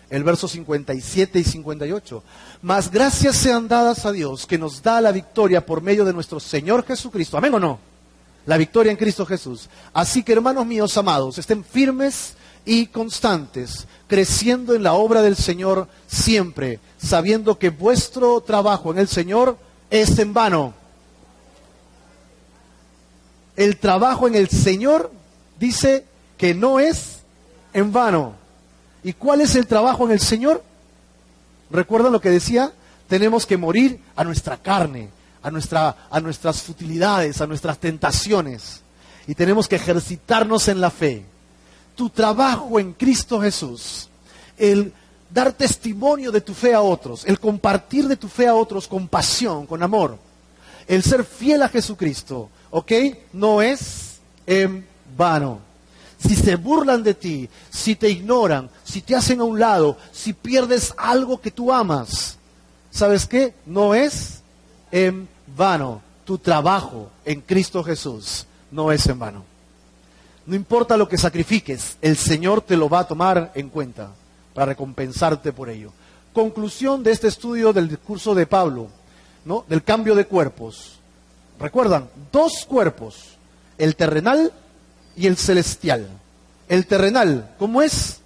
el 0.09 0.23
verso 0.23 0.47
57 0.47 1.37
y 1.37 1.43
58. 1.43 2.23
Mas 2.63 2.89
gracias 2.89 3.35
sean 3.35 3.67
dadas 3.67 4.03
a 4.07 4.11
Dios 4.11 4.47
que 4.47 4.57
nos 4.57 4.81
da 4.81 4.99
la 4.99 5.11
victoria 5.11 5.63
por 5.63 5.83
medio 5.83 6.05
de 6.05 6.13
nuestro 6.13 6.39
Señor 6.39 6.87
Jesucristo. 6.87 7.37
Amén 7.37 7.53
o 7.53 7.59
no? 7.59 7.77
La 8.47 8.57
victoria 8.57 8.91
en 8.91 8.97
Cristo 8.97 9.27
Jesús. 9.27 9.69
Así 9.93 10.23
que 10.23 10.33
hermanos 10.33 10.65
míos 10.65 10.97
amados, 10.97 11.37
estén 11.37 11.63
firmes 11.63 12.33
y 12.65 12.87
constantes, 12.87 13.87
creciendo 14.07 14.73
en 14.73 14.83
la 14.83 14.93
obra 14.93 15.21
del 15.21 15.35
Señor 15.35 15.87
siempre, 16.07 16.79
sabiendo 16.97 17.59
que 17.59 17.69
vuestro 17.69 18.41
trabajo 18.41 18.91
en 18.91 18.99
el 18.99 19.07
Señor 19.07 19.57
es 19.89 20.17
en 20.19 20.33
vano. 20.33 20.73
El 23.55 23.77
trabajo 23.77 24.27
en 24.27 24.35
el 24.35 24.49
Señor 24.49 25.11
dice 25.59 26.05
que 26.37 26.53
no 26.53 26.79
es 26.79 27.19
en 27.73 27.91
vano. 27.91 28.33
¿Y 29.03 29.13
cuál 29.13 29.41
es 29.41 29.55
el 29.55 29.67
trabajo 29.67 30.05
en 30.05 30.11
el 30.11 30.19
Señor? 30.19 30.63
¿Recuerdan 31.69 32.11
lo 32.11 32.21
que 32.21 32.29
decía? 32.29 32.73
Tenemos 33.07 33.45
que 33.45 33.57
morir 33.57 33.99
a 34.15 34.23
nuestra 34.23 34.57
carne, 34.57 35.09
a, 35.43 35.51
nuestra, 35.51 35.95
a 36.09 36.19
nuestras 36.19 36.63
futilidades, 36.63 37.39
a 37.39 37.47
nuestras 37.47 37.77
tentaciones. 37.77 38.81
Y 39.27 39.35
tenemos 39.35 39.67
que 39.67 39.75
ejercitarnos 39.75 40.67
en 40.67 40.81
la 40.81 40.89
fe. 40.89 41.25
Tu 41.95 42.09
trabajo 42.09 42.79
en 42.79 42.93
Cristo 42.93 43.41
Jesús, 43.41 44.09
el 44.57 44.93
dar 45.29 45.53
testimonio 45.53 46.31
de 46.31 46.41
tu 46.41 46.53
fe 46.53 46.73
a 46.73 46.81
otros, 46.81 47.25
el 47.25 47.39
compartir 47.39 48.07
de 48.07 48.17
tu 48.17 48.27
fe 48.27 48.47
a 48.47 48.55
otros 48.55 48.87
con 48.87 49.07
pasión, 49.07 49.65
con 49.65 49.81
amor, 49.81 50.17
el 50.87 51.03
ser 51.03 51.23
fiel 51.23 51.63
a 51.63 51.69
Jesucristo, 51.69 52.49
¿ok? 52.69 52.91
No 53.33 53.61
es 53.61 54.19
en 54.45 54.85
vano 55.17 55.59
si 56.27 56.35
se 56.35 56.55
burlan 56.55 57.03
de 57.03 57.13
ti, 57.13 57.49
si 57.69 57.95
te 57.95 58.09
ignoran, 58.09 58.69
si 58.83 59.01
te 59.01 59.15
hacen 59.15 59.41
a 59.41 59.43
un 59.43 59.59
lado, 59.59 59.97
si 60.11 60.33
pierdes 60.33 60.93
algo 60.97 61.39
que 61.39 61.51
tú 61.51 61.71
amas, 61.71 62.37
¿sabes 62.91 63.25
qué? 63.25 63.53
No 63.65 63.93
es 63.93 64.41
en 64.91 65.27
vano. 65.55 66.01
Tu 66.25 66.39
trabajo 66.39 67.11
en 67.23 67.41
Cristo 67.41 67.83
Jesús 67.83 68.47
no 68.71 68.91
es 68.91 69.05
en 69.05 69.19
vano. 69.19 69.45
No 70.45 70.55
importa 70.55 70.97
lo 70.97 71.09
que 71.09 71.17
sacrifiques, 71.17 71.97
el 72.01 72.17
Señor 72.17 72.61
te 72.61 72.77
lo 72.77 72.87
va 72.87 72.99
a 72.99 73.07
tomar 73.07 73.51
en 73.55 73.69
cuenta 73.69 74.11
para 74.53 74.67
recompensarte 74.67 75.51
por 75.51 75.69
ello. 75.69 75.91
Conclusión 76.33 77.03
de 77.03 77.11
este 77.11 77.27
estudio 77.27 77.73
del 77.73 77.89
discurso 77.89 78.35
de 78.35 78.45
Pablo, 78.45 78.87
¿no? 79.43 79.65
Del 79.67 79.83
cambio 79.83 80.13
de 80.13 80.25
cuerpos. 80.25 80.99
Recuerdan, 81.59 82.09
dos 82.31 82.65
cuerpos, 82.67 83.37
el 83.77 83.95
terrenal 83.95 84.51
y 85.15 85.27
el 85.27 85.37
celestial. 85.37 86.07
El 86.67 86.85
terrenal, 86.85 87.55
¿cómo 87.57 87.81
es? 87.81 88.19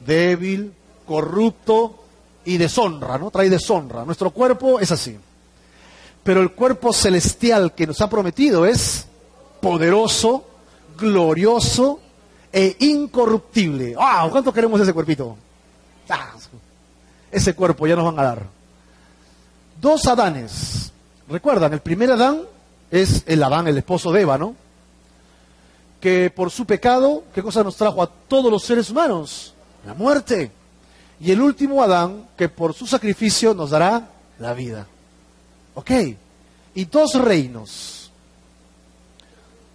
Débil, 0.00 0.72
corrupto 1.06 2.02
y 2.44 2.56
deshonra, 2.56 3.18
¿no? 3.18 3.30
Trae 3.30 3.50
deshonra. 3.50 4.04
Nuestro 4.04 4.30
cuerpo 4.30 4.80
es 4.80 4.90
así. 4.90 5.18
Pero 6.22 6.40
el 6.40 6.52
cuerpo 6.52 6.92
celestial 6.92 7.74
que 7.74 7.86
nos 7.86 8.00
ha 8.00 8.10
prometido 8.10 8.66
es 8.66 9.06
poderoso, 9.60 10.44
glorioso 11.00 12.00
e 12.52 12.76
incorruptible. 12.80 13.94
¡Ah! 13.98 14.28
¿Cuánto 14.30 14.52
queremos 14.52 14.80
ese 14.80 14.92
cuerpito? 14.92 15.36
Ah, 16.08 16.32
ese 17.30 17.54
cuerpo 17.54 17.86
ya 17.86 17.96
nos 17.96 18.04
van 18.04 18.18
a 18.18 18.22
dar. 18.22 18.46
Dos 19.80 20.06
Adanes. 20.06 20.92
Recuerdan, 21.28 21.72
el 21.72 21.80
primer 21.80 22.10
Adán 22.10 22.42
es 22.90 23.22
el 23.26 23.42
Adán, 23.42 23.68
el 23.68 23.78
esposo 23.78 24.12
de 24.12 24.22
Eva, 24.22 24.36
¿no? 24.36 24.54
que 26.00 26.30
por 26.30 26.50
su 26.50 26.64
pecado, 26.64 27.24
¿qué 27.34 27.42
cosa 27.42 27.62
nos 27.62 27.76
trajo 27.76 28.02
a 28.02 28.10
todos 28.10 28.50
los 28.50 28.64
seres 28.64 28.90
humanos? 28.90 29.54
La 29.86 29.94
muerte. 29.94 30.50
Y 31.20 31.30
el 31.30 31.42
último 31.42 31.82
Adán, 31.82 32.28
que 32.36 32.48
por 32.48 32.72
su 32.72 32.86
sacrificio 32.86 33.52
nos 33.54 33.70
dará 33.70 34.08
la 34.38 34.54
vida. 34.54 34.86
¿Ok? 35.74 35.90
Y 36.74 36.86
dos 36.86 37.14
reinos. 37.14 38.10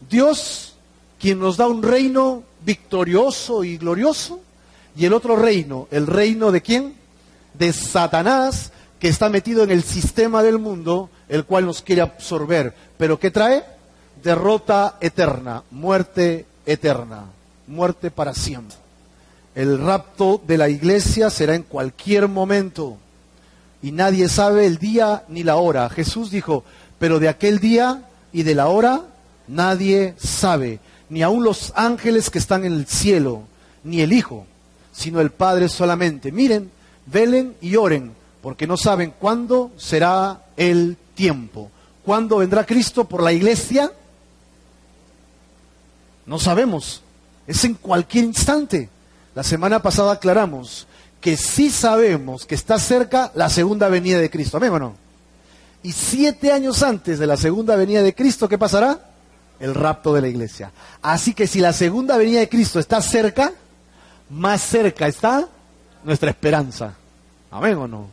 Dios, 0.09 0.74
quien 1.20 1.39
nos 1.39 1.57
da 1.57 1.68
un 1.68 1.84
reino 1.84 2.43
victorioso 2.66 3.63
y 3.63 3.78
glorioso, 3.78 4.39
y 4.95 5.05
el 5.05 5.13
otro 5.13 5.36
reino, 5.36 5.88
el 5.91 6.07
reino 6.07 6.51
de 6.51 6.61
quién? 6.61 6.95
De 7.53 7.74
Satanás, 7.74 8.72
que 8.99 9.09
está 9.09 9.30
metido 9.30 9.63
en 9.63 9.72
el 9.72 9.84
sistema 9.84 10.41
del 10.41 10.59
mundo, 10.59 11.09
el 11.28 11.45
cual 11.45 11.66
nos 11.66 11.82
quiere 11.82 12.01
absorber. 12.01 12.74
Pero 12.97 13.20
¿qué 13.20 13.32
trae? 13.32 13.63
derrota 14.26 14.97
eterna, 15.01 15.63
muerte 15.70 16.47
eterna, 16.66 17.26
muerte 17.68 18.09
para 18.09 18.34
siempre. 18.34 18.76
El 19.53 19.80
rapto 19.80 20.41
de 20.45 20.57
la 20.57 20.68
iglesia 20.68 21.30
será 21.30 21.53
en 21.53 21.61
cualquier 21.61 22.28
momento 22.28 22.97
y 23.84 23.91
nadie 23.91 24.28
sabe 24.28 24.66
el 24.66 24.80
día 24.80 25.24
ni 25.30 25.43
la 25.43 25.57
hora. 25.57 25.88
Jesús 25.89 26.32
dijo, 26.32 26.63
pero 26.97 27.20
de 27.20 27.30
aquel 27.30 27.59
día 27.59 28.09
y 28.34 28.41
de 28.41 28.55
la 28.55 28.68
hora 28.68 29.03
nadie 29.47 30.16
sabe, 30.18 30.80
ni 31.09 31.21
aun 31.21 31.43
los 31.43 31.73
ángeles 31.75 32.29
que 32.29 32.39
están 32.39 32.65
en 32.65 32.73
el 32.73 32.87
cielo, 32.87 33.43
ni 33.83 34.01
el 34.01 34.13
Hijo, 34.13 34.45
sino 34.91 35.21
el 35.21 35.31
Padre 35.31 35.69
solamente. 35.69 36.31
Miren, 36.31 36.71
velen 37.05 37.55
y 37.61 37.75
oren, 37.75 38.13
porque 38.41 38.67
no 38.67 38.77
saben 38.77 39.13
cuándo 39.19 39.71
será 39.77 40.45
el 40.57 40.97
tiempo 41.15 41.71
¿Cuándo 42.05 42.37
vendrá 42.37 42.63
Cristo 42.63 43.05
por 43.05 43.23
la 43.23 43.33
iglesia? 43.33 43.91
No 46.27 46.37
sabemos. 46.37 47.01
Es 47.47 47.65
en 47.65 47.73
cualquier 47.73 48.25
instante. 48.25 48.89
La 49.33 49.43
semana 49.43 49.81
pasada 49.81 50.13
aclaramos 50.13 50.85
que 51.19 51.35
sí 51.35 51.71
sabemos 51.71 52.45
que 52.45 52.53
está 52.53 52.77
cerca 52.77 53.31
la 53.33 53.49
segunda 53.49 53.89
venida 53.89 54.19
de 54.19 54.29
Cristo. 54.29 54.57
¿Amén 54.57 54.73
o 54.73 54.79
no? 54.79 54.95
Y 55.81 55.93
siete 55.93 56.51
años 56.51 56.83
antes 56.83 57.17
de 57.17 57.25
la 57.25 57.37
segunda 57.37 57.75
venida 57.75 58.03
de 58.03 58.13
Cristo, 58.13 58.47
¿qué 58.47 58.59
pasará? 58.59 58.99
El 59.59 59.73
rapto 59.73 60.13
de 60.13 60.21
la 60.21 60.27
iglesia. 60.27 60.71
Así 61.01 61.33
que 61.33 61.47
si 61.47 61.59
la 61.59 61.73
segunda 61.73 62.17
venida 62.17 62.39
de 62.39 62.49
Cristo 62.49 62.79
está 62.79 63.01
cerca, 63.01 63.53
más 64.29 64.61
cerca 64.61 65.07
está 65.07 65.47
nuestra 66.03 66.29
esperanza. 66.29 66.95
Amén 67.51 67.77
o 67.77 67.87
no. 67.87 68.07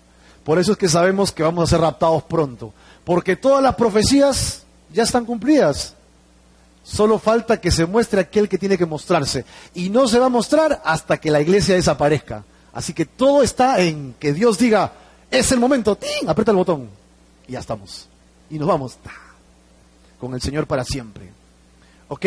Por 0.45 0.59
eso 0.59 0.73
es 0.73 0.79
que 0.79 0.89
sabemos 0.89 1.33
que 1.33 1.43
vamos 1.43 1.65
a 1.65 1.71
ser 1.71 1.81
raptados 1.81 2.23
pronto. 2.25 2.73
Porque 3.05 3.37
todas 3.37 3.63
las 3.63 3.75
profecías 3.75 4.63
ya 4.93 5.03
están 5.03 5.25
cumplidas. 5.25 5.95
Solo 6.85 7.19
falta 7.19 7.61
que 7.61 7.71
se 7.71 7.87
muestre 7.87 8.21
aquel 8.21 8.49
que 8.49 8.59
tiene 8.59 8.77
que 8.77 8.87
mostrarse. 8.87 9.45
Y 9.75 9.89
no 9.89 10.09
se 10.09 10.19
va 10.19 10.27
a 10.27 10.31
mostrar 10.31 10.83
hasta 10.85 11.19
que 11.19 11.31
la 11.31 11.41
iglesia 11.41 11.75
desaparezca. 11.75 12.45
Así 12.73 12.93
que 12.93 13.05
todo 13.07 13.43
está 13.43 13.81
en 13.81 14.15
que 14.19 14.33
Dios 14.33 14.59
diga, 14.59 14.93
es 15.31 15.53
el 15.53 15.61
momento, 15.61 15.97
¡ting! 15.97 16.29
aprieta 16.29 16.51
el 16.51 16.57
botón. 16.57 16.89
Y 17.47 17.53
ya 17.53 17.61
estamos. 17.61 18.09
Y 18.51 18.59
nos 18.59 18.69
vamos 18.69 18.99
con 20.23 20.35
el 20.35 20.41
Señor 20.41 20.69
para 20.69 20.85
siempre. 20.85 21.31
¿Ok? 22.07 22.27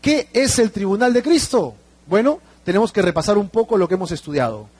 ¿Qué 0.00 0.28
es 0.32 0.58
el 0.58 0.70
tribunal 0.70 1.12
de 1.12 1.22
Cristo? 1.22 1.74
Bueno, 2.06 2.40
tenemos 2.64 2.90
que 2.90 3.02
repasar 3.02 3.36
un 3.36 3.50
poco 3.50 3.76
lo 3.76 3.86
que 3.86 3.92
hemos 3.92 4.10
estudiado. 4.10 4.70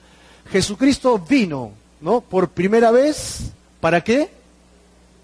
Jesucristo 0.51 1.19
vino, 1.19 1.73
¿no? 2.01 2.23
Por 2.23 2.49
primera 2.49 2.91
vez, 2.91 3.51
¿para 3.79 4.03
qué? 4.03 4.31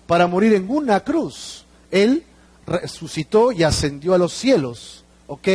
Para 0.07 0.26
morir 0.26 0.53
en 0.53 0.68
una 0.68 1.01
cruz. 1.01 1.64
Él 1.91 2.22
resucitó 2.66 3.51
y 3.51 3.62
ascendió 3.62 4.12
a 4.12 4.18
los 4.18 4.35
cielos, 4.35 5.03
¿ok? 5.26 5.49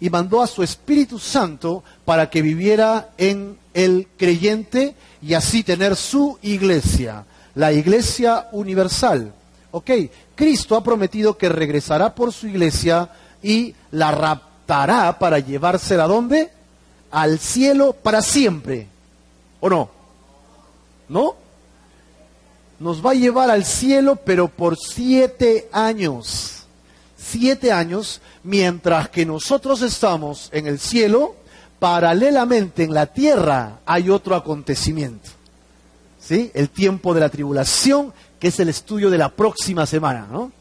Y 0.00 0.08
mandó 0.08 0.40
a 0.40 0.46
su 0.46 0.62
Espíritu 0.62 1.18
Santo 1.18 1.84
para 2.06 2.30
que 2.30 2.40
viviera 2.40 3.10
en 3.18 3.58
el 3.74 4.08
creyente 4.16 4.94
y 5.20 5.34
así 5.34 5.62
tener 5.62 5.94
su 5.94 6.38
iglesia, 6.40 7.26
la 7.54 7.70
iglesia 7.70 8.48
universal, 8.52 9.34
¿ok? 9.70 9.90
Cristo 10.34 10.76
ha 10.76 10.82
prometido 10.82 11.36
que 11.36 11.48
regresará 11.48 12.14
por 12.14 12.32
su 12.32 12.46
iglesia 12.46 13.10
y 13.42 13.74
la 13.90 14.10
raptará 14.10 15.18
para 15.18 15.38
llevársela 15.38 16.04
a 16.04 16.08
dónde? 16.08 16.50
Al 17.10 17.38
cielo 17.38 17.92
para 17.92 18.22
siempre. 18.22 18.86
¿O 19.60 19.68
no? 19.68 19.90
¿No? 21.08 21.34
Nos 22.78 23.04
va 23.04 23.10
a 23.10 23.14
llevar 23.14 23.50
al 23.50 23.64
cielo, 23.64 24.16
pero 24.16 24.48
por 24.48 24.76
siete 24.76 25.68
años. 25.72 26.62
Siete 27.16 27.72
años, 27.72 28.20
mientras 28.44 29.08
que 29.08 29.26
nosotros 29.26 29.82
estamos 29.82 30.48
en 30.52 30.66
el 30.66 30.78
cielo, 30.78 31.34
paralelamente 31.78 32.84
en 32.84 32.94
la 32.94 33.06
tierra 33.06 33.80
hay 33.84 34.10
otro 34.10 34.36
acontecimiento. 34.36 35.30
¿Sí? 36.20 36.50
El 36.54 36.68
tiempo 36.68 37.14
de 37.14 37.20
la 37.20 37.30
tribulación, 37.30 38.12
que 38.38 38.48
es 38.48 38.60
el 38.60 38.68
estudio 38.68 39.10
de 39.10 39.18
la 39.18 39.28
próxima 39.28 39.86
semana, 39.86 40.26
¿no? 40.30 40.52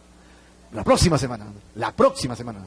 La 0.73 0.83
próxima 0.83 1.17
semana, 1.17 1.45
la 1.75 1.91
próxima 1.91 2.35
semana. 2.35 2.59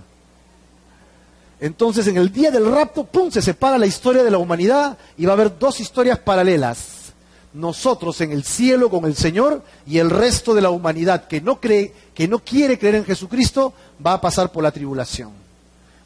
Entonces, 1.60 2.06
en 2.06 2.16
el 2.16 2.32
día 2.32 2.50
del 2.50 2.70
rapto, 2.70 3.04
¡pum!, 3.04 3.30
se 3.30 3.42
separa 3.42 3.76
la 3.76 3.86
historia 3.86 4.22
de 4.22 4.30
la 4.30 4.38
humanidad 4.38 4.96
y 5.18 5.26
va 5.26 5.32
a 5.32 5.34
haber 5.34 5.58
dos 5.58 5.78
historias 5.80 6.18
paralelas. 6.18 7.12
Nosotros 7.52 8.20
en 8.20 8.32
el 8.32 8.44
cielo 8.44 8.88
con 8.88 9.04
el 9.04 9.16
Señor 9.16 9.62
y 9.86 9.98
el 9.98 10.08
resto 10.08 10.54
de 10.54 10.62
la 10.62 10.70
humanidad 10.70 11.26
que 11.26 11.40
no 11.40 11.60
cree, 11.60 11.92
que 12.14 12.28
no 12.28 12.38
quiere 12.38 12.78
creer 12.78 12.94
en 12.94 13.04
Jesucristo, 13.04 13.74
va 14.04 14.14
a 14.14 14.20
pasar 14.20 14.52
por 14.52 14.62
la 14.62 14.70
tribulación. 14.70 15.32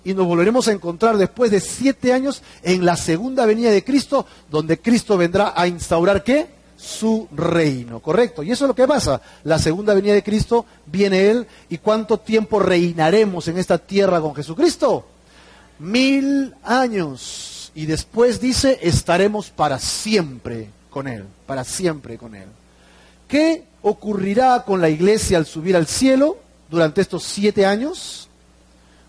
Y 0.04 0.14
nos 0.14 0.26
volveremos 0.26 0.66
a 0.66 0.72
encontrar 0.72 1.16
después 1.16 1.50
de 1.50 1.60
siete 1.60 2.12
años 2.12 2.42
en 2.62 2.84
la 2.84 2.96
segunda 2.96 3.46
venida 3.46 3.70
de 3.70 3.84
Cristo, 3.84 4.26
donde 4.50 4.80
Cristo 4.80 5.16
vendrá 5.16 5.52
a 5.54 5.68
instaurar 5.68 6.24
qué? 6.24 6.48
Su 6.76 7.28
reino, 7.32 8.00
¿correcto? 8.00 8.42
Y 8.42 8.50
eso 8.50 8.64
es 8.64 8.68
lo 8.68 8.74
que 8.74 8.86
pasa. 8.86 9.20
La 9.44 9.58
segunda 9.58 9.94
venida 9.94 10.14
de 10.14 10.22
Cristo 10.22 10.66
viene 10.86 11.30
Él. 11.30 11.46
¿Y 11.68 11.78
cuánto 11.78 12.18
tiempo 12.18 12.58
reinaremos 12.58 13.48
en 13.48 13.58
esta 13.58 13.78
tierra 13.78 14.20
con 14.20 14.34
Jesucristo? 14.34 15.06
mil 15.78 16.54
años. 16.62 17.72
Y 17.74 17.86
después 17.86 18.40
dice, 18.40 18.78
estaremos 18.82 19.50
para 19.50 19.78
siempre 19.78 20.70
con 20.90 21.08
Él, 21.08 21.24
para 21.46 21.64
siempre 21.64 22.18
con 22.18 22.34
Él. 22.34 22.48
¿Qué 23.26 23.64
ocurrirá 23.82 24.64
con 24.64 24.80
la 24.80 24.88
iglesia 24.88 25.38
al 25.38 25.46
subir 25.46 25.74
al 25.76 25.86
cielo 25.86 26.38
durante 26.70 27.00
estos 27.00 27.24
siete 27.24 27.66
años? 27.66 28.28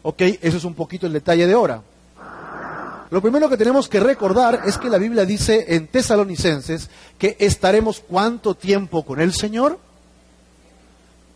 Ok, 0.01 0.21
eso 0.41 0.57
es 0.57 0.63
un 0.63 0.73
poquito 0.73 1.05
el 1.05 1.13
detalle 1.13 1.45
de 1.45 1.53
ahora. 1.53 1.81
Lo 3.15 3.21
primero 3.21 3.47
que 3.47 3.55
tenemos 3.55 3.87
que 3.87 4.01
recordar 4.01 4.63
es 4.65 4.77
que 4.77 4.89
la 4.89 4.97
Biblia 4.97 5.23
dice 5.23 5.67
en 5.69 5.87
Tesalonicenses 5.87 6.89
que 7.17 7.37
estaremos 7.39 8.03
cuánto 8.05 8.55
tiempo 8.55 9.05
con 9.05 9.21
el 9.21 9.31
Señor. 9.31 9.79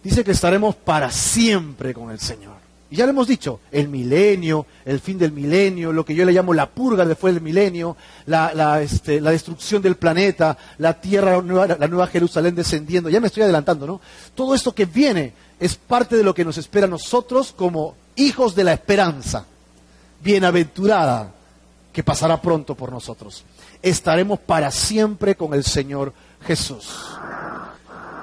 Dice 0.03 0.25
que 0.25 0.31
estaremos 0.31 0.75
para 0.75 1.09
siempre 1.09 1.93
con 1.93 2.11
el 2.11 2.19
Señor. 2.19 2.55
Y 2.91 2.97
ya 2.97 3.05
lo 3.05 3.11
hemos 3.11 3.29
dicho, 3.29 3.61
el 3.71 3.87
milenio, 3.87 4.65
el 4.83 4.99
fin 4.99 5.17
del 5.17 5.31
milenio, 5.31 5.93
lo 5.93 6.03
que 6.03 6.13
yo 6.13 6.25
le 6.25 6.33
llamo 6.33 6.53
la 6.53 6.69
purga 6.69 7.05
después 7.05 7.33
del 7.33 7.41
milenio, 7.41 7.95
la, 8.25 8.81
este, 8.81 9.21
destrucción 9.21 9.81
del 9.81 9.95
planeta, 9.95 10.57
la 10.79 10.99
tierra, 10.99 11.37
la 11.37 11.41
nueva, 11.41 11.77
la 11.79 11.87
nueva, 11.87 12.07
Jerusalén 12.07 12.55
descendiendo, 12.55 13.09
ya 13.09 13.21
me 13.21 13.27
estoy 13.27 13.43
adelantando, 13.43 13.87
¿no? 13.87 14.01
Todo 14.35 14.53
esto 14.53 14.75
que 14.75 14.83
viene 14.83 15.31
es 15.57 15.77
parte 15.77 16.17
de 16.17 16.23
lo 16.23 16.33
que 16.33 16.43
nos 16.43 16.57
espera 16.57 16.87
a 16.87 16.89
nosotros 16.89 17.53
como 17.55 17.95
hijos 18.17 18.53
de 18.53 18.65
la 18.65 18.73
esperanza, 18.73 19.45
bienaventurada, 20.21 21.35
que 21.93 22.03
pasará 22.03 22.41
pronto 22.41 22.75
por 22.75 22.91
nosotros. 22.91 23.43
Estaremos 23.81 24.39
para 24.39 24.71
siempre 24.71 25.35
con 25.35 25.53
el 25.53 25.63
Señor 25.63 26.13
Jesús. 26.41 26.95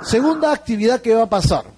Segunda 0.02 0.52
actividad 0.52 1.00
que 1.00 1.14
va 1.14 1.24
a 1.24 1.28
pasar 1.28 1.76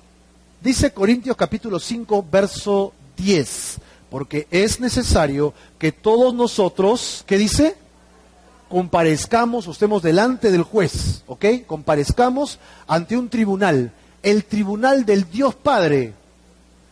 Dice 0.61 0.91
Corintios 0.91 1.37
capítulo 1.37 1.79
5, 1.79 2.27
verso 2.33 2.93
10, 3.17 3.79
porque 4.11 4.49
es 4.51 4.81
necesario 4.81 5.55
que 5.79 5.93
todos 5.93 6.35
nosotros, 6.35 7.23
¿qué 7.29 7.39
dice? 7.39 7.77
Comparezcamos 8.69 9.69
estemos 9.69 10.03
delante 10.03 10.51
del 10.51 10.65
juez, 10.65 11.23
¿ok? 11.29 11.45
Comparezcamos 11.65 12.59
ante 12.89 13.17
un 13.17 13.29
tribunal, 13.29 13.93
el 14.25 14.45
tribunal 14.47 15.07
del 15.07 15.31
Dios 15.31 15.55
Padre, 15.55 16.13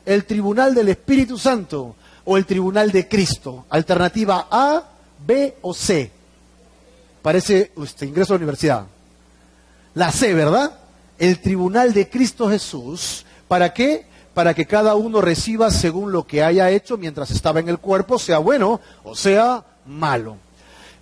el 0.04 0.24
tribunal 0.26 0.72
del 0.72 0.88
Espíritu 0.88 1.36
Santo 1.36 1.96
o 2.26 2.36
el 2.36 2.44
tribunal 2.44 2.92
de 2.92 3.08
Cristo. 3.08 3.64
Alternativa 3.70 4.46
A, 4.50 4.82
B 5.26 5.56
o 5.62 5.72
C. 5.72 6.10
Parece 7.22 7.72
usted 7.76 8.06
ingreso 8.06 8.34
a 8.34 8.36
la 8.36 8.40
universidad. 8.40 8.86
La 9.94 10.12
C, 10.12 10.34
¿verdad? 10.34 10.78
El 11.18 11.40
tribunal 11.40 11.94
de 11.94 12.10
Cristo 12.10 12.50
Jesús 12.50 13.24
¿Para 13.48 13.72
qué? 13.72 14.06
Para 14.34 14.54
que 14.54 14.66
cada 14.66 14.94
uno 14.94 15.20
reciba 15.20 15.70
según 15.70 16.12
lo 16.12 16.26
que 16.26 16.42
haya 16.42 16.70
hecho 16.70 16.96
mientras 16.96 17.30
estaba 17.30 17.60
en 17.60 17.68
el 17.68 17.78
cuerpo, 17.78 18.18
sea 18.18 18.38
bueno 18.38 18.80
o 19.04 19.14
sea 19.14 19.64
malo. 19.86 20.36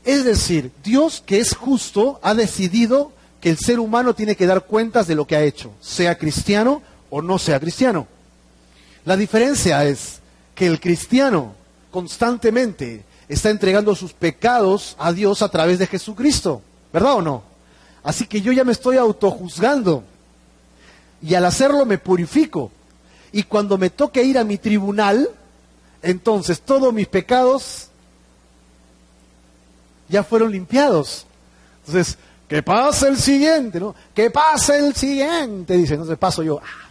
Es 0.05 0.25
decir, 0.25 0.71
Dios 0.83 1.23
que 1.25 1.41
es 1.41 1.55
justo 1.55 2.21
ha 2.23 2.35
decidido 2.35 3.13
que 3.41 3.51
el 3.51 3.59
ser 3.59 3.81
humano 3.81 4.15
tiene 4.15 4.37
que 4.37 4.47
dar 4.47 4.65
cuentas 4.65 5.07
de 5.07 5.15
lo 5.15 5.27
que 5.27 5.37
ha 5.37 5.43
hecho, 5.43 5.73
sea 5.81 6.19
cristiano 6.19 6.83
o 7.11 7.23
no 7.23 7.39
sea 7.39 7.59
cristiano. 7.61 8.07
La 9.05 9.17
diferencia 9.17 9.85
es 9.85 10.21
que 10.55 10.67
el 10.67 10.81
cristiano 10.81 11.55
constantemente 11.91 13.05
está 13.29 13.51
entregando 13.51 13.95
sus 13.95 14.13
pecados 14.13 14.97
a 14.99 15.13
Dios 15.13 15.43
a 15.43 15.49
través 15.49 15.79
de 15.79 15.87
Jesucristo, 15.87 16.63
¿verdad 16.93 17.15
o 17.15 17.23
no? 17.23 17.43
Así 18.03 18.27
que 18.27 18.41
yo 18.41 18.53
ya 18.53 18.65
me 18.65 18.73
estoy 18.73 18.97
autojuzgando 18.97 20.05
y 21.23 21.35
al 21.35 21.45
hacerlo 21.47 21.87
me 21.87 21.99
purifico. 21.99 22.71
Y 23.33 23.45
cuando 23.45 23.79
me 23.79 23.91
toque 23.91 24.23
ir 24.23 24.39
a 24.39 24.45
mi 24.45 24.59
tribunal, 24.59 25.29
entonces 26.03 26.61
todos 26.61 26.93
mis 26.93 27.09
pecados 27.09 27.89
ya 30.09 30.23
fueron 30.23 30.53
limpiados. 30.53 31.27
Entonces, 31.87 32.19
que 32.47 32.63
pase 32.63 33.09
el 33.09 33.17
siguiente, 33.17 33.81
¿no? 33.81 33.95
Que 34.15 34.31
pase 34.31 34.79
el 34.79 34.95
siguiente, 34.95 35.77
dice. 35.77 35.95
Entonces 35.95 36.19
paso 36.19 36.43
yo. 36.43 36.61
Ah. 36.63 36.84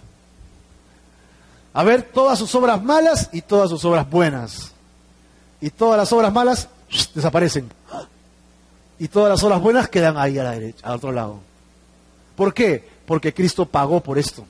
A 1.74 1.84
ver 1.84 2.04
todas 2.04 2.38
sus 2.40 2.54
obras 2.56 2.84
malas 2.84 3.30
y 3.32 3.42
todas 3.42 3.70
sus 3.70 3.84
obras 3.86 4.10
buenas. 4.10 4.72
Y 5.60 5.70
todas 5.70 5.98
las 5.98 6.12
obras 6.14 6.32
malas 6.32 6.68
desaparecen. 7.16 7.70
Y 9.00 9.08
todas 9.08 9.30
las 9.30 9.44
obras 9.44 9.62
buenas 9.62 9.90
quedan 9.90 10.18
ahí 10.18 10.38
a 10.38 10.44
la 10.44 10.52
derecha, 10.52 10.86
al 10.86 10.96
otro 10.96 11.12
lado. 11.12 11.40
¿Por 12.36 12.54
qué? 12.54 12.94
porque 13.06 13.34
Cristo 13.34 13.66
pagó 13.66 14.02
por 14.02 14.18
esto. 14.18 14.46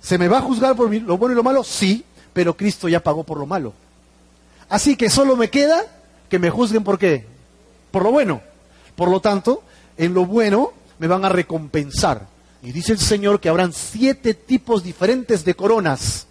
¿Se 0.00 0.18
me 0.18 0.28
va 0.28 0.38
a 0.38 0.42
juzgar 0.42 0.76
por 0.76 0.92
lo 0.92 1.18
bueno 1.18 1.32
y 1.32 1.36
lo 1.36 1.42
malo? 1.42 1.64
Sí, 1.64 2.04
pero 2.32 2.56
Cristo 2.56 2.88
ya 2.88 3.02
pagó 3.02 3.24
por 3.24 3.38
lo 3.38 3.46
malo. 3.46 3.72
Así 4.68 4.96
que 4.96 5.10
solo 5.10 5.36
me 5.36 5.50
queda 5.50 5.84
que 6.28 6.38
me 6.38 6.50
juzguen 6.50 6.84
por 6.84 6.98
qué? 6.98 7.26
Por 7.90 8.02
lo 8.02 8.12
bueno. 8.12 8.40
Por 8.94 9.10
lo 9.10 9.20
tanto, 9.20 9.62
en 9.96 10.14
lo 10.14 10.26
bueno 10.26 10.72
me 10.98 11.06
van 11.06 11.24
a 11.24 11.28
recompensar. 11.28 12.26
Y 12.62 12.72
dice 12.72 12.92
el 12.92 12.98
Señor 12.98 13.40
que 13.40 13.48
habrán 13.48 13.72
siete 13.72 14.34
tipos 14.34 14.82
diferentes 14.82 15.44
de 15.44 15.54
coronas, 15.54 16.26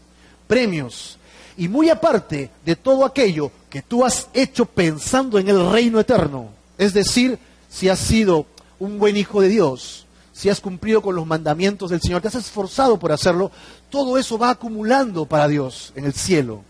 premios. 0.48 1.18
Y 1.58 1.68
muy 1.68 1.90
aparte 1.90 2.52
de 2.66 2.76
todo 2.76 3.06
aquello 3.06 3.52
que 3.70 3.82
tú 3.82 4.04
has 4.04 4.28
hecho 4.34 4.66
pensando 4.66 5.40
en 5.40 5.48
el 5.48 5.72
reino 5.72 6.00
eterno, 6.00 6.50
es 6.78 6.94
decir, 6.94 7.40
si 7.70 7.90
has 7.90 8.00
sido 8.00 8.46
un 8.80 9.00
buen 9.00 9.16
hijo 9.16 9.42
de 9.42 9.50
Dios, 9.50 10.06
si 10.34 10.50
has 10.50 10.60
cumplido 10.60 11.02
con 11.02 11.16
los 11.16 11.26
mandamientos 11.26 11.92
del 11.92 12.02
Señor, 12.02 12.22
te 12.22 12.28
has 12.28 12.36
esforzado 12.36 13.00
por 13.00 13.14
hacerlo, 13.14 13.52
todo 13.90 14.18
eso 14.18 14.38
va 14.38 14.50
acumulando 14.50 15.26
para 15.26 15.48
Dios 15.48 15.94
en 15.96 16.04
el 16.04 16.14
cielo. 16.14 16.62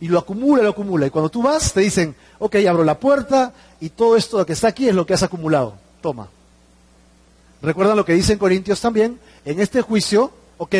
Y 0.00 0.08
lo 0.08 0.18
acumula, 0.18 0.64
lo 0.64 0.70
acumula. 0.70 1.06
Y 1.06 1.10
cuando 1.10 1.28
tú 1.28 1.42
vas, 1.42 1.72
te 1.72 1.80
dicen, 1.80 2.16
ok, 2.40 2.56
abro 2.68 2.82
la 2.82 2.98
puerta 2.98 3.54
y 3.80 3.90
todo 3.90 4.16
esto 4.16 4.44
que 4.44 4.54
está 4.54 4.68
aquí 4.68 4.88
es 4.88 4.94
lo 4.96 5.06
que 5.06 5.14
has 5.14 5.22
acumulado. 5.22 5.74
Toma. 6.00 6.28
Recuerdan 7.62 7.96
lo 7.96 8.04
que 8.04 8.14
dice 8.14 8.32
en 8.32 8.40
Corintios 8.40 8.80
también, 8.80 9.20
en 9.44 9.60
este 9.60 9.82
juicio, 9.82 10.32
ok, 10.58 10.74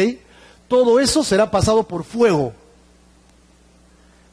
todo 0.72 1.00
eso 1.00 1.22
será 1.22 1.50
pasado 1.50 1.82
por 1.82 2.02
fuego. 2.02 2.54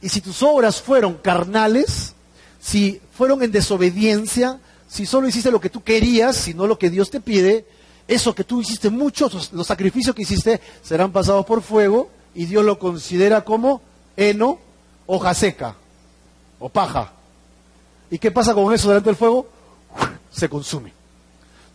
Y 0.01 0.07
si 0.07 0.21
tus 0.21 0.41
obras 0.41 0.81
fueron 0.81 1.15
carnales, 1.15 2.15
si 2.61 3.01
fueron 3.11 3.43
en 3.43 3.51
desobediencia, 3.51 4.57
si 4.87 5.05
solo 5.05 5.27
hiciste 5.27 5.51
lo 5.51 5.59
que 5.59 5.69
tú 5.69 5.83
querías, 5.83 6.47
y 6.47 6.53
no 6.53 6.65
lo 6.65 6.79
que 6.79 6.89
Dios 6.89 7.09
te 7.09 7.19
pide, 7.19 7.65
eso 8.07 8.33
que 8.33 8.45
tú 8.45 8.61
hiciste 8.61 8.89
muchos, 8.89 9.51
los 9.51 9.67
sacrificios 9.67 10.15
que 10.15 10.21
hiciste 10.21 10.61
serán 10.81 11.11
pasados 11.11 11.45
por 11.45 11.61
fuego 11.61 12.09
y 12.33 12.45
Dios 12.45 12.63
lo 12.63 12.79
considera 12.79 13.43
como 13.43 13.81
heno, 14.15 14.59
hoja 15.07 15.33
seca 15.33 15.75
o 16.57 16.69
paja. 16.69 17.11
¿Y 18.09 18.17
qué 18.17 18.31
pasa 18.31 18.53
con 18.53 18.73
eso 18.73 18.87
delante 18.87 19.09
del 19.09 19.17
fuego? 19.17 19.45
Se 20.31 20.47
consume. 20.47 20.93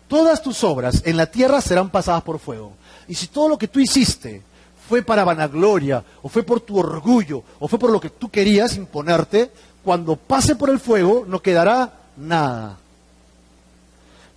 Todas 0.08 0.42
tus 0.42 0.64
obras 0.64 1.02
en 1.04 1.18
la 1.18 1.26
tierra 1.26 1.60
serán 1.60 1.90
pasadas 1.90 2.22
por 2.22 2.38
fuego. 2.38 2.72
Y 3.06 3.14
si 3.14 3.26
todo 3.26 3.50
lo 3.50 3.58
que 3.58 3.68
tú 3.68 3.78
hiciste 3.78 4.42
fue 4.88 5.02
para 5.02 5.24
vanagloria, 5.24 6.04
o 6.22 6.28
fue 6.28 6.42
por 6.42 6.60
tu 6.60 6.78
orgullo, 6.78 7.42
o 7.58 7.68
fue 7.68 7.78
por 7.78 7.90
lo 7.90 8.00
que 8.00 8.10
tú 8.10 8.28
querías 8.28 8.76
imponerte, 8.76 9.50
cuando 9.82 10.16
pase 10.16 10.56
por 10.56 10.70
el 10.70 10.80
fuego 10.80 11.24
no 11.26 11.40
quedará 11.40 11.92
nada. 12.16 12.78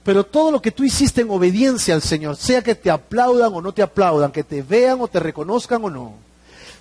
Pero 0.03 0.25
todo 0.25 0.51
lo 0.51 0.61
que 0.61 0.71
tú 0.71 0.83
hiciste 0.83 1.21
en 1.21 1.29
obediencia 1.29 1.93
al 1.93 2.01
Señor, 2.01 2.37
sea 2.37 2.61
que 2.61 2.75
te 2.75 2.89
aplaudan 2.89 3.53
o 3.53 3.61
no 3.61 3.73
te 3.73 3.81
aplaudan, 3.81 4.31
que 4.31 4.43
te 4.43 4.61
vean 4.61 5.01
o 5.01 5.07
te 5.07 5.19
reconozcan 5.19 5.83
o 5.83 5.89
no, 5.89 6.13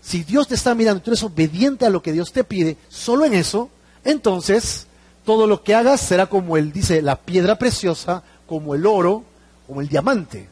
si 0.00 0.22
Dios 0.22 0.46
te 0.46 0.54
está 0.54 0.74
mirando 0.74 0.98
y 0.98 1.02
tú 1.02 1.10
eres 1.10 1.24
obediente 1.24 1.84
a 1.84 1.90
lo 1.90 2.00
que 2.02 2.12
Dios 2.12 2.32
te 2.32 2.44
pide, 2.44 2.76
solo 2.88 3.24
en 3.24 3.34
eso, 3.34 3.68
entonces 4.04 4.86
todo 5.24 5.48
lo 5.48 5.64
que 5.64 5.74
hagas 5.74 6.00
será 6.00 6.26
como 6.26 6.56
él 6.56 6.72
dice, 6.72 7.02
la 7.02 7.16
piedra 7.16 7.58
preciosa, 7.58 8.22
como 8.46 8.76
el 8.76 8.86
oro, 8.86 9.24
como 9.66 9.80
el 9.80 9.88
diamante. 9.88 10.48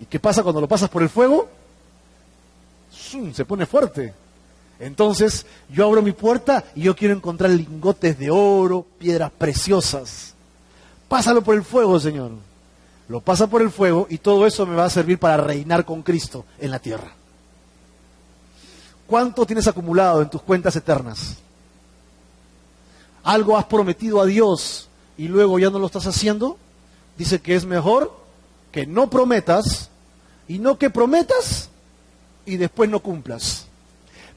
¿Y 0.00 0.06
qué 0.06 0.18
pasa 0.18 0.42
cuando 0.42 0.62
lo 0.62 0.68
pasas 0.68 0.88
por 0.88 1.02
el 1.02 1.10
fuego? 1.10 1.59
Se 3.34 3.44
pone 3.44 3.66
fuerte. 3.66 4.14
Entonces 4.78 5.46
yo 5.68 5.86
abro 5.86 6.02
mi 6.02 6.12
puerta 6.12 6.64
y 6.74 6.82
yo 6.82 6.96
quiero 6.96 7.14
encontrar 7.14 7.50
lingotes 7.50 8.18
de 8.18 8.30
oro, 8.30 8.86
piedras 8.98 9.30
preciosas. 9.36 10.34
Pásalo 11.08 11.42
por 11.42 11.54
el 11.54 11.64
fuego, 11.64 11.98
Señor. 12.00 12.30
Lo 13.08 13.20
pasa 13.20 13.46
por 13.48 13.62
el 13.62 13.70
fuego 13.70 14.06
y 14.08 14.18
todo 14.18 14.46
eso 14.46 14.64
me 14.66 14.76
va 14.76 14.84
a 14.84 14.90
servir 14.90 15.18
para 15.18 15.36
reinar 15.36 15.84
con 15.84 16.02
Cristo 16.02 16.44
en 16.58 16.70
la 16.70 16.78
tierra. 16.78 17.12
¿Cuánto 19.06 19.44
tienes 19.44 19.66
acumulado 19.66 20.22
en 20.22 20.30
tus 20.30 20.42
cuentas 20.42 20.76
eternas? 20.76 21.36
¿Algo 23.24 23.58
has 23.58 23.64
prometido 23.64 24.20
a 24.20 24.26
Dios 24.26 24.88
y 25.18 25.28
luego 25.28 25.58
ya 25.58 25.70
no 25.70 25.78
lo 25.78 25.86
estás 25.86 26.06
haciendo? 26.06 26.56
dice 27.20 27.40
que 27.40 27.54
es 27.54 27.66
mejor 27.66 28.12
que 28.72 28.86
no 28.86 29.10
prometas 29.10 29.90
y 30.48 30.58
no 30.58 30.78
que 30.78 30.88
prometas 30.88 31.69
y 32.46 32.56
después 32.56 32.88
no 32.90 33.00
cumplas. 33.00 33.66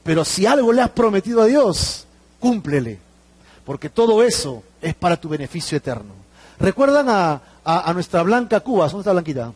Pero 0.02 0.24
si 0.24 0.46
algo 0.46 0.72
le 0.72 0.82
has 0.82 0.90
prometido 0.90 1.42
a 1.42 1.46
Dios, 1.46 2.06
cúmplele, 2.38 2.98
porque 3.64 3.88
todo 3.88 4.22
eso 4.22 4.62
es 4.82 4.94
para 4.94 5.18
tu 5.18 5.28
beneficio 5.28 5.78
eterno. 5.78 6.12
¿Recuerdan 6.58 7.06
a, 7.08 7.92
nuestra 7.94 8.22
Blanca 8.22 8.60
Cuba? 8.60 8.86
¿Dónde 8.86 9.00
está 9.00 9.12
Blanquita? 9.12 9.52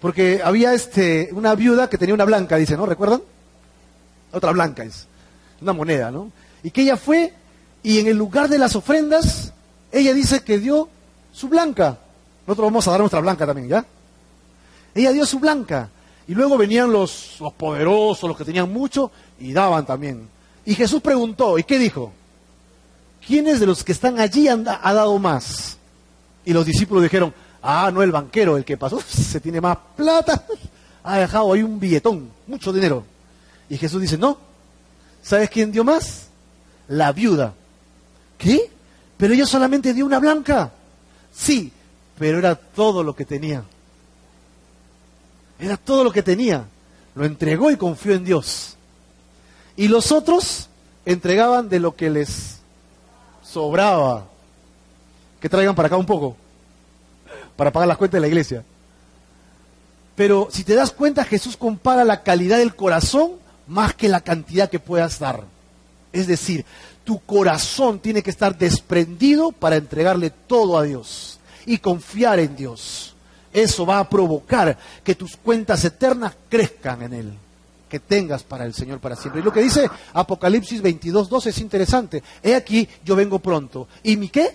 Porque 0.00 0.40
había 0.42 0.72
este, 0.72 1.28
una 1.32 1.54
viuda 1.54 1.88
que 1.90 1.98
tenía 1.98 2.14
una 2.14 2.24
blanca, 2.24 2.56
dice, 2.56 2.76
¿no? 2.76 2.86
¿Recuerdan? 2.86 3.20
Otra 4.32 4.52
blanca 4.52 4.82
es, 4.84 5.06
una 5.60 5.72
moneda, 5.72 6.10
¿no? 6.10 6.30
Y 6.62 6.70
que 6.70 6.82
ella 6.82 6.96
fue 6.96 7.34
y 7.82 7.98
en 7.98 8.06
el 8.06 8.16
lugar 8.16 8.48
de 8.48 8.58
las 8.58 8.76
ofrendas, 8.76 9.52
ella 9.92 10.14
dice 10.14 10.42
que 10.42 10.58
dio 10.58 10.88
su 11.32 11.48
blanca. 11.48 11.98
Nosotros 12.46 12.66
vamos 12.66 12.88
a 12.88 12.90
dar 12.92 13.00
nuestra 13.00 13.20
blanca 13.20 13.46
también, 13.46 13.68
¿ya? 13.68 13.84
Ella 14.94 15.12
dio 15.12 15.26
su 15.26 15.38
blanca. 15.38 15.88
Y 16.30 16.34
luego 16.36 16.56
venían 16.56 16.92
los, 16.92 17.40
los 17.40 17.52
poderosos, 17.54 18.28
los 18.28 18.38
que 18.38 18.44
tenían 18.44 18.72
mucho, 18.72 19.10
y 19.40 19.52
daban 19.52 19.84
también. 19.84 20.28
Y 20.64 20.76
Jesús 20.76 21.02
preguntó, 21.02 21.58
¿y 21.58 21.64
qué 21.64 21.76
dijo? 21.76 22.12
¿Quiénes 23.26 23.58
de 23.58 23.66
los 23.66 23.82
que 23.82 23.90
están 23.90 24.20
allí 24.20 24.46
han, 24.46 24.64
ha 24.68 24.94
dado 24.94 25.18
más? 25.18 25.76
Y 26.44 26.52
los 26.52 26.64
discípulos 26.64 27.02
dijeron, 27.02 27.34
ah, 27.60 27.90
no 27.92 28.00
el 28.00 28.12
banquero, 28.12 28.56
el 28.56 28.64
que 28.64 28.76
pasó, 28.76 29.00
se 29.08 29.40
tiene 29.40 29.60
más 29.60 29.76
plata, 29.96 30.46
ha 31.02 31.18
dejado 31.18 31.52
ahí 31.52 31.64
un 31.64 31.80
billetón, 31.80 32.30
mucho 32.46 32.72
dinero. 32.72 33.02
Y 33.68 33.76
Jesús 33.76 34.00
dice, 34.00 34.16
no, 34.16 34.38
¿sabes 35.24 35.50
quién 35.50 35.72
dio 35.72 35.82
más? 35.82 36.28
La 36.86 37.10
viuda. 37.10 37.54
¿Qué? 38.38 38.70
Pero 39.16 39.34
ella 39.34 39.46
solamente 39.46 39.92
dio 39.92 40.06
una 40.06 40.20
blanca. 40.20 40.70
Sí, 41.34 41.72
pero 42.16 42.38
era 42.38 42.54
todo 42.54 43.02
lo 43.02 43.16
que 43.16 43.24
tenía. 43.24 43.64
Era 45.60 45.76
todo 45.76 46.04
lo 46.04 46.12
que 46.12 46.22
tenía. 46.22 46.64
Lo 47.14 47.24
entregó 47.24 47.70
y 47.70 47.76
confió 47.76 48.14
en 48.14 48.24
Dios. 48.24 48.76
Y 49.76 49.88
los 49.88 50.10
otros 50.10 50.68
entregaban 51.04 51.68
de 51.68 51.80
lo 51.80 51.94
que 51.94 52.10
les 52.10 52.60
sobraba. 53.42 54.26
Que 55.40 55.48
traigan 55.48 55.74
para 55.74 55.86
acá 55.86 55.96
un 55.96 56.06
poco. 56.06 56.36
Para 57.56 57.70
pagar 57.70 57.88
las 57.88 57.98
cuentas 57.98 58.16
de 58.16 58.22
la 58.22 58.28
iglesia. 58.28 58.64
Pero 60.16 60.48
si 60.50 60.64
te 60.64 60.74
das 60.74 60.90
cuenta, 60.90 61.24
Jesús 61.24 61.56
compara 61.56 62.04
la 62.04 62.22
calidad 62.22 62.58
del 62.58 62.74
corazón 62.74 63.32
más 63.66 63.94
que 63.94 64.08
la 64.08 64.20
cantidad 64.20 64.68
que 64.68 64.78
puedas 64.78 65.18
dar. 65.18 65.44
Es 66.12 66.26
decir, 66.26 66.64
tu 67.04 67.20
corazón 67.20 68.00
tiene 68.00 68.22
que 68.22 68.30
estar 68.30 68.56
desprendido 68.56 69.52
para 69.52 69.76
entregarle 69.76 70.30
todo 70.30 70.76
a 70.76 70.82
Dios 70.82 71.38
y 71.66 71.78
confiar 71.78 72.40
en 72.40 72.56
Dios. 72.56 73.14
Eso 73.52 73.84
va 73.84 73.98
a 73.98 74.08
provocar 74.08 74.76
que 75.02 75.14
tus 75.14 75.36
cuentas 75.36 75.84
eternas 75.84 76.34
crezcan 76.48 77.02
en 77.02 77.12
Él, 77.12 77.32
que 77.88 78.00
tengas 78.00 78.42
para 78.42 78.64
el 78.64 78.74
Señor 78.74 79.00
para 79.00 79.16
siempre. 79.16 79.40
Y 79.40 79.44
lo 79.44 79.52
que 79.52 79.62
dice 79.62 79.90
Apocalipsis 80.12 80.80
22, 80.80 81.46
es 81.46 81.58
interesante. 81.58 82.22
He 82.42 82.54
aquí, 82.54 82.88
yo 83.04 83.16
vengo 83.16 83.38
pronto. 83.38 83.88
¿Y 84.02 84.16
mi 84.16 84.28
qué? 84.28 84.54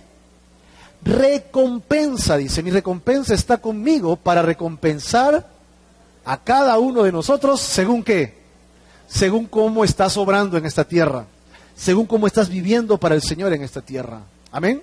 Recompensa, 1.03 2.37
dice. 2.37 2.63
Mi 2.63 2.71
recompensa 2.71 3.33
está 3.33 3.57
conmigo 3.57 4.15
para 4.15 4.41
recompensar 4.41 5.47
a 6.23 6.37
cada 6.37 6.79
uno 6.79 7.03
de 7.03 7.11
nosotros 7.11 7.59
según 7.59 8.03
qué? 8.03 8.45
Según 9.07 9.45
cómo 9.45 9.83
estás 9.83 10.17
obrando 10.17 10.57
en 10.57 10.65
esta 10.65 10.83
tierra 10.83 11.27
según 11.75 12.05
cómo 12.05 12.25
estás 12.25 12.49
viviendo 12.49 12.97
para 12.97 13.15
el 13.15 13.21
Señor 13.21 13.53
en 13.53 13.61
esta 13.61 13.81
tierra. 13.81 14.21
Amén. 14.51 14.81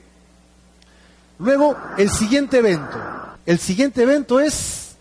Luego, 1.38 1.76
el 1.96 2.10
siguiente 2.10 2.58
evento. 2.58 2.98
El 3.45 3.59
siguiente 3.59 4.03
evento 4.03 4.40
es... 4.40 4.97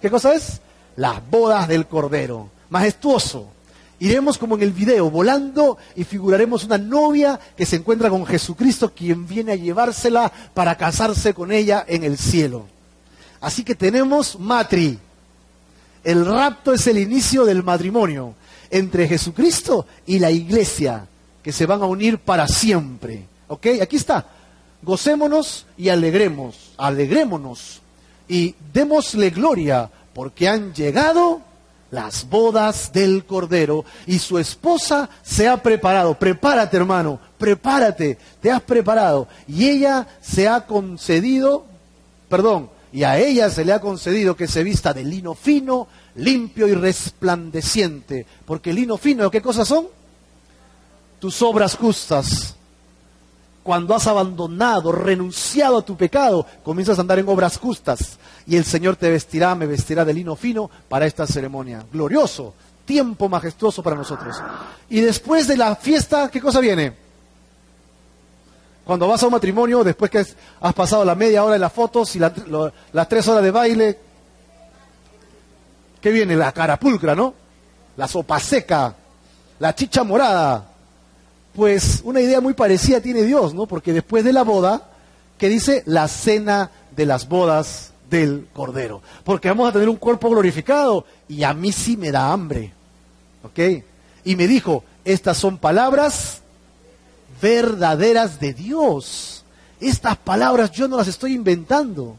¿Qué 0.00 0.10
cosa 0.10 0.34
es? 0.34 0.60
Las 0.96 1.30
bodas 1.30 1.68
del 1.68 1.86
Cordero. 1.86 2.48
Majestuoso. 2.70 3.48
Iremos 4.00 4.38
como 4.38 4.56
en 4.56 4.62
el 4.62 4.72
video, 4.72 5.10
volando 5.10 5.78
y 5.94 6.04
figuraremos 6.04 6.64
una 6.64 6.78
novia 6.78 7.38
que 7.56 7.64
se 7.64 7.76
encuentra 7.76 8.10
con 8.10 8.26
Jesucristo, 8.26 8.92
quien 8.94 9.26
viene 9.26 9.52
a 9.52 9.56
llevársela 9.56 10.32
para 10.52 10.76
casarse 10.76 11.32
con 11.32 11.52
ella 11.52 11.84
en 11.86 12.02
el 12.02 12.18
cielo. 12.18 12.66
Así 13.40 13.62
que 13.62 13.74
tenemos 13.74 14.38
matri, 14.38 14.98
el 16.02 16.26
rapto 16.26 16.72
es 16.72 16.86
el 16.86 16.98
inicio 16.98 17.44
del 17.44 17.62
matrimonio 17.62 18.34
entre 18.70 19.06
Jesucristo 19.06 19.86
y 20.06 20.18
la 20.18 20.30
iglesia, 20.30 21.06
que 21.42 21.52
se 21.52 21.66
van 21.66 21.82
a 21.82 21.86
unir 21.86 22.18
para 22.18 22.48
siempre. 22.48 23.26
¿Ok? 23.48 23.66
Aquí 23.82 23.96
está. 23.96 24.26
Gocémonos 24.82 25.66
y 25.78 25.88
alegremos, 25.88 26.72
alegrémonos 26.76 27.80
y 28.28 28.54
démosle 28.72 29.30
gloria, 29.30 29.90
porque 30.12 30.48
han 30.48 30.74
llegado 30.74 31.40
las 31.90 32.28
bodas 32.28 32.92
del 32.92 33.24
Cordero 33.24 33.84
y 34.06 34.18
su 34.18 34.38
esposa 34.38 35.08
se 35.22 35.48
ha 35.48 35.62
preparado. 35.62 36.18
Prepárate, 36.18 36.76
hermano, 36.76 37.18
prepárate, 37.38 38.18
te 38.40 38.50
has 38.50 38.62
preparado. 38.62 39.28
Y 39.48 39.68
ella 39.68 40.06
se 40.20 40.48
ha 40.48 40.66
concedido, 40.66 41.64
perdón, 42.28 42.68
y 42.92 43.04
a 43.04 43.18
ella 43.18 43.50
se 43.50 43.64
le 43.64 43.72
ha 43.72 43.80
concedido 43.80 44.36
que 44.36 44.46
se 44.46 44.62
vista 44.62 44.92
de 44.92 45.04
lino 45.04 45.34
fino, 45.34 45.88
limpio 46.16 46.68
y 46.68 46.74
resplandeciente. 46.74 48.26
Porque 48.44 48.72
lino 48.72 48.96
fino, 48.96 49.30
¿qué 49.30 49.40
cosas 49.40 49.66
son? 49.66 49.86
Tus 51.18 51.42
obras 51.42 51.76
justas. 51.76 52.54
Cuando 53.64 53.94
has 53.94 54.06
abandonado, 54.06 54.92
renunciado 54.92 55.78
a 55.78 55.82
tu 55.82 55.96
pecado, 55.96 56.46
comienzas 56.62 56.98
a 56.98 57.00
andar 57.00 57.18
en 57.18 57.28
obras 57.28 57.56
justas. 57.56 58.18
Y 58.46 58.56
el 58.56 58.64
Señor 58.66 58.96
te 58.96 59.10
vestirá, 59.10 59.54
me 59.54 59.66
vestirá 59.66 60.04
de 60.04 60.12
lino 60.12 60.36
fino 60.36 60.70
para 60.86 61.06
esta 61.06 61.26
ceremonia. 61.26 61.82
Glorioso, 61.90 62.52
tiempo 62.84 63.26
majestuoso 63.26 63.82
para 63.82 63.96
nosotros. 63.96 64.36
Y 64.90 65.00
después 65.00 65.48
de 65.48 65.56
la 65.56 65.74
fiesta, 65.76 66.30
¿qué 66.30 66.42
cosa 66.42 66.60
viene? 66.60 66.92
Cuando 68.84 69.08
vas 69.08 69.22
a 69.22 69.26
un 69.28 69.32
matrimonio, 69.32 69.82
después 69.82 70.10
que 70.10 70.26
has 70.60 70.74
pasado 70.74 71.02
la 71.02 71.14
media 71.14 71.42
hora 71.42 71.54
de 71.54 71.58
las 71.58 71.72
fotos 71.72 72.14
y 72.16 72.18
las 72.18 73.08
tres 73.08 73.26
horas 73.26 73.42
de 73.42 73.50
baile, 73.50 73.98
¿qué 76.02 76.10
viene? 76.10 76.36
La 76.36 76.52
carapulcra, 76.52 77.14
¿no? 77.14 77.32
La 77.96 78.06
sopa 78.06 78.38
seca, 78.38 78.94
la 79.58 79.74
chicha 79.74 80.04
morada, 80.04 80.73
pues 81.54 82.00
una 82.04 82.20
idea 82.20 82.40
muy 82.40 82.54
parecida 82.54 83.00
tiene 83.00 83.22
Dios, 83.22 83.54
¿no? 83.54 83.66
Porque 83.66 83.92
después 83.92 84.24
de 84.24 84.32
la 84.32 84.42
boda, 84.42 84.88
que 85.38 85.48
dice 85.48 85.82
la 85.86 86.08
cena 86.08 86.70
de 86.96 87.06
las 87.06 87.28
bodas 87.28 87.92
del 88.10 88.46
Cordero. 88.52 89.02
Porque 89.24 89.48
vamos 89.48 89.68
a 89.68 89.72
tener 89.72 89.88
un 89.88 89.96
cuerpo 89.96 90.30
glorificado 90.30 91.06
y 91.28 91.44
a 91.44 91.54
mí 91.54 91.72
sí 91.72 91.96
me 91.96 92.10
da 92.10 92.32
hambre. 92.32 92.72
¿Ok? 93.44 93.84
Y 94.24 94.36
me 94.36 94.46
dijo, 94.46 94.84
estas 95.04 95.36
son 95.36 95.58
palabras 95.58 96.40
verdaderas 97.40 98.40
de 98.40 98.52
Dios. 98.52 99.44
Estas 99.80 100.16
palabras 100.16 100.70
yo 100.72 100.88
no 100.88 100.96
las 100.96 101.08
estoy 101.08 101.34
inventando. 101.34 102.16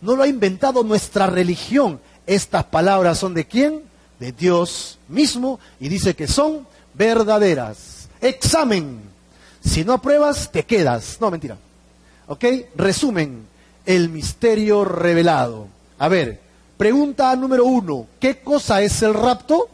No 0.00 0.16
lo 0.16 0.22
ha 0.22 0.28
inventado 0.28 0.82
nuestra 0.82 1.26
religión. 1.26 2.00
Estas 2.26 2.64
palabras 2.64 3.18
son 3.18 3.34
de 3.34 3.46
quién? 3.46 3.82
De 4.20 4.32
Dios 4.32 4.98
mismo. 5.08 5.58
Y 5.80 5.88
dice 5.88 6.14
que 6.14 6.26
son 6.26 6.66
verdaderas 6.94 7.97
examen. 8.20 9.00
Si 9.64 9.84
no 9.84 9.94
apruebas, 9.94 10.50
te 10.50 10.64
quedas. 10.64 11.18
No, 11.20 11.30
mentira. 11.30 11.56
¿Ok? 12.26 12.44
Resumen, 12.76 13.46
el 13.86 14.08
misterio 14.10 14.84
revelado. 14.84 15.66
A 15.98 16.08
ver, 16.08 16.40
pregunta 16.76 17.34
número 17.36 17.64
uno, 17.64 18.06
¿qué 18.20 18.40
cosa 18.40 18.82
es 18.82 19.02
el 19.02 19.14
rapto? 19.14 19.68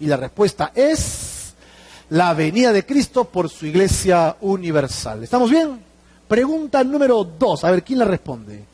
Y 0.00 0.06
la 0.06 0.16
respuesta 0.16 0.72
es 0.74 1.52
la 2.10 2.34
venida 2.34 2.72
de 2.72 2.84
Cristo 2.84 3.24
por 3.24 3.48
su 3.48 3.66
iglesia 3.66 4.36
universal. 4.40 5.22
¿Estamos 5.22 5.50
bien? 5.50 5.78
Pregunta 6.26 6.82
número 6.82 7.22
dos, 7.24 7.64
a 7.64 7.70
ver, 7.70 7.84
¿quién 7.84 7.98
la 7.98 8.06
responde? 8.06 8.64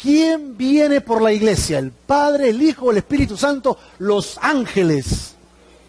¿Quién 0.00 0.56
viene 0.56 1.00
por 1.00 1.20
la 1.20 1.32
iglesia? 1.32 1.78
¿El 1.78 1.90
Padre, 1.90 2.50
el 2.50 2.62
Hijo, 2.62 2.90
el 2.90 2.98
Espíritu 2.98 3.36
Santo, 3.36 3.76
los 3.98 4.38
ángeles 4.40 5.34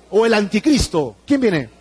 o 0.09 0.25
el 0.25 0.33
anticristo? 0.33 1.17
¿Quién 1.25 1.41
viene? 1.41 1.76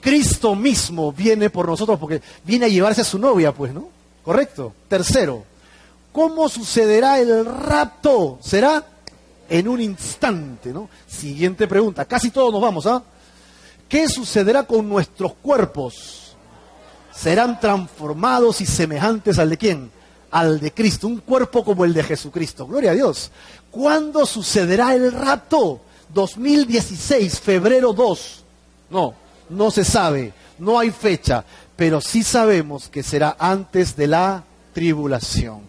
Cristo 0.00 0.54
mismo 0.54 1.12
viene 1.12 1.50
por 1.50 1.66
nosotros 1.66 1.98
porque 1.98 2.22
viene 2.44 2.66
a 2.66 2.68
llevarse 2.68 3.00
a 3.00 3.04
su 3.04 3.18
novia, 3.18 3.52
pues, 3.52 3.72
¿no? 3.72 3.88
Correcto. 4.24 4.72
Tercero, 4.88 5.44
¿cómo 6.12 6.48
sucederá 6.48 7.18
el 7.18 7.44
rapto? 7.44 8.38
Será 8.42 8.84
en 9.48 9.68
un 9.68 9.80
instante, 9.80 10.72
¿no? 10.72 10.88
Siguiente 11.06 11.66
pregunta, 11.66 12.04
casi 12.04 12.30
todos 12.30 12.52
nos 12.52 12.60
vamos, 12.60 12.86
¿ah? 12.86 13.02
¿Qué 13.88 14.08
sucederá 14.08 14.64
con 14.64 14.88
nuestros 14.88 15.32
cuerpos? 15.34 16.36
Serán 17.14 17.58
transformados 17.58 18.60
y 18.60 18.66
semejantes 18.66 19.38
al 19.38 19.50
de 19.50 19.56
quién? 19.56 19.90
Al 20.30 20.60
de 20.60 20.72
Cristo, 20.72 21.06
un 21.06 21.20
cuerpo 21.20 21.64
como 21.64 21.84
el 21.84 21.94
de 21.94 22.02
Jesucristo. 22.02 22.66
Gloria 22.66 22.90
a 22.90 22.94
Dios. 22.94 23.30
¿Cuándo 23.70 24.26
sucederá 24.26 24.94
el 24.94 25.10
rapto? 25.10 25.80
2016, 26.12 27.40
febrero 27.40 27.92
2. 27.92 28.44
No, 28.90 29.14
no 29.50 29.70
se 29.70 29.84
sabe, 29.84 30.32
no 30.58 30.78
hay 30.78 30.90
fecha, 30.90 31.44
pero 31.76 32.00
sí 32.00 32.22
sabemos 32.22 32.88
que 32.88 33.02
será 33.02 33.36
antes 33.38 33.96
de 33.96 34.06
la 34.06 34.44
tribulación. 34.72 35.62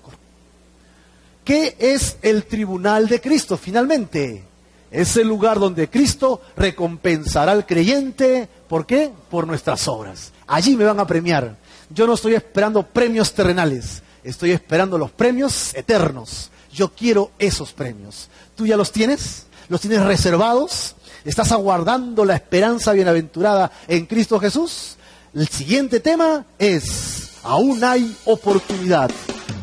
¿Qué 1.44 1.76
es 1.80 2.18
el 2.22 2.46
tribunal 2.46 3.08
de 3.08 3.20
Cristo 3.20 3.58
finalmente? 3.58 4.44
Es 4.92 5.18
el 5.18 5.28
lugar 5.28 5.60
donde 5.60 5.90
Cristo 5.90 6.42
recompensará 6.56 7.52
al 7.52 7.66
creyente. 7.66 8.48
¿Por 8.68 8.86
qué? 8.86 9.12
Por 9.30 9.48
nuestras 9.48 9.88
obras. 9.88 10.32
Allí 10.46 10.76
me 10.76 10.86
van 10.86 11.00
a 11.00 11.08
premiar. 11.08 11.56
Yo 11.90 12.06
no 12.06 12.14
estoy 12.14 12.36
esperando 12.36 12.84
premios 12.84 13.34
terrenales, 13.34 14.04
estoy 14.24 14.52
esperando 14.52 14.98
los 14.98 15.10
premios 15.10 15.74
eternos. 15.74 16.52
Yo 16.72 16.94
quiero 16.94 17.32
esos 17.40 17.74
premios. 17.74 18.30
¿Tú 18.56 18.68
ya 18.68 18.78
los 18.78 18.92
tienes? 18.92 19.48
¿Los 19.70 19.82
tienes 19.82 20.04
reservados? 20.04 20.96
¿Estás 21.26 21.52
aguardando 21.52 22.24
la 22.24 22.36
esperanza 22.36 22.94
bienaventurada 22.94 23.72
en 23.88 24.06
Cristo 24.06 24.40
Jesús? 24.40 24.98
El 25.34 25.48
siguiente 25.48 26.00
tema 26.00 26.46
es, 26.58 27.32
aún 27.44 27.84
hay 27.84 28.16
oportunidad. 28.26 29.12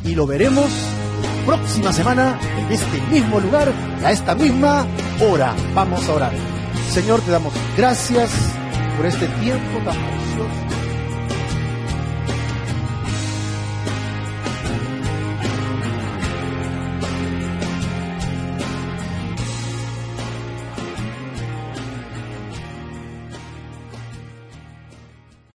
Y 0.04 0.14
lo 0.14 0.26
veremos 0.26 0.70
próxima 1.46 1.92
semana 1.92 2.38
en 2.58 2.72
este 2.72 3.00
mismo 3.02 3.40
lugar 3.40 3.72
y 4.00 4.04
a 4.04 4.10
esta 4.10 4.34
misma 4.34 4.86
hora. 5.20 5.54
Vamos 5.74 6.06
a 6.08 6.14
orar. 6.14 6.32
Señor, 6.90 7.20
te 7.20 7.30
damos 7.30 7.54
gracias 7.76 8.30
por 8.96 9.06
este 9.06 9.26
tiempo 9.28 9.78
tan 9.84 9.94
precioso. 9.94 10.85